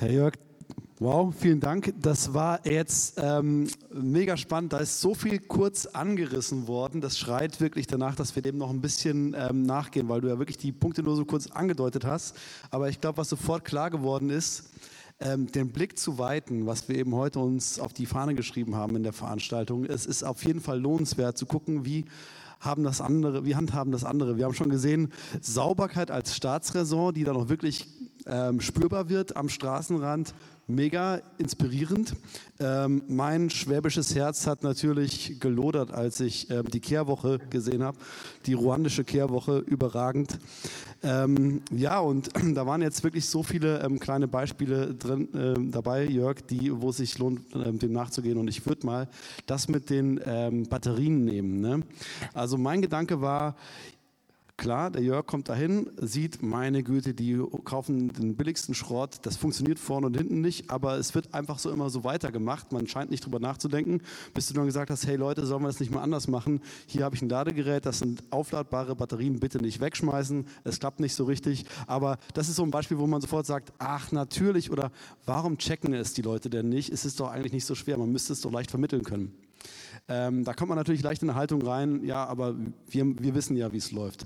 Herr 0.08 0.13
Jörg, 0.13 0.34
Wow, 1.00 1.36
vielen 1.38 1.60
Dank. 1.60 1.93
Das 2.02 2.34
war 2.34 2.65
jetzt 2.65 3.20
ähm, 3.22 3.67
mega 3.93 4.38
spannend. 4.38 4.72
Da 4.72 4.78
ist 4.78 5.02
so 5.02 5.13
viel 5.13 5.38
kurz 5.38 5.86
angerissen 5.86 6.65
worden. 6.70 7.02
Das 7.02 7.20
schreit 7.20 7.60
wirklich 7.60 7.88
danach, 7.88 8.15
dass 8.15 8.34
wir 8.34 8.41
dem 8.41 8.58
noch 8.58 8.70
ein 8.70 8.80
bisschen 8.80 9.36
ähm, 9.38 9.63
nachgehen, 9.63 10.08
weil 10.08 10.22
du 10.22 10.30
ja 10.30 10.39
wirklich 10.39 10.58
die 10.58 10.72
Punkte 10.72 11.04
nur 11.04 11.17
so 11.17 11.26
kurz 11.26 11.48
angedeutet 11.48 12.06
hast. 12.06 12.38
Aber 12.72 12.88
ich 12.88 13.02
glaube, 13.02 13.17
was 13.17 13.28
sofort 13.28 13.65
klar 13.65 13.89
geworden 13.89 14.30
ist, 14.30 14.70
ähm, 15.20 15.52
den 15.52 15.74
Blick 15.74 16.00
zu 16.00 16.17
weiten, 16.20 16.67
was 16.67 16.88
wir 16.88 16.96
eben 16.96 17.13
heute 17.13 17.39
uns 17.39 17.78
auf 17.78 17.91
die 17.91 18.06
Fahne 18.06 18.34
geschrieben 18.34 18.76
haben 18.76 18.96
in 18.96 19.04
der 19.04 19.13
Veranstaltung. 19.13 19.84
Es 19.84 20.06
ist 20.06 20.24
auf 20.24 20.46
jeden 20.46 20.62
Fall 20.62 20.80
lohnenswert 20.80 21.38
zu 21.38 21.46
gucken, 21.46 21.84
wie 21.84 22.06
haben 22.62 22.84
das 22.84 23.02
andere, 23.02 23.46
wie 23.46 23.56
handhaben 23.56 23.91
das 23.91 24.06
andere. 24.06 24.38
Wir 24.38 24.46
haben 24.46 24.54
schon 24.54 24.70
gesehen, 24.70 25.12
Sauberkeit 25.41 26.12
als 26.12 26.34
Staatsräson, 26.34 27.13
die 27.13 27.26
dann 27.26 27.36
auch 27.36 27.50
wirklich 27.50 27.88
ähm, 28.28 28.62
spürbar 28.62 29.10
wird 29.10 29.36
am 29.36 29.50
Straßenrand, 29.50 30.34
mega 30.68 31.22
inspirierend. 31.38 32.13
Ähm, 32.60 33.04
mein 33.08 33.50
schwäbisches 33.50 34.16
Herz 34.16 34.46
hat 34.48 34.63
natürlich 34.63 35.40
gelodert, 35.40 35.92
als 35.92 36.20
ich 36.20 36.50
ähm, 36.50 36.70
die 36.70 36.82
Kehrwoche 36.82 37.40
gesehen 37.50 37.84
habe, 37.84 37.98
die 38.46 38.54
ruandische 38.54 39.04
Kehrwoche, 39.04 39.60
überragend. 39.60 40.40
Ähm, 41.04 41.62
ja, 41.72 42.00
und 42.00 42.30
da 42.56 42.66
waren 42.66 42.82
jetzt 42.82 43.04
wirklich 43.04 43.26
so 43.28 43.44
viele 43.44 43.82
ähm, 43.82 44.00
kleine 44.00 44.28
Beispiele 44.28 44.94
drin 44.94 45.34
äh, 45.34 45.72
dabei, 45.72 46.06
Jörg, 46.06 46.42
die, 46.42 46.72
wo 46.82 46.90
es 46.90 46.98
sich 46.98 47.18
lohnt, 47.18 47.42
ähm, 47.56 47.80
dem 47.80 47.94
nachzugehen. 47.94 48.38
Und 48.38 48.48
ich 48.48 48.66
würde 48.66 48.86
mal 48.86 49.08
das 49.46 49.70
mit 49.70 49.90
den 49.90 50.20
ähm, 50.26 50.63
Batterien 50.63 51.24
nehmen. 51.24 51.62
Ne? 51.62 51.82
Also 52.34 52.58
mein 52.58 52.82
Gedanke 52.82 53.22
war, 53.22 53.56
Klar, 54.58 54.89
der 54.89 55.04
Jörg 55.04 55.28
kommt 55.28 55.50
dahin, 55.50 55.91
sieht, 55.98 56.41
meine 56.41 56.82
Güte, 56.82 57.13
die 57.13 57.39
kaufen 57.63 58.12
den 58.12 58.36
billigsten 58.36 58.74
Schrott. 58.74 59.20
Das 59.22 59.38
funktioniert 59.38 59.78
vorne 59.78 60.08
und 60.08 60.17
hinten 60.17 60.41
nicht, 60.41 60.72
aber 60.72 60.98
es 60.98 61.13
wird 61.13 61.32
einfach 61.36 61.60
so 61.60 61.70
immer 61.70 61.91
so 61.91 62.04
weitergemacht. 62.04 62.72
Man 62.72 62.88
scheint 62.88 63.12
nicht 63.12 63.24
drüber 63.24 63.39
nachzudenken, 63.39 64.02
bis 64.34 64.48
du 64.48 64.56
dann 64.56 64.65
gesagt 64.65 64.89
hast, 64.89 65.06
hey 65.06 65.15
Leute, 65.15 65.46
sollen 65.46 65.62
wir 65.62 65.67
das 65.67 65.80
nicht 65.80 65.93
mal 65.93 66.02
anders 66.02 66.28
machen? 66.28 66.62
Hier 66.88 67.06
habe 67.06 67.15
ich 67.15 67.22
ein 67.22 67.30
Ladegerät, 67.30 67.86
das 67.86 68.00
sind 68.00 68.24
aufladbare 68.32 68.96
Batterien, 68.96 69.39
bitte 69.39 69.60
nicht 69.60 69.80
wegschmeißen. 69.80 70.48
Es 70.63 70.80
klappt 70.80 71.02
nicht 71.02 71.13
so 71.13 71.26
richtig. 71.26 71.65
Aber 71.86 72.17
das 72.34 72.50
ist 72.50 72.56
so 72.56 72.63
ein 72.63 72.72
Beispiel, 72.72 72.98
wo 72.98 73.06
man 73.06 73.22
sofort 73.22 73.46
sagt, 73.46 73.72
ach 73.78 74.12
natürlich 74.12 74.72
oder 74.72 74.91
warum 75.28 75.60
checken 75.60 75.93
es 75.93 76.15
die 76.15 76.24
Leute 76.24 76.50
denn 76.50 76.67
nicht? 76.67 76.91
Es 76.91 77.06
ist 77.06 77.20
doch 77.20 77.30
eigentlich 77.30 77.54
nicht 77.54 77.65
so 77.65 77.76
schwer, 77.76 78.00
man 78.00 78.12
müsste 78.12 78.34
es 78.34 78.41
doch 78.41 78.52
leicht 78.52 78.72
vermitteln 78.72 79.04
können. 79.04 79.46
Ähm, 80.10 80.43
da 80.43 80.54
kommt 80.54 80.70
man 80.70 80.78
natürlich 80.78 81.04
leicht 81.04 81.22
in 81.22 81.30
eine 81.30 81.38
Haltung 81.38 81.62
rein, 81.62 82.04
ja, 82.04 82.26
aber 82.26 82.56
wir, 82.88 83.06
wir 83.20 83.36
wissen 83.36 83.58
ja, 83.58 83.72
wie 83.74 83.78
es 83.78 83.91
läuft. 83.91 84.26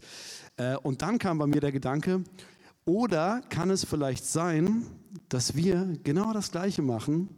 Äh, 0.57 0.75
und 0.77 1.01
dann 1.01 1.17
kam 1.17 1.37
bei 1.39 1.47
mir 1.47 1.59
der 1.59 1.71
Gedanke, 1.71 2.23
oder 2.85 3.41
kann 3.49 3.69
es 3.69 3.85
vielleicht 3.85 4.25
sein, 4.25 4.85
dass 5.29 5.55
wir 5.55 5.97
genau 6.03 6.33
das 6.33 6.51
Gleiche 6.51 6.81
machen, 6.81 7.29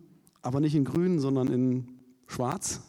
aber 0.41 0.59
nicht 0.59 0.75
in 0.75 0.85
grün, 0.85 1.19
sondern 1.19 1.47
in 1.47 1.87
schwarz, 2.27 2.81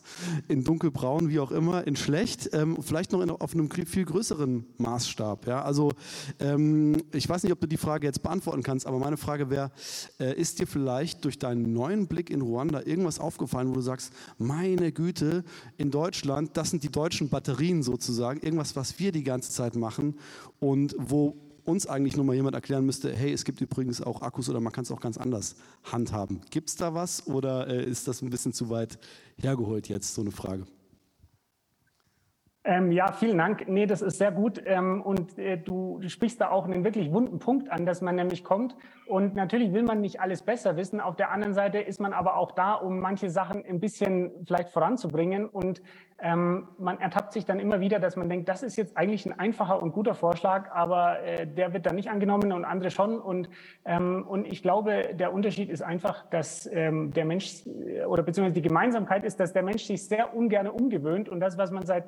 in 0.49 0.65
dunkelbraun, 0.65 1.29
wie 1.29 1.41
auch 1.41 1.51
immer, 1.51 1.87
in 1.87 1.97
schlecht, 1.97 2.51
ähm, 2.53 2.79
vielleicht 2.81 3.13
noch 3.13 3.21
in, 3.21 3.31
auf 3.31 3.55
einem 3.55 3.71
viel 3.71 4.05
größeren 4.05 4.65
Maßstab. 4.79 5.47
Ja? 5.47 5.63
Also 5.63 5.93
ähm, 6.41 6.97
ich 7.13 7.29
weiß 7.29 7.43
nicht, 7.43 7.53
ob 7.53 7.61
du 7.61 7.67
die 7.67 7.77
Frage 7.77 8.07
jetzt 8.07 8.23
beantworten 8.23 8.63
kannst, 8.63 8.87
aber 8.87 8.99
meine 8.99 9.17
Frage 9.17 9.51
wäre, 9.51 9.71
äh, 10.19 10.39
ist 10.39 10.61
dir 10.61 10.67
vielleicht 10.67 11.25
durch 11.25 11.39
deinen 11.39 11.73
neuen 11.73 12.07
Blick 12.07 12.31
in 12.31 12.41
Ruanda 12.41 12.83
irgendwas 12.85 13.19
aufgefallen, 13.19 13.69
wo 13.69 13.75
du 13.75 13.81
sagst, 13.81 14.13
meine 14.39 14.93
Güte, 14.93 15.45
in 15.77 15.91
Deutschland, 15.91 16.57
das 16.57 16.71
sind 16.71 16.83
die 16.83 16.91
deutschen 16.91 17.29
Batterien 17.29 17.83
sozusagen, 17.83 18.41
irgendwas, 18.41 18.77
was 18.77 18.99
wir 18.99 19.13
die 19.13 19.25
ganze 19.25 19.51
Zeit 19.51 19.77
machen 19.77 20.15
und 20.61 20.95
wo 20.99 21.37
uns 21.65 21.87
eigentlich 21.87 22.17
nur 22.17 22.25
mal 22.25 22.35
jemand 22.35 22.55
erklären 22.55 22.85
müsste, 22.85 23.15
hey, 23.15 23.33
es 23.33 23.45
gibt 23.45 23.61
übrigens 23.61 24.01
auch 24.01 24.23
Akkus 24.23 24.49
oder 24.49 24.61
man 24.61 24.73
kann 24.73 24.85
es 24.85 24.91
auch 24.91 25.01
ganz 25.01 25.19
anders 25.19 25.57
handhaben. 25.85 26.43
Gibt 26.51 26.69
es 26.69 26.77
da 26.77 26.95
was 26.95 27.27
oder 27.27 27.69
äh, 27.69 27.85
ist 27.85 28.07
das 28.07 28.23
ein 28.23 28.31
bisschen 28.31 28.53
zu 28.53 28.71
weit 28.71 28.99
hergeholt 29.37 29.89
jetzt, 29.89 30.15
so 30.15 30.21
eine 30.21 30.31
Frage? 30.31 30.67
Ähm, 32.67 32.93
ja, 32.93 33.13
vielen 33.13 33.37
Dank. 33.37 33.69
Nee, 33.69 33.85
das 33.85 34.01
ist 34.01 34.17
sehr 34.17 34.33
gut. 34.33 34.63
Ähm, 34.65 35.03
und 35.03 35.39
äh, 35.39 35.59
du, 35.59 36.01
sprichst 36.09 36.41
da 36.41 36.49
auch 36.49 36.65
einen 36.65 36.83
wirklich 36.83 37.13
wunden 37.13 37.39
Punkt 37.39 37.71
an, 37.71 37.85
dass 37.85 38.01
man 38.01 38.17
nämlich 38.17 38.43
kommt. 38.43 38.75
Und 39.07 39.35
natürlich 39.35 39.75
will 39.75 39.83
man 39.83 40.01
nicht 40.01 40.23
alles 40.23 40.41
besser 40.41 40.75
wissen. 40.79 40.99
Auf 40.99 41.15
der 41.15 41.31
anderen 41.31 41.53
Seite 41.53 41.79
ist 41.79 42.01
man 42.01 42.15
aber 42.15 42.39
auch 42.39 42.53
da, 42.53 42.73
um 42.73 43.01
manche 43.01 43.29
Sachen 43.29 43.63
ein 43.67 43.81
bisschen 43.81 44.31
vielleicht 44.47 44.71
voranzubringen. 44.71 45.45
Und 45.47 45.83
ähm, 46.23 46.69
man 46.79 46.99
ertappt 47.01 47.35
sich 47.35 47.45
dann 47.45 47.61
immer 47.61 47.81
wieder, 47.81 47.99
dass 47.99 48.17
man 48.17 48.31
denkt, 48.31 48.49
das 48.49 48.63
ist 48.63 48.77
jetzt 48.77 48.97
eigentlich 48.97 49.27
ein 49.27 49.39
einfacher 49.39 49.83
und 49.83 49.93
guter 49.93 50.15
Vorschlag, 50.15 50.71
aber 50.71 51.21
äh, 51.23 51.47
der 51.47 51.75
wird 51.75 51.85
dann 51.85 51.97
nicht 51.97 52.09
angenommen 52.09 52.51
und 52.51 52.65
andere 52.65 52.91
schon. 52.91 53.21
Und, 53.21 53.51
ähm, 53.85 54.25
und 54.27 54.47
ich 54.47 54.63
glaube, 54.63 55.11
der 55.13 55.35
Unterschied 55.35 55.69
ist 55.69 55.83
einfach, 55.83 56.31
dass 56.31 56.67
ähm, 56.73 57.13
der 57.13 57.27
Mensch 57.27 57.67
äh, 57.67 58.07
oder 58.07 58.23
beziehungsweise 58.23 58.55
die 58.55 58.67
Gemeinsamkeit 58.67 59.23
ist, 59.23 59.39
dass 59.39 59.53
der 59.53 59.63
Mensch 59.63 59.85
sich 59.85 60.07
sehr 60.07 60.35
ungern 60.35 60.67
umgewöhnt 60.67 61.29
und 61.29 61.41
das, 61.41 61.59
was 61.59 61.71
man 61.71 61.85
seit 61.85 62.05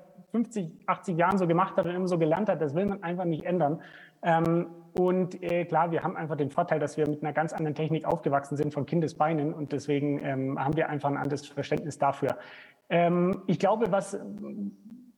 50, 0.47 0.71
80 0.87 1.17
Jahren 1.17 1.39
so 1.39 1.47
gemacht 1.47 1.77
hat 1.77 1.87
und 1.87 1.95
immer 1.95 2.09
so 2.09 2.19
gelernt 2.19 2.49
hat, 2.49 2.61
das 2.61 2.75
will 2.75 2.87
man 2.87 3.03
einfach 3.03 3.25
nicht 3.25 3.45
ändern. 3.45 3.81
Ähm, 4.23 4.67
und 4.93 5.43
äh, 5.43 5.65
klar, 5.65 5.91
wir 5.91 6.03
haben 6.03 6.17
einfach 6.17 6.37
den 6.37 6.51
Vorteil, 6.51 6.79
dass 6.79 6.97
wir 6.97 7.09
mit 7.09 7.23
einer 7.23 7.33
ganz 7.33 7.53
anderen 7.53 7.75
Technik 7.75 8.07
aufgewachsen 8.07 8.57
sind 8.57 8.73
von 8.73 8.87
Kindesbeinen 8.87 9.53
und 9.53 9.73
deswegen 9.73 10.25
ähm, 10.25 10.59
haben 10.59 10.77
wir 10.77 10.89
einfach 10.89 11.11
ein 11.11 11.19
anderes 11.19 11.47
Verständnis 11.47 11.99
dafür. 11.99 12.39
Ähm, 12.89 13.43
ich 13.47 13.59
glaube, 13.59 13.93
was, 13.93 14.19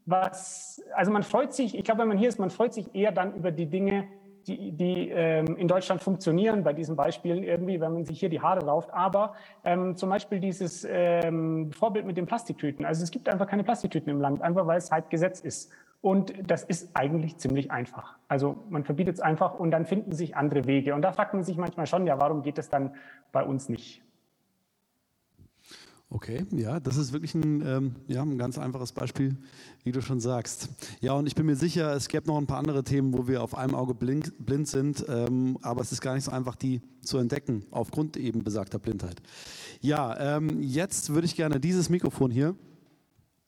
was, 0.05 0.83
also 0.95 1.13
man 1.13 1.23
freut 1.23 1.53
sich, 1.53 1.77
ich 1.77 1.85
glaube, 1.85 2.01
wenn 2.01 2.09
man 2.09 2.19
hier 2.19 2.29
ist, 2.29 2.41
man 2.41 2.51
freut 2.51 2.73
sich 2.73 2.95
eher 2.95 3.13
dann 3.13 3.35
über 3.35 3.53
die 3.53 3.67
Dinge, 3.67 4.09
die, 4.49 4.73
die 4.73 5.11
ähm, 5.11 5.57
in 5.57 5.69
Deutschland 5.69 6.03
funktionieren, 6.03 6.65
bei 6.65 6.73
diesen 6.73 6.97
Beispielen 6.97 7.43
irgendwie, 7.45 7.81
wenn 7.81 7.93
man 7.93 8.05
sich 8.05 8.19
hier 8.19 8.29
die 8.29 8.41
Haare 8.41 8.65
rauft. 8.65 8.91
Aber 8.93 9.35
ähm, 9.65 9.97
zum 9.97 10.09
Beispiel 10.09 10.41
dieses 10.41 10.87
ähm, 10.91 11.71
Vorbild 11.73 12.07
mit 12.07 12.17
den 12.17 12.27
Plastiktüten. 12.27 12.85
Also 12.85 13.05
es 13.05 13.11
gibt 13.11 13.29
einfach 13.29 13.47
keine 13.47 13.65
Plastiktüten 13.65 14.11
im 14.11 14.21
Land, 14.21 14.43
einfach 14.43 14.67
weil 14.67 14.79
es 14.79 14.91
halt 14.91 15.11
Gesetz 15.11 15.41
ist. 15.41 15.71
Und 16.01 16.33
das 16.49 16.63
ist 16.63 16.91
eigentlich 16.95 17.39
ziemlich 17.39 17.71
einfach. 17.71 18.17
Also 18.29 18.57
man 18.71 18.85
verbietet 18.85 19.17
es 19.17 19.21
einfach 19.21 19.59
und 19.59 19.73
dann 19.73 19.85
finden 19.85 20.13
sich 20.13 20.37
andere 20.37 20.67
Wege. 20.67 20.95
Und 20.95 21.03
da 21.03 21.13
fragt 21.13 21.35
man 21.35 21.43
sich 21.43 21.57
manchmal 21.57 21.87
schon, 21.87 22.07
ja, 22.07 22.19
warum 22.19 22.43
geht 22.43 22.59
es 22.59 22.69
dann 22.69 22.95
bei 23.33 23.43
uns 23.43 23.69
nicht? 23.69 24.03
Okay, 26.11 26.47
ja, 26.53 26.81
das 26.81 26.97
ist 26.97 27.13
wirklich 27.13 27.35
ein, 27.35 27.61
ähm, 27.67 27.97
ja, 28.07 28.23
ein 28.23 28.39
ganz 28.39 28.57
einfaches 28.57 28.93
Beispiel, 28.93 29.37
wie 29.85 29.93
du 29.93 30.01
schon 30.01 30.21
sagst. 30.21 30.71
Ja, 31.03 31.13
und 31.13 31.27
ich 31.27 31.35
bin 31.35 31.45
mir 31.45 31.55
sicher, 31.55 31.95
es 31.95 32.09
gäbe 32.09 32.27
noch 32.29 32.39
ein 32.39 32.47
paar 32.47 32.57
andere 32.57 32.83
Themen, 32.83 33.13
wo 33.13 33.29
wir 33.29 33.43
auf 33.43 33.55
einem 33.55 33.75
Auge 33.75 33.93
blind, 33.93 34.33
blind 34.39 34.69
sind, 34.69 35.05
ähm, 35.07 35.59
aber 35.61 35.83
es 35.83 35.93
ist 35.93 36.01
gar 36.01 36.15
nicht 36.15 36.25
so 36.25 36.31
einfach, 36.31 36.57
die 36.57 36.81
zu 37.03 37.19
entdecken, 37.19 37.67
aufgrund 37.71 38.17
eben 38.17 38.43
besagter 38.43 38.79
Blindheit. 38.79 39.21
Ja, 39.83 40.37
ähm, 40.37 40.63
jetzt 40.63 41.11
würde 41.11 41.27
ich 41.27 41.37
gerne 41.37 41.61
dieses 41.61 41.91
Mikrofon 41.91 42.31
hier 42.31 42.55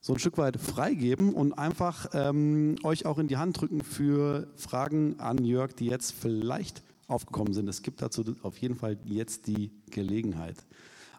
so 0.03 0.13
ein 0.13 0.19
Stück 0.19 0.37
weit 0.37 0.59
freigeben 0.59 1.33
und 1.33 1.55
einfach 1.55 2.11
ähm, 2.13 2.77
euch 2.83 3.07
auch 3.07 3.19
in 3.19 3.29
die 3.29 3.39
Hand 3.39 3.59
drücken 3.59 3.83
für 3.83 4.53
Fragen 4.57 5.19
an 5.19 5.47
Jörg, 5.47 5.73
die 5.73 5.87
jetzt 5.87 6.13
vielleicht 6.13 6.83
aufgekommen 7.07 7.55
sind. 7.55 7.69
Es 7.69 7.81
gibt 7.81 8.03
dazu 8.03 8.23
auf 8.43 8.59
jeden 8.59 8.75
Fall 8.75 8.99
jetzt 9.05 9.47
die 9.47 9.73
Gelegenheit 9.91 10.57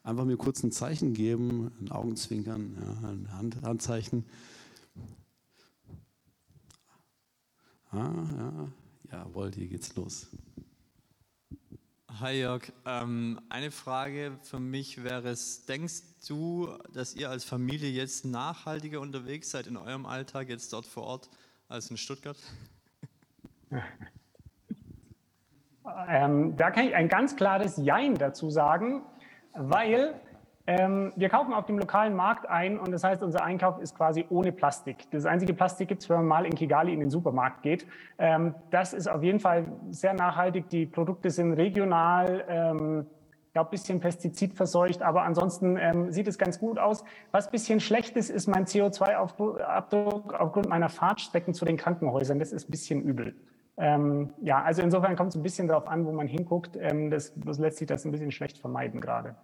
einfach 0.03 0.25
mir 0.25 0.37
kurz 0.37 0.63
ein 0.63 0.71
Zeichen 0.71 1.13
geben, 1.13 1.71
ein 1.79 1.91
Augenzwinkern, 1.91 2.77
ja, 2.79 3.09
ein 3.09 3.33
Hand, 3.33 3.61
Handzeichen. 3.61 4.25
Ah, 7.91 8.09
ja, 8.37 8.67
jawohl, 9.11 9.51
hier 9.53 9.67
geht's 9.67 9.95
los. 9.95 10.27
Hi 12.19 12.39
Jörg, 12.39 12.71
ähm, 12.85 13.39
eine 13.49 13.71
Frage 13.71 14.37
für 14.43 14.59
mich 14.59 15.03
wäre 15.03 15.29
es, 15.29 15.65
denkst 15.65 16.03
du, 16.27 16.69
dass 16.93 17.15
ihr 17.15 17.29
als 17.29 17.43
Familie 17.43 17.89
jetzt 17.89 18.25
nachhaltiger 18.25 18.99
unterwegs 19.01 19.51
seid 19.51 19.65
in 19.65 19.77
eurem 19.77 20.05
Alltag, 20.05 20.49
jetzt 20.49 20.71
dort 20.73 20.85
vor 20.85 21.03
Ort, 21.03 21.29
als 21.67 21.89
in 21.89 21.97
Stuttgart? 21.97 22.37
Ähm, 26.07 26.55
da 26.57 26.69
kann 26.69 26.85
ich 26.85 26.95
ein 26.95 27.09
ganz 27.09 27.35
klares 27.35 27.75
Jein 27.77 28.15
dazu 28.15 28.51
sagen 28.51 29.01
weil 29.53 30.13
ähm, 30.67 31.11
wir 31.15 31.29
kaufen 31.29 31.53
auf 31.53 31.65
dem 31.65 31.79
lokalen 31.79 32.15
Markt 32.15 32.47
ein 32.47 32.79
und 32.79 32.91
das 32.91 33.03
heißt, 33.03 33.23
unser 33.23 33.43
Einkauf 33.43 33.79
ist 33.79 33.95
quasi 33.95 34.25
ohne 34.29 34.51
Plastik. 34.51 35.09
Das 35.11 35.25
einzige 35.25 35.53
Plastik 35.53 35.87
gibt 35.87 36.03
es, 36.03 36.09
wenn 36.09 36.17
man 36.17 36.27
mal 36.27 36.45
in 36.45 36.53
Kigali 36.53 36.93
in 36.93 36.99
den 36.99 37.09
Supermarkt 37.09 37.63
geht. 37.63 37.87
Ähm, 38.17 38.53
das 38.69 38.93
ist 38.93 39.09
auf 39.09 39.23
jeden 39.23 39.39
Fall 39.39 39.65
sehr 39.89 40.13
nachhaltig. 40.13 40.69
Die 40.69 40.85
Produkte 40.85 41.29
sind 41.29 41.53
regional. 41.53 42.45
Ähm, 42.47 43.05
ich 43.47 43.53
glaube, 43.53 43.67
ein 43.67 43.71
bisschen 43.71 43.99
pestizidverseucht, 43.99 45.01
aber 45.01 45.23
ansonsten 45.23 45.75
ähm, 45.77 46.09
sieht 46.11 46.27
es 46.29 46.37
ganz 46.37 46.57
gut 46.57 46.79
aus. 46.79 47.03
Was 47.31 47.47
ein 47.47 47.51
bisschen 47.51 47.81
schlecht 47.81 48.15
ist, 48.15 48.29
ist 48.29 48.47
mein 48.47 48.65
CO2-Abdruck 48.65 50.33
aufgrund 50.33 50.69
meiner 50.69 50.87
Fahrtstrecken 50.87 51.53
zu 51.53 51.65
den 51.65 51.75
Krankenhäusern. 51.75 52.39
Das 52.39 52.53
ist 52.53 52.69
ein 52.69 52.71
bisschen 52.71 53.01
übel. 53.01 53.35
Ähm, 53.77 54.34
ja, 54.41 54.62
also 54.62 54.81
insofern 54.81 55.15
kommt 55.15 55.29
es 55.29 55.36
ein 55.36 55.43
bisschen 55.43 55.67
darauf 55.67 55.88
an, 55.88 56.05
wo 56.05 56.12
man 56.12 56.27
hinguckt. 56.27 56.77
Ähm, 56.79 57.10
das, 57.10 57.34
das 57.36 57.57
lässt 57.60 57.77
sich 57.77 57.88
das 57.88 58.05
ein 58.05 58.12
bisschen 58.12 58.31
schlecht 58.31 58.57
vermeiden 58.57 59.01
gerade. 59.01 59.36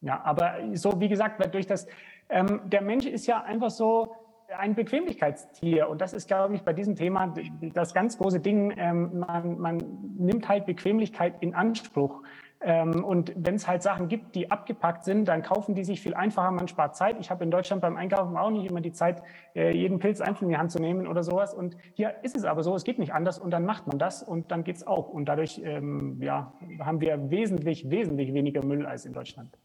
Ja, 0.00 0.22
aber 0.22 0.56
so 0.74 1.00
wie 1.00 1.08
gesagt, 1.08 1.42
durch 1.54 1.66
das, 1.66 1.86
ähm, 2.28 2.60
der 2.66 2.82
Mensch 2.82 3.06
ist 3.06 3.26
ja 3.26 3.42
einfach 3.42 3.70
so 3.70 4.14
ein 4.58 4.74
Bequemlichkeitstier 4.74 5.88
und 5.88 6.00
das 6.00 6.12
ist, 6.12 6.28
glaube 6.28 6.54
ich, 6.54 6.62
bei 6.62 6.72
diesem 6.72 6.94
Thema 6.94 7.32
das 7.72 7.94
ganz 7.94 8.18
große 8.18 8.40
Ding. 8.40 8.74
Ähm, 8.76 9.20
man, 9.20 9.58
man 9.58 9.78
nimmt 10.18 10.48
halt 10.48 10.66
Bequemlichkeit 10.66 11.36
in 11.40 11.54
Anspruch. 11.54 12.22
Ähm, 12.60 13.04
und 13.04 13.32
wenn 13.36 13.56
es 13.56 13.68
halt 13.68 13.82
Sachen 13.82 14.08
gibt, 14.08 14.34
die 14.34 14.50
abgepackt 14.50 15.04
sind, 15.04 15.26
dann 15.26 15.42
kaufen 15.42 15.74
die 15.74 15.84
sich 15.84 16.00
viel 16.00 16.14
einfacher, 16.14 16.50
man 16.50 16.68
spart 16.68 16.96
Zeit. 16.96 17.16
Ich 17.20 17.30
habe 17.30 17.44
in 17.44 17.50
Deutschland 17.50 17.82
beim 17.82 17.96
Einkaufen 17.96 18.36
auch 18.36 18.50
nicht 18.50 18.70
immer 18.70 18.80
die 18.80 18.92
Zeit, 18.92 19.22
äh, 19.54 19.76
jeden 19.76 19.98
Pilz 19.98 20.20
einzeln 20.20 20.46
in 20.46 20.50
die 20.50 20.58
Hand 20.58 20.72
zu 20.72 20.78
nehmen 20.78 21.06
oder 21.06 21.22
sowas. 21.22 21.52
Und 21.52 21.76
hier 21.94 22.14
ist 22.22 22.36
es 22.36 22.44
aber 22.44 22.62
so, 22.62 22.74
es 22.74 22.84
geht 22.84 22.98
nicht 22.98 23.12
anders 23.12 23.38
und 23.38 23.50
dann 23.50 23.64
macht 23.64 23.86
man 23.86 23.98
das 23.98 24.22
und 24.22 24.50
dann 24.50 24.64
geht's 24.64 24.86
auch. 24.86 25.08
Und 25.08 25.26
dadurch 25.26 25.60
ähm, 25.62 26.22
ja, 26.22 26.54
haben 26.80 27.00
wir 27.00 27.30
wesentlich, 27.30 27.90
wesentlich 27.90 28.32
weniger 28.32 28.64
Müll 28.64 28.86
als 28.86 29.04
in 29.04 29.12
Deutschland. 29.12 29.58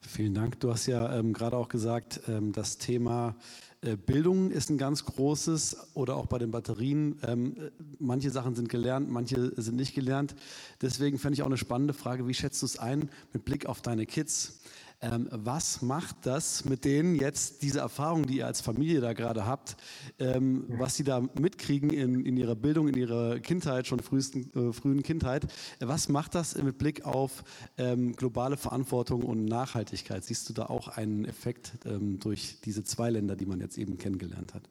Vielen 0.00 0.34
Dank. 0.34 0.60
Du 0.60 0.70
hast 0.70 0.86
ja 0.86 1.18
ähm, 1.18 1.32
gerade 1.32 1.56
auch 1.56 1.68
gesagt, 1.68 2.20
ähm, 2.28 2.52
das 2.52 2.78
Thema 2.78 3.34
Bildung 3.80 4.50
ist 4.50 4.70
ein 4.70 4.78
ganz 4.78 5.04
großes 5.04 5.94
oder 5.94 6.16
auch 6.16 6.26
bei 6.26 6.38
den 6.38 6.50
Batterien. 6.50 7.20
Ähm, 7.22 7.56
manche 8.00 8.30
Sachen 8.30 8.56
sind 8.56 8.68
gelernt, 8.68 9.08
manche 9.08 9.52
sind 9.60 9.76
nicht 9.76 9.94
gelernt. 9.94 10.34
Deswegen 10.82 11.18
fände 11.18 11.34
ich 11.34 11.42
auch 11.42 11.46
eine 11.46 11.56
spannende 11.56 11.94
Frage, 11.94 12.26
wie 12.26 12.34
schätzt 12.34 12.60
du 12.62 12.66
es 12.66 12.78
ein 12.78 13.08
mit 13.32 13.44
Blick 13.44 13.66
auf 13.66 13.80
deine 13.80 14.04
Kids? 14.04 14.58
Ähm, 15.00 15.28
was 15.30 15.80
macht 15.80 16.26
das 16.26 16.64
mit 16.64 16.84
denen 16.84 17.14
jetzt, 17.14 17.62
diese 17.62 17.78
Erfahrung, 17.78 18.26
die 18.26 18.38
ihr 18.38 18.46
als 18.46 18.60
Familie 18.60 19.00
da 19.00 19.12
gerade 19.12 19.46
habt, 19.46 19.76
ähm, 20.18 20.64
was 20.66 20.96
sie 20.96 21.04
da 21.04 21.20
mitkriegen 21.20 21.90
in, 21.90 22.24
in 22.24 22.36
ihrer 22.36 22.56
Bildung, 22.56 22.88
in 22.88 22.96
ihrer 22.96 23.38
Kindheit, 23.38 23.86
schon 23.86 24.00
frühesten, 24.00 24.50
äh, 24.56 24.72
frühen 24.72 25.04
Kindheit? 25.04 25.46
Was 25.78 26.08
macht 26.08 26.34
das 26.34 26.60
mit 26.60 26.78
Blick 26.78 27.06
auf 27.06 27.44
ähm, 27.76 28.16
globale 28.16 28.56
Verantwortung 28.56 29.22
und 29.22 29.44
Nachhaltigkeit? 29.44 30.24
Siehst 30.24 30.48
du 30.48 30.52
da 30.52 30.66
auch 30.66 30.88
einen 30.88 31.24
Effekt 31.26 31.74
ähm, 31.84 32.18
durch 32.18 32.60
diese 32.60 32.82
zwei 32.82 33.10
Länder, 33.10 33.36
die 33.36 33.46
man 33.46 33.60
jetzt 33.60 33.78
eben 33.78 33.98
kennengelernt 33.98 34.52
hat? 34.52 34.68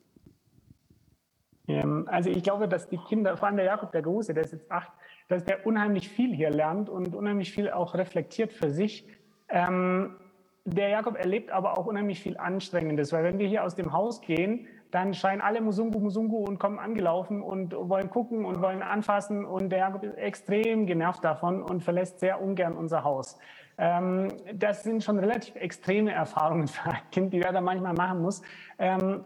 Ähm, 1.70 2.06
also 2.12 2.30
ich 2.30 2.44
glaube, 2.44 2.68
dass 2.68 2.90
die 2.90 2.98
Kinder, 2.98 3.38
vor 3.38 3.48
allem 3.48 3.56
der 3.56 3.66
Jakob 3.66 3.94
der 3.94 4.02
Große, 4.02 4.34
der 4.34 4.44
ist 4.44 4.52
jetzt 4.52 4.70
acht, 4.70 4.92
dass 5.30 5.46
der 5.46 5.66
unheimlich 5.66 6.10
viel 6.10 6.36
hier 6.36 6.50
lernt 6.50 6.90
und 6.90 7.16
unheimlich 7.16 7.54
viel 7.54 7.70
auch 7.70 7.94
reflektiert 7.94 8.52
für 8.52 8.70
sich 8.70 9.08
ähm, 9.50 10.16
der 10.66 10.90
Jakob 10.90 11.18
erlebt 11.18 11.50
aber 11.52 11.78
auch 11.78 11.86
unheimlich 11.86 12.20
viel 12.20 12.38
Anstrengendes, 12.38 13.14
weil 13.14 13.24
wenn 13.24 13.40
wir 13.40 13.48
hier 13.48 13.64
aus 13.64 13.76
dem 13.76 13.94
Haus 13.94 14.20
gehen, 14.20 14.68
dann 14.92 15.14
schreien 15.14 15.42
alle 15.42 15.62
Musungu, 15.62 16.00
Musungu 16.00 16.44
und 16.44 16.60
kommen 16.60 16.80
angelaufen 16.80 17.42
und 17.42 17.74
wollen 17.74 18.10
gucken 18.10 18.46
und 18.46 18.62
wollen 18.62 18.82
anfassen 18.82 19.46
und 19.46 19.70
der 19.70 19.80
Jakob 19.80 20.04
ist 20.04 20.18
extrem 20.18 20.86
genervt 20.86 21.24
davon 21.24 21.62
und 21.62 21.84
verlässt 21.84 22.20
sehr 22.20 22.42
ungern 22.42 22.76
unser 22.76 23.04
Haus. 23.04 23.38
Ähm, 23.78 24.30
das 24.54 24.84
sind 24.84 25.04
schon 25.04 25.20
relativ 25.20 25.56
extreme 25.56 26.12
Erfahrungen 26.12 26.68
für 26.68 26.90
ein 26.90 26.98
Kind, 27.12 27.34
die 27.34 27.42
er 27.42 27.54
da 27.54 27.62
manchmal 27.62 27.94
machen 27.94 28.22
muss. 28.22 28.42
Ähm, 28.80 29.24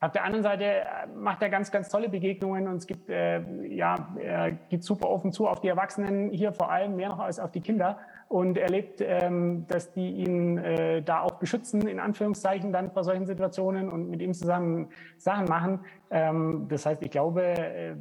auf 0.00 0.12
der 0.12 0.24
anderen 0.24 0.42
Seite 0.42 0.64
äh, 0.64 0.84
macht 1.16 1.42
er 1.42 1.48
ganz, 1.48 1.70
ganz 1.70 1.88
tolle 1.88 2.08
Begegnungen 2.08 2.68
und 2.68 2.76
es 2.76 2.86
gibt, 2.86 3.08
äh, 3.08 3.40
ja, 3.66 4.08
er 4.20 4.52
geht 4.52 4.84
super 4.84 5.08
offen 5.08 5.32
zu 5.32 5.48
auf 5.48 5.60
die 5.60 5.68
Erwachsenen 5.68 6.30
hier 6.30 6.52
vor 6.52 6.70
allem, 6.70 6.96
mehr 6.96 7.08
noch 7.08 7.20
als 7.20 7.40
auf 7.40 7.50
die 7.50 7.60
Kinder 7.60 7.98
und 8.34 8.58
erlebt, 8.58 9.00
ähm, 9.00 9.64
dass 9.68 9.92
die 9.92 10.10
ihn 10.10 10.58
äh, 10.58 11.02
da 11.02 11.20
auch 11.20 11.36
beschützen, 11.36 11.86
in 11.86 12.00
Anführungszeichen, 12.00 12.72
dann 12.72 12.90
vor 12.90 13.04
solchen 13.04 13.26
Situationen 13.26 13.88
und 13.88 14.10
mit 14.10 14.20
ihm 14.20 14.34
zusammen 14.34 14.88
Sachen 15.18 15.46
machen. 15.46 15.78
Ähm, 16.10 16.66
das 16.68 16.84
heißt, 16.84 17.00
ich 17.04 17.12
glaube, 17.12 17.44
äh, 17.44 17.94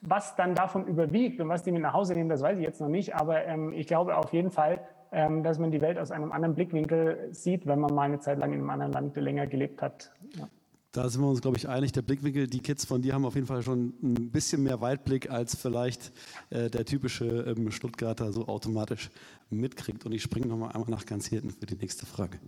was 0.00 0.34
dann 0.34 0.56
davon 0.56 0.84
überwiegt 0.88 1.40
und 1.40 1.48
was 1.48 1.62
die 1.62 1.70
mit 1.70 1.82
nach 1.82 1.92
Hause 1.92 2.14
nehmen, 2.14 2.28
das 2.28 2.42
weiß 2.42 2.58
ich 2.58 2.64
jetzt 2.64 2.80
noch 2.80 2.88
nicht, 2.88 3.14
aber 3.14 3.44
ähm, 3.44 3.72
ich 3.72 3.86
glaube 3.86 4.16
auf 4.16 4.32
jeden 4.32 4.50
Fall, 4.50 4.80
ähm, 5.12 5.44
dass 5.44 5.60
man 5.60 5.70
die 5.70 5.80
Welt 5.80 5.96
aus 5.96 6.10
einem 6.10 6.32
anderen 6.32 6.56
Blickwinkel 6.56 7.28
sieht, 7.30 7.64
wenn 7.68 7.78
man 7.78 7.94
mal 7.94 8.02
eine 8.02 8.18
Zeit 8.18 8.38
lang 8.40 8.52
in 8.52 8.58
einem 8.58 8.70
anderen 8.70 8.92
Land 8.92 9.16
länger 9.16 9.46
gelebt 9.46 9.80
hat. 9.80 10.10
Ja. 10.34 10.48
Da 10.92 11.08
sind 11.10 11.20
wir 11.20 11.28
uns, 11.28 11.42
glaube 11.42 11.58
ich, 11.58 11.68
einig. 11.68 11.92
Der 11.92 12.00
Blickwinkel, 12.00 12.46
die 12.46 12.60
Kids 12.60 12.86
von 12.86 13.02
dir 13.02 13.12
haben 13.12 13.26
auf 13.26 13.34
jeden 13.34 13.46
Fall 13.46 13.62
schon 13.62 13.92
ein 14.02 14.30
bisschen 14.30 14.62
mehr 14.62 14.80
Weitblick, 14.80 15.30
als 15.30 15.54
vielleicht 15.54 16.12
äh, 16.48 16.70
der 16.70 16.86
typische 16.86 17.26
ähm, 17.26 17.70
Stuttgarter 17.70 18.32
so 18.32 18.48
automatisch 18.48 19.10
mitkriegt. 19.50 20.06
Und 20.06 20.12
ich 20.12 20.22
springe 20.22 20.46
nochmal 20.46 20.72
einmal 20.72 20.90
nach 20.90 21.04
ganz 21.04 21.26
hinten 21.26 21.50
für 21.50 21.66
die 21.66 21.76
nächste 21.76 22.06
Frage. 22.06 22.40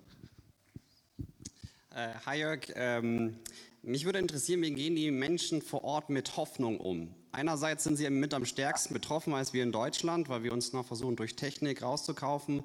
Äh, 1.95 2.15
hi 2.25 2.39
Jörg, 2.39 2.61
ähm, 2.77 3.37
mich 3.83 4.07
würde 4.07 4.19
interessieren, 4.19 4.63
wie 4.63 4.73
gehen 4.73 4.97
die 4.97 5.11
Menschen 5.11 5.61
vor 5.61 5.85
Ort 5.85 6.09
mit 6.09 6.37
Hoffnung 6.39 6.81
um? 6.81 7.15
Einerseits 7.33 7.85
sind 7.85 7.97
sie 7.97 8.09
mit 8.09 8.33
am 8.33 8.47
stärksten 8.47 8.95
betroffen 8.95 9.35
als 9.35 9.53
wir 9.53 9.63
in 9.63 9.73
Deutschland, 9.73 10.29
weil 10.31 10.43
wir 10.43 10.53
uns 10.53 10.73
noch 10.73 10.87
versuchen, 10.87 11.17
durch 11.17 11.37
Technik 11.37 11.83
rauszukaufen. 11.83 12.63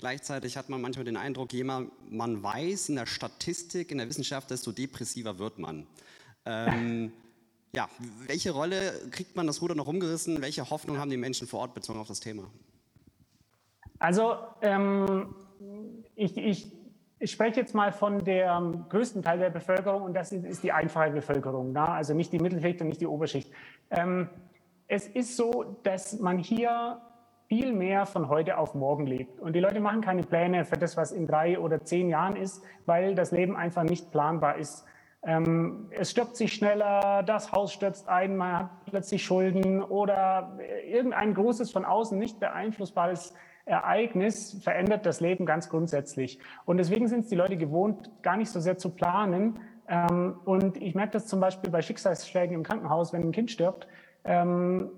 Gleichzeitig 0.00 0.56
hat 0.56 0.70
man 0.70 0.80
manchmal 0.80 1.04
den 1.04 1.18
Eindruck, 1.18 1.52
je 1.52 1.62
mehr 1.62 1.84
man 2.08 2.42
weiß 2.42 2.88
in 2.88 2.96
der 2.96 3.04
Statistik, 3.04 3.92
in 3.92 3.98
der 3.98 4.08
Wissenschaft, 4.08 4.50
desto 4.50 4.72
depressiver 4.72 5.38
wird 5.38 5.58
man. 5.58 5.86
Ähm, 6.46 7.12
ja, 7.74 7.86
welche 8.26 8.52
Rolle 8.52 8.94
kriegt 9.10 9.36
man 9.36 9.46
das 9.46 9.60
Ruder 9.60 9.74
noch 9.74 9.88
umgerissen? 9.88 10.40
Welche 10.40 10.70
Hoffnung 10.70 10.96
haben 10.96 11.10
die 11.10 11.18
Menschen 11.18 11.46
vor 11.46 11.60
Ort 11.60 11.74
bezogen 11.74 12.00
auf 12.00 12.08
das 12.08 12.20
Thema? 12.20 12.44
Also 13.98 14.38
ähm, 14.62 15.34
ich, 16.14 16.34
ich, 16.34 16.72
ich, 17.18 17.30
spreche 17.30 17.60
jetzt 17.60 17.74
mal 17.74 17.92
von 17.92 18.24
dem 18.24 18.86
größten 18.88 19.22
Teil 19.22 19.38
der 19.38 19.50
Bevölkerung 19.50 20.00
und 20.00 20.14
das 20.14 20.32
ist 20.32 20.62
die 20.62 20.72
einfache 20.72 21.10
Bevölkerung, 21.10 21.72
na? 21.72 21.92
also 21.92 22.14
nicht 22.14 22.32
die 22.32 22.38
Mittelschicht 22.38 22.80
und 22.80 22.88
nicht 22.88 23.02
die 23.02 23.06
Oberschicht. 23.06 23.52
Ähm, 23.90 24.30
es 24.88 25.06
ist 25.08 25.36
so, 25.36 25.76
dass 25.82 26.18
man 26.20 26.38
hier 26.38 27.02
viel 27.50 27.72
mehr 27.72 28.06
von 28.06 28.28
heute 28.28 28.58
auf 28.58 28.76
morgen 28.76 29.06
lebt. 29.08 29.40
Und 29.40 29.54
die 29.54 29.60
Leute 29.60 29.80
machen 29.80 30.02
keine 30.02 30.22
Pläne 30.22 30.64
für 30.64 30.76
das, 30.76 30.96
was 30.96 31.10
in 31.10 31.26
drei 31.26 31.58
oder 31.58 31.84
zehn 31.84 32.08
Jahren 32.08 32.36
ist, 32.36 32.62
weil 32.86 33.16
das 33.16 33.32
Leben 33.32 33.56
einfach 33.56 33.82
nicht 33.82 34.12
planbar 34.12 34.56
ist. 34.56 34.84
Ähm, 35.24 35.88
es 35.90 36.12
stirbt 36.12 36.36
sich 36.36 36.52
schneller, 36.52 37.24
das 37.24 37.50
Haus 37.50 37.72
stürzt 37.72 38.08
ein, 38.08 38.36
man 38.36 38.52
hat 38.52 38.70
plötzlich 38.86 39.24
Schulden 39.24 39.82
oder 39.82 40.60
irgendein 40.86 41.34
großes 41.34 41.72
von 41.72 41.84
außen 41.84 42.16
nicht 42.16 42.38
beeinflussbares 42.38 43.34
Ereignis 43.64 44.56
verändert 44.62 45.04
das 45.04 45.20
Leben 45.20 45.44
ganz 45.44 45.68
grundsätzlich. 45.68 46.38
Und 46.66 46.76
deswegen 46.76 47.08
sind 47.08 47.24
es 47.24 47.30
die 47.30 47.34
Leute 47.34 47.56
gewohnt, 47.56 48.12
gar 48.22 48.36
nicht 48.36 48.50
so 48.50 48.60
sehr 48.60 48.78
zu 48.78 48.90
planen. 48.90 49.58
Ähm, 49.88 50.38
und 50.44 50.80
ich 50.80 50.94
merke 50.94 51.14
das 51.14 51.26
zum 51.26 51.40
Beispiel 51.40 51.70
bei 51.72 51.82
Schicksalsschlägen 51.82 52.54
im 52.54 52.62
Krankenhaus, 52.62 53.12
wenn 53.12 53.22
ein 53.22 53.32
Kind 53.32 53.50
stirbt 53.50 53.88
ähm, 54.24 54.90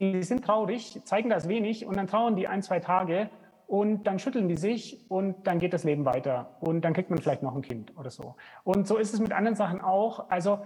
die 0.00 0.22
sind 0.22 0.44
traurig, 0.44 1.00
zeigen 1.04 1.30
das 1.30 1.48
wenig 1.48 1.86
und 1.86 1.96
dann 1.96 2.06
trauern 2.06 2.36
die 2.36 2.48
ein, 2.48 2.62
zwei 2.62 2.80
Tage 2.80 3.30
und 3.66 4.06
dann 4.06 4.18
schütteln 4.18 4.48
die 4.48 4.56
sich 4.56 5.04
und 5.08 5.46
dann 5.46 5.58
geht 5.58 5.72
das 5.72 5.84
Leben 5.84 6.04
weiter 6.04 6.56
und 6.60 6.82
dann 6.84 6.92
kriegt 6.92 7.10
man 7.10 7.18
vielleicht 7.18 7.42
noch 7.42 7.54
ein 7.54 7.62
Kind 7.62 7.96
oder 7.96 8.10
so. 8.10 8.34
Und 8.62 8.86
so 8.86 8.98
ist 8.98 9.14
es 9.14 9.20
mit 9.20 9.32
anderen 9.32 9.56
Sachen 9.56 9.80
auch. 9.80 10.28
Also 10.30 10.60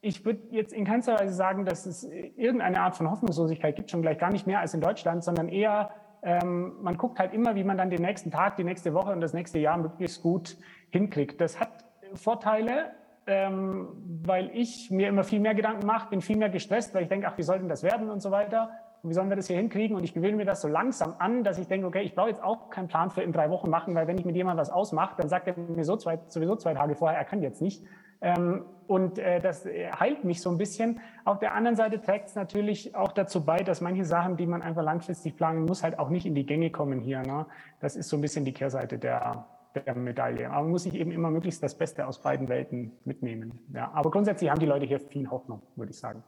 ich 0.00 0.24
würde 0.24 0.40
jetzt 0.50 0.72
in 0.72 0.84
keinster 0.84 1.18
Weise 1.18 1.32
sagen, 1.32 1.64
dass 1.64 1.86
es 1.86 2.04
irgendeine 2.04 2.80
Art 2.80 2.96
von 2.96 3.10
Hoffnungslosigkeit 3.10 3.76
gibt, 3.76 3.90
schon 3.90 4.02
gleich 4.02 4.18
gar 4.18 4.32
nicht 4.32 4.46
mehr 4.46 4.58
als 4.58 4.74
in 4.74 4.80
Deutschland, 4.80 5.22
sondern 5.22 5.48
eher, 5.48 5.90
ähm, 6.22 6.74
man 6.82 6.98
guckt 6.98 7.20
halt 7.20 7.32
immer, 7.32 7.54
wie 7.54 7.64
man 7.64 7.78
dann 7.78 7.90
den 7.90 8.02
nächsten 8.02 8.30
Tag, 8.30 8.56
die 8.56 8.64
nächste 8.64 8.94
Woche 8.94 9.12
und 9.12 9.20
das 9.20 9.32
nächste 9.32 9.60
Jahr 9.60 9.78
möglichst 9.78 10.22
gut 10.22 10.56
hinkriegt. 10.90 11.40
Das 11.40 11.60
hat 11.60 11.84
Vorteile, 12.14 12.90
ähm, 13.26 13.88
weil 14.24 14.50
ich 14.54 14.90
mir 14.90 15.08
immer 15.08 15.24
viel 15.24 15.40
mehr 15.40 15.54
Gedanken 15.54 15.86
mache, 15.86 16.10
bin 16.10 16.20
viel 16.20 16.36
mehr 16.36 16.48
gestresst, 16.48 16.94
weil 16.94 17.04
ich 17.04 17.08
denke, 17.08 17.28
ach, 17.28 17.38
wie 17.38 17.42
soll 17.42 17.58
denn 17.58 17.68
das 17.68 17.82
werden 17.82 18.10
und 18.10 18.20
so 18.20 18.30
weiter. 18.30 18.70
Und 19.02 19.10
wie 19.10 19.14
sollen 19.14 19.28
wir 19.28 19.36
das 19.36 19.48
hier 19.48 19.56
hinkriegen? 19.56 19.96
Und 19.96 20.04
ich 20.04 20.14
gewöhne 20.14 20.36
mir 20.36 20.44
das 20.44 20.60
so 20.60 20.68
langsam 20.68 21.14
an, 21.18 21.42
dass 21.44 21.58
ich 21.58 21.66
denke, 21.66 21.86
okay, 21.86 22.02
ich 22.02 22.14
brauche 22.14 22.28
jetzt 22.28 22.42
auch 22.42 22.70
keinen 22.70 22.88
Plan 22.88 23.10
für 23.10 23.22
in 23.22 23.32
drei 23.32 23.50
Wochen 23.50 23.68
machen, 23.68 23.94
weil 23.94 24.06
wenn 24.06 24.18
ich 24.18 24.24
mit 24.24 24.36
jemandem 24.36 24.60
was 24.60 24.70
ausmache, 24.70 25.14
dann 25.18 25.28
sagt 25.28 25.48
er 25.48 25.56
mir 25.56 25.84
so 25.84 25.96
zwei, 25.96 26.20
sowieso 26.28 26.56
zwei 26.56 26.74
Tage 26.74 26.94
vorher, 26.94 27.18
er 27.18 27.24
kann 27.24 27.42
jetzt 27.42 27.60
nicht. 27.62 27.82
Ähm, 28.20 28.64
und 28.86 29.18
äh, 29.18 29.40
das 29.40 29.64
heilt 29.64 30.24
mich 30.24 30.40
so 30.40 30.50
ein 30.50 30.58
bisschen. 30.58 31.00
Auf 31.24 31.40
der 31.40 31.54
anderen 31.54 31.76
Seite 31.76 32.00
trägt 32.00 32.28
es 32.28 32.34
natürlich 32.36 32.94
auch 32.94 33.12
dazu 33.12 33.44
bei, 33.44 33.56
dass 33.58 33.80
manche 33.80 34.04
Sachen, 34.04 34.36
die 34.36 34.46
man 34.46 34.62
einfach 34.62 34.82
langfristig 34.82 35.36
planen 35.36 35.64
muss, 35.64 35.82
halt 35.82 35.98
auch 35.98 36.08
nicht 36.08 36.26
in 36.26 36.34
die 36.34 36.46
Gänge 36.46 36.70
kommen 36.70 37.00
hier. 37.00 37.22
Ne? 37.22 37.46
Das 37.80 37.96
ist 37.96 38.08
so 38.08 38.16
ein 38.16 38.20
bisschen 38.20 38.44
die 38.44 38.52
Kehrseite 38.52 38.98
der, 38.98 39.46
der 39.74 39.94
Medaille. 39.94 40.50
Aber 40.50 40.62
man 40.62 40.70
muss 40.70 40.84
sich 40.84 40.94
eben 40.94 41.10
immer 41.10 41.30
möglichst 41.30 41.62
das 41.62 41.76
Beste 41.76 42.06
aus 42.06 42.22
beiden 42.22 42.48
Welten 42.48 42.92
mitnehmen. 43.04 43.58
Ja, 43.72 43.90
aber 43.92 44.10
grundsätzlich 44.10 44.50
haben 44.50 44.60
die 44.60 44.66
Leute 44.66 44.86
hier 44.86 45.00
viel 45.00 45.30
Hoffnung, 45.30 45.62
würde 45.76 45.92
ich 45.92 45.98
sagen. 45.98 46.22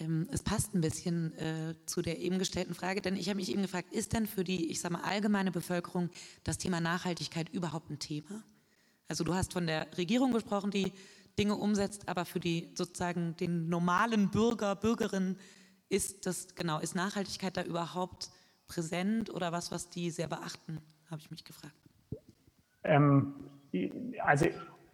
Ähm, 0.00 0.28
es 0.30 0.42
passt 0.42 0.74
ein 0.74 0.80
bisschen 0.80 1.36
äh, 1.38 1.74
zu 1.86 2.02
der 2.02 2.18
eben 2.18 2.38
gestellten 2.38 2.74
Frage, 2.74 3.00
denn 3.00 3.16
ich 3.16 3.28
habe 3.28 3.36
mich 3.36 3.50
eben 3.50 3.62
gefragt, 3.62 3.92
ist 3.92 4.12
denn 4.12 4.26
für 4.26 4.44
die, 4.44 4.70
ich 4.70 4.80
sage 4.80 4.94
mal, 4.94 5.02
allgemeine 5.02 5.50
Bevölkerung 5.50 6.10
das 6.44 6.58
Thema 6.58 6.80
Nachhaltigkeit 6.80 7.48
überhaupt 7.48 7.90
ein 7.90 7.98
Thema? 7.98 8.44
Also 9.08 9.24
du 9.24 9.34
hast 9.34 9.52
von 9.52 9.66
der 9.66 9.86
Regierung 9.96 10.32
gesprochen, 10.32 10.70
die 10.70 10.92
Dinge 11.38 11.56
umsetzt, 11.56 12.08
aber 12.08 12.24
für 12.24 12.40
die 12.40 12.68
sozusagen 12.74 13.36
den 13.36 13.68
normalen 13.68 14.30
Bürger, 14.30 14.76
Bürgerinnen 14.76 15.36
ist 15.88 16.26
das, 16.26 16.54
genau, 16.54 16.78
ist 16.80 16.94
Nachhaltigkeit 16.94 17.56
da 17.56 17.62
überhaupt 17.62 18.30
präsent 18.68 19.30
oder 19.34 19.50
was, 19.52 19.72
was 19.72 19.90
die 19.90 20.10
sehr 20.10 20.28
beachten, 20.28 20.78
habe 21.10 21.20
ich 21.20 21.30
mich 21.30 21.44
gefragt. 21.44 21.74
Ähm, 22.84 23.34
also 24.20 24.46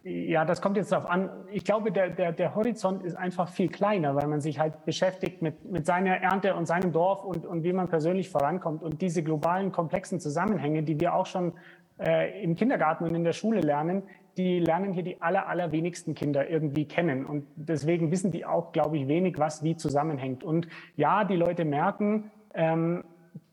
ja, 0.07 0.45
das 0.45 0.61
kommt 0.61 0.77
jetzt 0.77 0.91
darauf 0.91 1.09
an. 1.09 1.31
Ich 1.51 1.63
glaube, 1.63 1.91
der, 1.91 2.11
der, 2.11 2.31
der 2.31 2.53
Horizont 2.53 3.03
ist 3.03 3.15
einfach 3.15 3.49
viel 3.49 3.69
kleiner, 3.69 4.15
weil 4.15 4.27
man 4.27 4.39
sich 4.39 4.59
halt 4.59 4.85
beschäftigt 4.85 5.41
mit, 5.41 5.65
mit 5.65 5.87
seiner 5.87 6.17
Ernte 6.17 6.53
und 6.55 6.67
seinem 6.67 6.91
Dorf 6.91 7.23
und, 7.23 7.43
und 7.43 7.63
wie 7.63 7.73
man 7.73 7.87
persönlich 7.87 8.29
vorankommt. 8.29 8.83
Und 8.83 9.01
diese 9.01 9.23
globalen, 9.23 9.71
komplexen 9.71 10.19
Zusammenhänge, 10.19 10.83
die 10.83 10.99
wir 10.99 11.15
auch 11.15 11.25
schon 11.25 11.53
äh, 11.99 12.43
im 12.43 12.55
Kindergarten 12.55 13.03
und 13.05 13.15
in 13.15 13.23
der 13.23 13.33
Schule 13.33 13.61
lernen, 13.61 14.03
die 14.37 14.59
lernen 14.59 14.93
hier 14.93 15.01
die 15.01 15.21
aller, 15.23 15.47
allerwenigsten 15.47 16.13
Kinder 16.13 16.47
irgendwie 16.47 16.85
kennen. 16.85 17.25
Und 17.25 17.47
deswegen 17.55 18.11
wissen 18.11 18.29
die 18.29 18.45
auch, 18.45 18.73
glaube 18.73 18.97
ich, 18.97 19.07
wenig, 19.07 19.39
was 19.39 19.63
wie 19.63 19.75
zusammenhängt. 19.75 20.43
Und 20.43 20.67
ja, 20.95 21.23
die 21.23 21.35
Leute 21.35 21.65
merken, 21.65 22.29
ähm, 22.53 23.05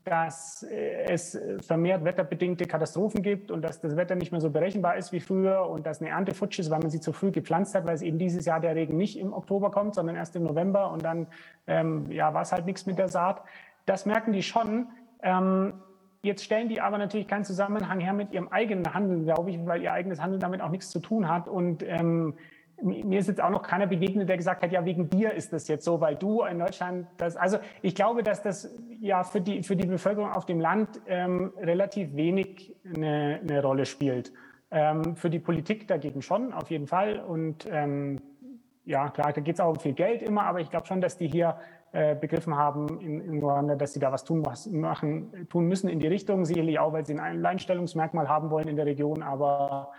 dass 0.03 0.63
äh, 0.63 1.05
es 1.05 1.39
vermehrt 1.61 2.03
wetterbedingte 2.03 2.65
Katastrophen 2.65 3.21
gibt 3.21 3.51
und 3.51 3.61
dass 3.61 3.79
das 3.79 3.95
Wetter 3.95 4.15
nicht 4.15 4.31
mehr 4.31 4.41
so 4.41 4.49
berechenbar 4.49 4.97
ist 4.97 5.11
wie 5.11 5.19
früher 5.19 5.69
und 5.69 5.85
dass 5.85 6.01
eine 6.01 6.09
Ernte 6.09 6.33
futsch 6.33 6.59
ist, 6.59 6.69
weil 6.69 6.79
man 6.79 6.89
sie 6.89 6.99
zu 6.99 7.13
früh 7.13 7.31
gepflanzt 7.31 7.75
hat, 7.75 7.85
weil 7.85 7.95
es 7.95 8.01
eben 8.01 8.17
dieses 8.17 8.45
Jahr 8.45 8.59
der 8.59 8.75
Regen 8.75 8.97
nicht 8.97 9.17
im 9.17 9.33
Oktober 9.33 9.71
kommt, 9.71 9.95
sondern 9.95 10.15
erst 10.15 10.35
im 10.35 10.43
November 10.43 10.91
und 10.91 11.03
dann 11.03 11.27
ähm, 11.67 12.11
ja, 12.11 12.33
war 12.33 12.41
es 12.41 12.51
halt 12.51 12.65
nichts 12.65 12.85
mit 12.85 12.97
der 12.97 13.07
Saat. 13.07 13.41
Das 13.85 14.05
merken 14.05 14.33
die 14.33 14.43
schon. 14.43 14.87
Ähm, 15.21 15.73
jetzt 16.21 16.43
stellen 16.43 16.69
die 16.69 16.81
aber 16.81 16.97
natürlich 16.97 17.27
keinen 17.27 17.45
Zusammenhang 17.45 17.99
her 17.99 18.13
mit 18.13 18.31
ihrem 18.31 18.49
eigenen 18.49 18.93
Handeln, 18.93 19.23
glaube 19.25 19.51
ich, 19.51 19.65
weil 19.65 19.81
ihr 19.81 19.93
eigenes 19.93 20.21
Handeln 20.21 20.39
damit 20.39 20.61
auch 20.61 20.69
nichts 20.69 20.89
zu 20.89 20.99
tun 20.99 21.27
hat 21.29 21.47
und 21.47 21.83
ähm, 21.83 22.35
mir 22.81 23.19
ist 23.19 23.27
jetzt 23.27 23.41
auch 23.41 23.49
noch 23.49 23.63
keiner 23.63 23.87
begegnet, 23.87 24.27
der 24.27 24.37
gesagt 24.37 24.61
hat, 24.63 24.71
ja, 24.71 24.83
wegen 24.83 25.09
dir 25.09 25.33
ist 25.33 25.53
das 25.53 25.67
jetzt 25.67 25.85
so, 25.85 26.01
weil 26.01 26.15
du 26.15 26.43
in 26.43 26.59
Deutschland 26.59 27.07
das, 27.17 27.37
also 27.37 27.57
ich 27.81 27.95
glaube, 27.95 28.23
dass 28.23 28.41
das 28.41 28.75
ja 28.99 29.23
für 29.23 29.41
die, 29.41 29.63
für 29.63 29.75
die 29.75 29.87
Bevölkerung 29.87 30.31
auf 30.31 30.45
dem 30.45 30.59
Land 30.59 31.01
ähm, 31.07 31.53
relativ 31.57 32.15
wenig 32.15 32.75
eine, 32.85 33.39
eine 33.41 33.61
Rolle 33.61 33.85
spielt. 33.85 34.33
Ähm, 34.71 35.15
für 35.15 35.29
die 35.29 35.39
Politik 35.39 35.87
dagegen 35.87 36.21
schon, 36.21 36.51
auf 36.51 36.71
jeden 36.71 36.87
Fall. 36.87 37.19
Und 37.19 37.67
ähm, 37.71 38.19
ja, 38.85 39.09
klar, 39.09 39.31
da 39.31 39.41
geht 39.41 39.55
es 39.55 39.61
auch 39.61 39.69
um 39.69 39.79
viel 39.79 39.93
Geld 39.93 40.21
immer, 40.21 40.43
aber 40.43 40.59
ich 40.59 40.69
glaube 40.69 40.87
schon, 40.87 40.99
dass 40.99 41.17
die 41.17 41.27
hier 41.27 41.57
äh, 41.95 42.15
begriffen 42.15 42.57
haben 42.57 42.99
in, 43.01 43.21
in 43.21 43.39
Ruanda, 43.39 43.75
dass 43.75 43.93
sie 43.93 43.99
da 43.99 44.11
was 44.11 44.23
tun, 44.23 44.43
was 44.43 44.65
machen, 44.65 45.47
tun 45.47 45.67
müssen 45.67 45.89
in 45.89 45.99
die 45.99 46.07
Richtung. 46.07 46.43
Sicherlich 46.43 46.79
auch, 46.79 46.91
weil 46.91 47.05
sie 47.05 47.13
ein 47.13 47.19
Alleinstellungsmerkmal 47.19 48.27
haben 48.27 48.49
wollen 48.49 48.67
in 48.67 48.75
der 48.75 48.87
Region. 48.87 49.21
Aber 49.21 49.91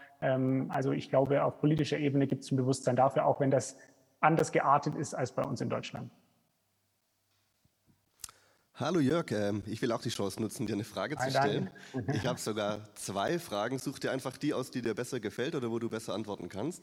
also 0.71 0.93
ich 0.93 1.11
glaube, 1.11 1.45
auf 1.45 1.59
politischer 1.61 1.99
Ebene 1.99 2.27
gibt 2.27 2.45
es 2.45 2.51
ein 2.51 2.57
Bewusstsein 2.57 2.97
dafür, 2.97 3.27
auch 3.27 3.41
wenn 3.41 3.51
das 3.51 3.77
anders 4.21 4.53
geartet 4.53 4.95
ist 4.95 5.15
als 5.15 5.33
bei 5.33 5.43
uns 5.43 5.61
in 5.61 5.69
Deutschland. 5.69 6.11
Hallo 8.77 8.99
Jörg, 8.99 9.31
ähm, 9.31 9.63
ich 9.67 9.81
will 9.83 9.93
auch 9.93 10.03
die 10.03 10.09
Chance 10.09 10.43
nutzen, 10.43 10.67
dir 10.67 10.73
eine 10.73 10.83
Frage 10.83 11.17
zu 11.17 11.31
stellen. 11.31 11.71
Ich 12.13 12.27
habe 12.27 12.41
sogar 12.41 12.93
zwei 12.97 13.39
Fragen. 13.39 13.79
Such 13.79 14.01
dir 14.01 14.11
einfach 14.11 14.37
die 14.37 14.53
aus, 14.53 14.73
die 14.73 14.83
dir 14.83 14.95
besser 14.95 15.21
gefällt 15.21 15.55
oder 15.55 15.71
wo 15.71 15.79
du 15.79 15.89
besser 15.89 16.13
antworten 16.13 16.49
kannst. 16.49 16.83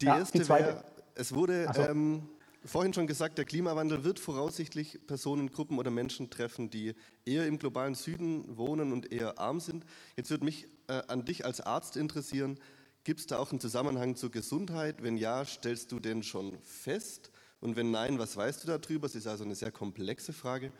Die 0.00 0.06
ja, 0.06 0.18
erste 0.18 0.48
wäre, 0.48 0.82
es 1.14 1.32
wurde 1.32 1.68
so. 1.72 1.82
ähm, 1.82 2.28
vorhin 2.66 2.92
schon 2.92 3.06
gesagt, 3.06 3.38
der 3.38 3.44
Klimawandel 3.44 4.04
wird 4.04 4.18
voraussichtlich 4.18 4.98
Personengruppen 5.06 5.78
oder 5.78 5.90
Menschen 5.90 6.30
treffen, 6.30 6.70
die 6.70 6.94
eher 7.24 7.46
im 7.46 7.58
globalen 7.58 7.94
Süden 7.94 8.56
wohnen 8.56 8.92
und 8.92 9.12
eher 9.12 9.38
arm 9.38 9.60
sind. 9.60 9.84
Jetzt 10.16 10.30
würde 10.30 10.44
mich 10.44 10.66
äh, 10.88 11.02
an 11.08 11.24
dich 11.24 11.44
als 11.44 11.60
Arzt 11.60 11.96
interessieren, 11.96 12.58
gibt 13.04 13.20
es 13.20 13.26
da 13.26 13.38
auch 13.38 13.50
einen 13.50 13.60
Zusammenhang 13.60 14.16
zur 14.16 14.30
Gesundheit? 14.30 15.02
Wenn 15.02 15.16
ja, 15.16 15.44
stellst 15.44 15.92
du 15.92 16.00
den 16.00 16.22
schon 16.22 16.58
fest? 16.62 17.30
Und 17.60 17.76
wenn 17.76 17.90
nein, 17.90 18.18
was 18.18 18.36
weißt 18.36 18.64
du 18.64 18.66
darüber? 18.66 19.06
Es 19.06 19.14
ist 19.14 19.26
also 19.26 19.44
eine 19.44 19.54
sehr 19.54 19.70
komplexe 19.70 20.32
Frage. 20.32 20.72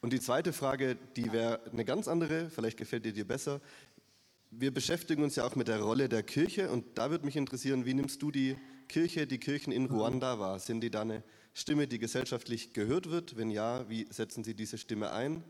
Und 0.00 0.12
die 0.12 0.20
zweite 0.20 0.52
Frage, 0.52 0.96
die 1.16 1.30
wäre 1.32 1.60
eine 1.70 1.84
ganz 1.84 2.08
andere, 2.08 2.50
vielleicht 2.50 2.78
gefällt 2.78 3.04
dir 3.04 3.12
die 3.12 3.22
besser. 3.22 3.60
Wir 4.50 4.72
beschäftigen 4.72 5.22
uns 5.22 5.36
ja 5.36 5.44
auch 5.44 5.54
mit 5.54 5.68
der 5.68 5.80
Rolle 5.80 6.08
der 6.08 6.22
Kirche 6.22 6.70
und 6.70 6.98
da 6.98 7.10
würde 7.10 7.24
mich 7.24 7.36
interessieren, 7.36 7.86
wie 7.86 7.94
nimmst 7.94 8.20
du 8.20 8.30
die 8.30 8.56
Kirche, 8.92 9.26
die 9.26 9.38
Kirchen 9.38 9.72
in 9.72 9.86
Ruanda 9.86 10.38
wahr? 10.38 10.58
Sind 10.58 10.82
die 10.82 10.90
da 10.90 11.00
eine 11.00 11.22
Stimme, 11.54 11.88
die 11.88 11.98
gesellschaftlich 11.98 12.74
gehört 12.74 13.08
wird? 13.08 13.38
Wenn 13.38 13.50
ja, 13.50 13.88
wie 13.88 14.06
setzen 14.10 14.44
sie 14.44 14.52
diese 14.54 14.76
Stimme 14.76 15.12
ein? 15.12 15.42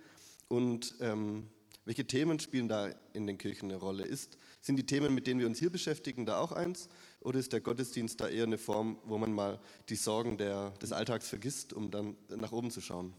Und 0.47 0.95
ähm, 1.01 1.49
welche 1.85 2.07
Themen 2.07 2.39
spielen 2.39 2.69
da 2.69 2.91
in 3.13 3.27
den 3.27 3.39
Kirchen 3.39 3.69
eine 3.69 3.81
Rolle? 3.81 4.05
Ist, 4.05 4.39
sind 4.61 4.77
die 4.77 4.87
Themen, 4.87 5.13
mit 5.13 5.27
denen 5.27 5.41
wir 5.41 5.49
uns 5.49 5.59
hier 5.59 5.71
beschäftigen, 5.71 6.25
da 6.25 6.39
auch 6.39 6.53
eins? 6.53 6.89
Oder 7.21 7.41
ist 7.41 7.53
der 7.53 7.61
Gottesdienst 7.61 8.21
da 8.21 8.29
eher 8.29 8.45
eine 8.45 8.59
Form, 8.59 8.99
wo 9.05 9.19
man 9.19 9.33
mal 9.33 9.59
die 9.89 9.97
Sorgen 9.97 10.39
der, 10.39 10.71
des 10.81 10.93
Alltags 10.93 11.29
vergisst, 11.29 11.73
um 11.73 11.91
dann 11.91 12.17
nach 12.29 12.53
oben 12.53 12.71
zu 12.71 12.81
schauen? 12.81 13.13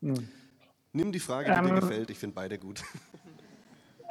Mhm. 0.00 0.26
Nimm 0.94 1.12
die 1.12 1.20
Frage, 1.20 1.52
die 1.52 1.58
ähm, 1.58 1.66
dir 1.66 1.80
gefällt. 1.82 2.08
Ich 2.08 2.18
finde 2.18 2.34
beide 2.34 2.58
gut. 2.58 2.82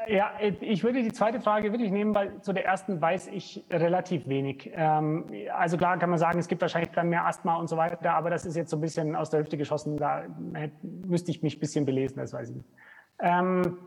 Ja, 0.07 0.31
ich 0.61 0.83
würde 0.83 1.01
die 1.01 1.11
zweite 1.11 1.39
Frage 1.39 1.71
wirklich 1.71 1.91
nehmen, 1.91 2.13
weil 2.15 2.41
zu 2.41 2.53
der 2.53 2.65
ersten 2.65 3.01
weiß 3.01 3.27
ich 3.27 3.63
relativ 3.69 4.27
wenig. 4.27 4.71
Ähm, 4.73 5.25
also 5.53 5.77
klar 5.77 5.97
kann 5.97 6.09
man 6.09 6.19
sagen, 6.19 6.39
es 6.39 6.47
gibt 6.47 6.61
wahrscheinlich 6.61 6.91
dann 6.91 7.09
mehr 7.09 7.25
Asthma 7.25 7.55
und 7.55 7.67
so 7.67 7.77
weiter, 7.77 8.13
aber 8.13 8.29
das 8.29 8.45
ist 8.45 8.55
jetzt 8.55 8.69
so 8.69 8.77
ein 8.77 8.81
bisschen 8.81 9.15
aus 9.15 9.29
der 9.29 9.41
Hüfte 9.41 9.57
geschossen. 9.57 9.97
Da 9.97 10.23
müsste 10.81 11.31
ich 11.31 11.43
mich 11.43 11.57
ein 11.57 11.59
bisschen 11.59 11.85
belesen, 11.85 12.17
das 12.17 12.33
weiß 12.33 12.49
ich 12.49 12.55
nicht. 12.55 12.69
Ähm, 13.19 13.77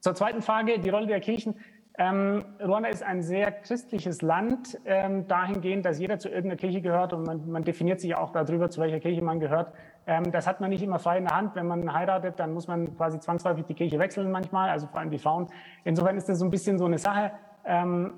zur 0.00 0.14
zweiten 0.14 0.42
Frage, 0.42 0.78
die 0.78 0.90
Rolle 0.90 1.06
der 1.06 1.20
Kirchen. 1.20 1.54
Ähm, 1.98 2.44
Ruanda 2.62 2.90
ist 2.90 3.02
ein 3.02 3.22
sehr 3.22 3.50
christliches 3.50 4.20
Land, 4.20 4.78
dahingehend, 4.84 5.86
dass 5.86 5.98
jeder 5.98 6.18
zu 6.18 6.28
irgendeiner 6.28 6.56
Kirche 6.56 6.82
gehört 6.82 7.14
und 7.14 7.26
man, 7.26 7.48
man 7.48 7.64
definiert 7.64 8.00
sich 8.00 8.14
auch 8.14 8.32
darüber, 8.32 8.68
zu 8.68 8.82
welcher 8.82 9.00
Kirche 9.00 9.22
man 9.22 9.40
gehört. 9.40 9.72
Ähm, 10.06 10.30
das 10.30 10.46
hat 10.46 10.60
man 10.60 10.70
nicht 10.70 10.82
immer 10.82 10.98
frei 10.98 11.18
in 11.18 11.24
der 11.24 11.36
Hand. 11.36 11.54
Wenn 11.54 11.66
man 11.66 11.92
heiratet, 11.92 12.38
dann 12.38 12.52
muss 12.52 12.68
man 12.68 12.96
quasi 12.96 13.18
zwangsläufig 13.18 13.64
die 13.66 13.74
Kirche 13.74 13.98
wechseln 13.98 14.30
manchmal, 14.30 14.70
also 14.70 14.86
vor 14.86 15.00
allem 15.00 15.10
die 15.10 15.18
Frauen. 15.18 15.48
Insofern 15.84 16.16
ist 16.16 16.28
das 16.28 16.38
so 16.38 16.44
ein 16.44 16.50
bisschen 16.50 16.78
so 16.78 16.86
eine 16.86 16.98
Sache. 16.98 17.32
Ähm, 17.64 18.12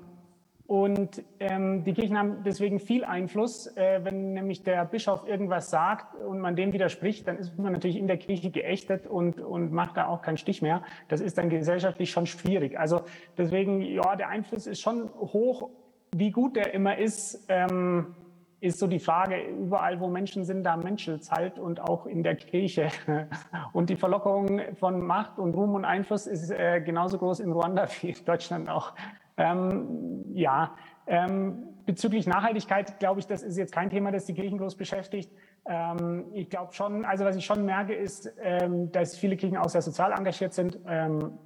und 0.69 1.23
ähm, 1.39 1.83
die 1.83 1.93
Kirchen 1.93 2.15
haben 2.15 2.43
deswegen 2.43 2.77
viel 2.77 3.03
Einfluss. 3.03 3.75
Äh, 3.75 4.01
wenn 4.03 4.33
nämlich 4.33 4.61
der 4.61 4.85
Bischof 4.85 5.27
irgendwas 5.27 5.71
sagt 5.71 6.13
und 6.21 6.39
man 6.39 6.55
dem 6.55 6.73
widerspricht, 6.73 7.27
dann 7.27 7.37
ist 7.39 7.57
man 7.57 7.73
natürlich 7.73 7.97
in 7.97 8.05
der 8.05 8.17
Kirche 8.17 8.51
geächtet 8.51 9.07
und, 9.07 9.41
und 9.41 9.71
macht 9.71 9.97
da 9.97 10.05
auch 10.05 10.21
keinen 10.21 10.37
Stich 10.37 10.61
mehr. 10.61 10.83
Das 11.07 11.21
ist 11.21 11.39
dann 11.39 11.49
gesellschaftlich 11.49 12.11
schon 12.11 12.27
schwierig. 12.27 12.77
Also 12.77 13.01
deswegen, 13.35 13.81
ja, 13.81 14.15
der 14.15 14.29
Einfluss 14.29 14.67
ist 14.67 14.79
schon 14.79 15.09
hoch. 15.15 15.71
Wie 16.15 16.29
gut 16.29 16.55
der 16.55 16.71
immer 16.75 16.99
ist, 16.99 17.47
ähm, 17.49 18.13
ist 18.61 18.79
so 18.79 18.87
die 18.87 18.99
Frage, 18.99 19.41
überall 19.41 19.99
wo 19.99 20.07
Menschen 20.07 20.43
sind, 20.43 20.63
da 20.63 20.75
menschelt's 20.75 21.31
halt 21.31 21.57
und 21.59 21.79
auch 21.79 22.05
in 22.05 22.23
der 22.23 22.35
Kirche. 22.35 22.89
Und 23.73 23.89
die 23.89 23.95
Verlockerung 23.95 24.61
von 24.75 25.05
Macht 25.05 25.39
und 25.39 25.53
Ruhm 25.53 25.75
und 25.75 25.85
Einfluss 25.85 26.27
ist 26.27 26.49
äh, 26.49 26.81
genauso 26.81 27.17
groß 27.17 27.39
in 27.39 27.51
Ruanda 27.51 27.87
wie 28.01 28.09
in 28.09 28.25
Deutschland 28.25 28.69
auch. 28.69 28.93
Ähm, 29.37 30.25
ja, 30.33 30.75
ähm, 31.07 31.69
bezüglich 31.85 32.27
Nachhaltigkeit 32.27 32.99
glaube 32.99 33.19
ich, 33.19 33.27
das 33.27 33.41
ist 33.41 33.57
jetzt 33.57 33.73
kein 33.73 33.89
Thema, 33.89 34.11
das 34.11 34.25
die 34.25 34.33
Kirchen 34.33 34.57
groß 34.57 34.75
beschäftigt. 34.75 35.31
Ähm, 35.65 36.25
ich 36.33 36.49
glaube 36.49 36.73
schon, 36.73 37.05
also 37.05 37.25
was 37.25 37.35
ich 37.35 37.45
schon 37.45 37.65
merke, 37.65 37.93
ist, 37.93 38.31
ähm, 38.41 38.91
dass 38.91 39.17
viele 39.17 39.37
Kirchen 39.37 39.57
auch 39.57 39.69
sehr 39.69 39.81
sozial 39.81 40.11
engagiert 40.11 40.53
sind 40.53 40.77
ähm, 40.87 41.37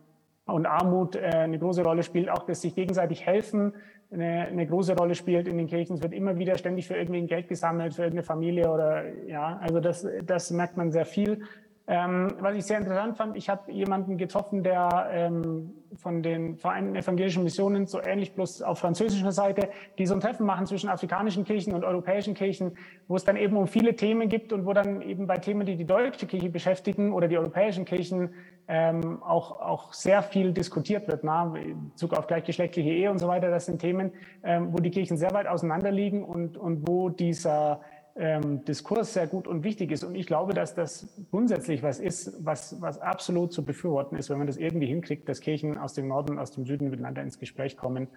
und 0.46 0.66
Armut 0.66 1.16
äh, 1.16 1.22
eine 1.22 1.58
große 1.58 1.84
Rolle 1.84 2.04
spielt, 2.04 2.30
auch 2.30 2.46
dass 2.46 2.62
sich 2.62 2.76
gegenseitig 2.76 3.26
helfen 3.26 3.74
eine, 4.14 4.48
eine 4.48 4.66
große 4.66 4.96
Rolle 4.96 5.16
spielt 5.16 5.48
in 5.48 5.58
den 5.58 5.68
Kirchen. 5.68 5.96
Es 5.96 6.04
wird 6.04 6.14
immer 6.14 6.38
wieder 6.38 6.58
ständig 6.58 6.88
für 6.88 6.96
irgendwie 6.96 7.26
Geld 7.26 7.48
gesammelt, 7.48 7.94
für 7.94 8.04
irgendeine 8.04 8.24
Familie 8.24 8.72
oder 8.72 9.04
ja, 9.28 9.58
also 9.62 9.80
das, 9.80 10.06
das 10.24 10.52
merkt 10.52 10.78
man 10.78 10.92
sehr 10.92 11.06
viel. 11.06 11.42
Ähm, 11.86 12.36
was 12.40 12.56
ich 12.56 12.66
sehr 12.66 12.78
interessant 12.78 13.18
fand, 13.18 13.36
ich 13.36 13.50
habe 13.50 13.72
jemanden 13.72 14.18
getroffen, 14.18 14.64
der 14.64 15.10
ähm, 15.12 15.74
von 15.98 16.24
den 16.24 16.58
Vereinten 16.58 16.96
Evangelischen 16.96 17.44
Missionen 17.44 17.88
so 17.88 18.02
ähnlich 18.02 18.34
bloß 18.34 18.62
auf 18.62 18.80
französischer 18.80 19.32
Seite, 19.32 19.70
die 19.98 20.06
so 20.06 20.14
ein 20.14 20.20
Treffen 20.20 20.46
machen 20.46 20.66
zwischen 20.66 20.90
afrikanischen 20.90 21.44
Kirchen 21.44 21.74
und 21.74 21.84
europäischen 21.84 22.34
Kirchen, 22.34 22.78
wo 23.08 23.16
es 23.16 23.24
dann 23.24 23.38
eben 23.38 23.56
um 23.58 23.68
viele 23.68 23.96
Themen 23.96 24.30
gibt 24.30 24.54
und 24.54 24.66
wo 24.66 24.74
dann 24.74 25.02
eben 25.02 25.28
bei 25.28 25.38
Themen, 25.38 25.66
die 25.66 25.76
die 25.76 25.86
deutsche 25.86 26.26
Kirche 26.26 26.50
beschäftigen 26.50 27.14
oder 27.14 27.28
die 27.28 27.38
europäischen 27.38 27.86
Kirchen, 27.86 28.30
ähm, 28.68 29.22
auch, 29.24 29.60
auch 29.60 29.94
sehr 29.94 30.24
viel 30.24 30.54
diskutiert 30.54 31.08
wird, 31.08 31.24
na, 31.24 31.54
in 31.56 31.90
Bezug 31.90 32.14
auf 32.14 32.28
gleichgeschlechtliche 32.28 32.90
Ehe 32.90 33.12
und 33.12 33.20
so 33.20 33.28
weiter. 33.28 33.50
Das 33.50 33.66
sind 33.66 33.80
Themen, 33.80 34.12
ähm, 34.44 34.70
wo 34.72 34.78
die 34.78 34.90
Kirchen 34.90 35.18
sehr 35.18 35.32
weit 35.32 35.48
auseinander 35.48 35.92
liegen 35.92 36.24
und, 36.24 36.58
und 36.58 36.88
wo 36.88 37.10
dieser 37.10 37.82
ähm, 38.16 38.64
Diskurs 38.66 39.14
sehr 39.14 39.28
gut 39.28 39.48
und 39.48 39.64
wichtig 39.64 39.92
ist. 39.92 40.04
Und 40.04 40.16
ich 40.16 40.28
glaube, 40.28 40.54
dass 40.54 40.76
das 40.76 41.08
grundsätzlich 41.32 41.82
was 41.82 42.00
ist, 42.00 42.46
was, 42.46 42.80
was 42.82 43.00
absolut 43.00 43.52
zu 43.52 43.66
befürworten 43.66 44.18
ist, 44.18 44.30
wenn 44.30 44.38
man 44.38 44.48
das 44.48 44.58
irgendwie 44.58 44.88
hinkriegt, 44.88 45.28
dass 45.28 45.40
Kirchen 45.40 45.78
aus 45.78 45.94
dem 45.94 46.08
Norden 46.08 46.34
und 46.34 46.40
aus 46.40 46.52
dem 46.52 46.66
Süden 46.66 46.90
miteinander 46.90 47.24
ins 47.24 47.40
Gespräch 47.40 47.76
kommen, 47.76 48.08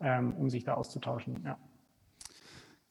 ähm, 0.00 0.34
um 0.34 0.50
sich 0.50 0.64
da 0.64 0.74
auszutauschen. 0.74 1.42
Ja. 1.44 1.56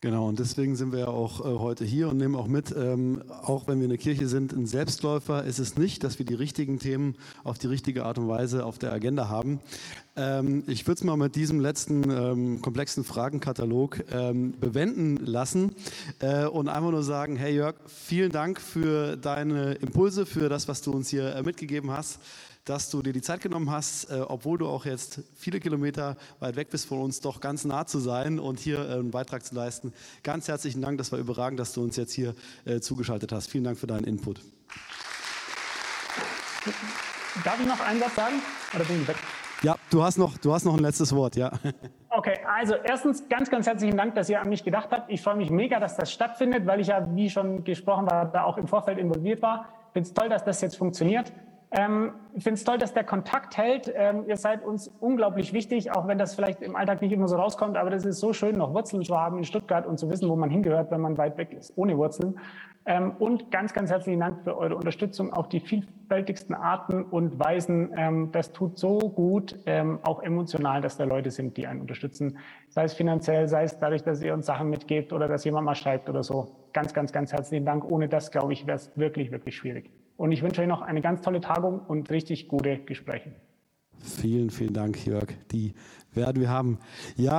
Genau, 0.06 0.28
und 0.28 0.38
deswegen 0.38 0.76
sind 0.76 0.92
wir 0.92 1.00
ja 1.00 1.08
auch 1.08 1.40
äh, 1.40 1.58
heute 1.58 1.84
hier 1.84 2.10
und 2.10 2.18
nehmen 2.18 2.36
auch 2.36 2.46
mit, 2.46 2.72
ähm, 2.78 3.24
auch 3.42 3.68
wenn 3.68 3.80
wir 3.80 3.86
eine 3.86 3.98
Kirche 3.98 4.28
sind, 4.28 4.54
ein 4.54 4.68
Selbstläufer 4.68 5.44
ist 5.44 5.58
es 5.58 5.78
nicht, 5.78 6.04
dass 6.04 6.20
wir 6.20 6.28
die 6.28 6.36
richtigen 6.36 6.78
Themen 6.78 7.16
auf 7.44 7.58
die 7.58 7.66
richtige 7.66 8.06
Art 8.06 8.20
und 8.20 8.28
Weise 8.28 8.68
auf 8.68 8.78
der 8.78 8.94
Agenda 8.94 9.30
haben. 9.30 9.60
Ähm, 10.16 10.64
ich 10.68 10.86
würde 10.86 11.00
es 11.00 11.04
mal 11.04 11.18
mit 11.18 11.36
diesem 11.36 11.60
letzten 11.60 12.08
ähm, 12.12 12.62
komplexen 12.62 13.04
Fragenkatalog 13.04 14.04
ähm, 14.12 14.54
bewenden 14.60 15.26
lassen 15.26 15.72
äh, 16.20 16.46
und 16.46 16.70
einfach 16.70 16.92
nur 16.92 17.02
sagen, 17.02 17.36
hey 17.36 17.56
Jörg, 17.56 17.74
vielen 17.88 18.32
Dank 18.32 18.62
für 18.62 19.18
deine 19.18 19.74
Impulse, 19.74 20.28
für 20.28 20.50
das, 20.50 20.68
was 20.68 20.84
du 20.84 20.92
uns 20.92 21.10
hier 21.10 21.36
äh, 21.36 21.42
mitgegeben 21.42 21.90
hast 21.90 22.20
dass 22.66 22.90
du 22.90 23.02
dir 23.04 23.14
die 23.14 23.22
Zeit 23.22 23.42
genommen 23.42 23.70
hast, 23.70 24.10
äh, 24.10 24.22
obwohl 24.28 24.58
du 24.58 24.68
auch 24.68 24.86
jetzt 24.86 25.22
viele 25.36 25.60
Kilometer 25.60 26.18
weit 26.40 26.56
weg 26.56 26.70
bist 26.72 26.88
von 26.88 27.00
uns, 27.00 27.22
doch 27.22 27.40
ganz 27.40 27.64
nah 27.64 27.86
zu 27.86 28.00
sein 28.00 28.40
und 28.40 28.60
hier 28.60 28.80
äh, 28.80 28.94
einen 28.94 29.12
Beitrag 29.12 29.46
zu 29.46 29.54
leisten. 29.54 29.94
Ganz 30.24 30.48
herzlichen 30.48 30.82
Dank, 30.82 30.98
das 30.98 31.12
war 31.12 31.20
überragend, 31.20 31.60
dass 31.60 31.74
du 31.74 31.84
uns 31.84 31.96
jetzt 31.96 32.12
hier 32.12 32.34
äh, 32.66 32.80
zugeschaltet 32.80 33.32
hast. 33.32 33.52
Vielen 33.52 33.64
Dank 33.64 33.78
für 33.78 33.88
deinen 33.88 34.06
Input. 34.06 34.42
Darf 37.44 37.60
ich 37.60 37.68
noch 37.68 37.80
einen 37.80 38.00
Satz 38.00 38.16
sagen? 38.16 38.36
Oder 38.74 38.84
bin 38.86 39.02
ich 39.04 39.08
weg? 39.08 39.18
Ja, 39.62 39.76
du 39.90 40.04
hast 40.04 40.18
noch, 40.18 40.38
du 40.38 40.52
hast 40.54 40.66
noch 40.66 40.74
ein 40.76 40.80
letztes 40.80 41.14
Wort, 41.16 41.36
ja. 41.36 41.52
Okay, 42.10 42.40
also 42.48 42.76
erstens 42.76 43.28
ganz, 43.30 43.50
ganz 43.50 43.68
herzlichen 43.68 43.98
Dank, 43.98 44.16
dass 44.16 44.30
ihr 44.30 44.42
an 44.42 44.50
mich 44.50 44.64
gedacht 44.64 44.90
habt. 44.92 45.12
Ich 45.12 45.22
freue 45.22 45.36
mich 45.36 45.50
mega, 45.50 45.80
dass 45.80 45.98
das 45.98 46.12
stattfindet, 46.12 46.66
weil 46.66 46.80
ich 46.80 46.88
ja, 46.88 47.06
wie 47.14 47.30
schon 47.30 47.64
gesprochen 47.64 48.10
war, 48.10 48.26
da 48.26 48.44
auch 48.44 48.58
im 48.58 48.68
Vorfeld 48.68 48.98
involviert 48.98 49.42
war. 49.42 49.68
Ich 49.88 49.94
finde 49.94 50.08
es 50.08 50.14
toll, 50.14 50.30
dass 50.30 50.44
das 50.44 50.62
jetzt 50.62 50.78
funktioniert. 50.78 51.32
Ähm, 51.72 52.14
ich 52.34 52.44
finde 52.44 52.56
es 52.56 52.64
toll, 52.64 52.78
dass 52.78 52.94
der 52.94 53.04
Kontakt 53.04 53.58
hält. 53.58 53.92
Ähm, 53.94 54.26
ihr 54.28 54.38
seid 54.38 54.64
uns 54.64 54.88
unglaublich 55.00 55.54
wichtig, 55.54 55.92
auch 55.92 56.08
wenn 56.08 56.18
das 56.18 56.36
vielleicht 56.36 56.62
im 56.62 56.76
Alltag 56.76 57.02
nicht 57.02 57.12
immer 57.12 57.28
so 57.28 57.36
rauskommt. 57.36 57.78
Aber 57.78 57.90
das 57.90 58.06
ist 58.06 58.20
so 58.20 58.34
schön, 58.34 58.58
noch 58.58 58.74
Wurzeln 58.74 59.04
zu 59.04 59.18
haben 59.18 59.38
in 59.38 59.44
Stuttgart 59.44 59.86
und 59.86 59.98
zu 59.98 60.10
wissen, 60.10 60.30
wo 60.30 60.36
man 60.36 60.50
hingehört, 60.50 60.92
wenn 60.92 61.02
man 61.02 61.18
weit 61.18 61.38
weg 61.38 61.54
ist, 61.54 61.74
ohne 61.76 61.98
Wurzeln. 61.98 62.40
Ähm, 62.88 63.14
und 63.18 63.52
ganz, 63.52 63.74
ganz 63.74 63.90
herzlichen 63.90 64.20
Dank 64.20 64.44
für 64.44 64.56
eure 64.58 64.76
Unterstützung 64.76 65.34
auf 65.34 65.50
die 65.50 65.60
vielfältigsten 65.60 66.54
Arten 66.54 67.04
und 67.04 67.40
Weisen. 67.40 67.92
Ähm, 67.98 68.32
das 68.32 68.54
tut 68.54 68.78
so 68.78 69.00
gut, 69.00 69.58
ähm, 69.66 70.00
auch 70.04 70.22
emotional, 70.22 70.82
dass 70.82 70.96
da 70.98 71.04
Leute 71.04 71.32
sind, 71.32 71.58
die 71.58 71.66
einen 71.66 71.82
unterstützen. 71.82 72.38
Sei 72.70 72.84
es 72.84 72.94
finanziell, 72.94 73.48
sei 73.48 73.64
es 73.64 73.80
dadurch, 73.80 74.04
dass 74.04 74.22
ihr 74.22 74.36
uns 74.36 74.46
Sachen 74.46 74.70
mitgebt 74.70 75.14
oder 75.14 75.28
dass 75.28 75.46
jemand 75.46 75.66
mal 75.66 75.76
schreibt 75.76 76.10
oder 76.10 76.22
so. 76.22 76.56
Ganz, 76.74 76.94
ganz, 76.94 77.12
ganz 77.12 77.34
herzlichen 77.34 77.66
Dank. 77.66 77.90
Ohne 77.90 78.08
das, 78.08 78.30
glaube 78.30 78.54
ich, 78.54 78.68
wäre 78.68 78.76
es 78.76 78.96
wirklich, 78.96 79.32
wirklich 79.32 79.56
schwierig. 79.56 79.90
Und 80.18 80.32
ich 80.32 80.42
wünsche 80.42 80.62
euch 80.62 80.68
noch 80.68 80.82
eine 80.82 81.02
ganz 81.02 81.22
tolle 81.22 81.42
Tagung 81.42 81.80
und 81.80 82.10
richtig 82.10 82.48
gute 82.48 82.78
Gespräche. 82.80 83.32
Vielen, 84.00 84.50
vielen 84.50 84.74
Dank, 84.74 85.06
Jörg. 85.06 85.28
Die 85.52 85.74
werden 86.14 86.42
wir 86.42 86.50
haben. 86.50 86.80
Ja. 87.16 87.34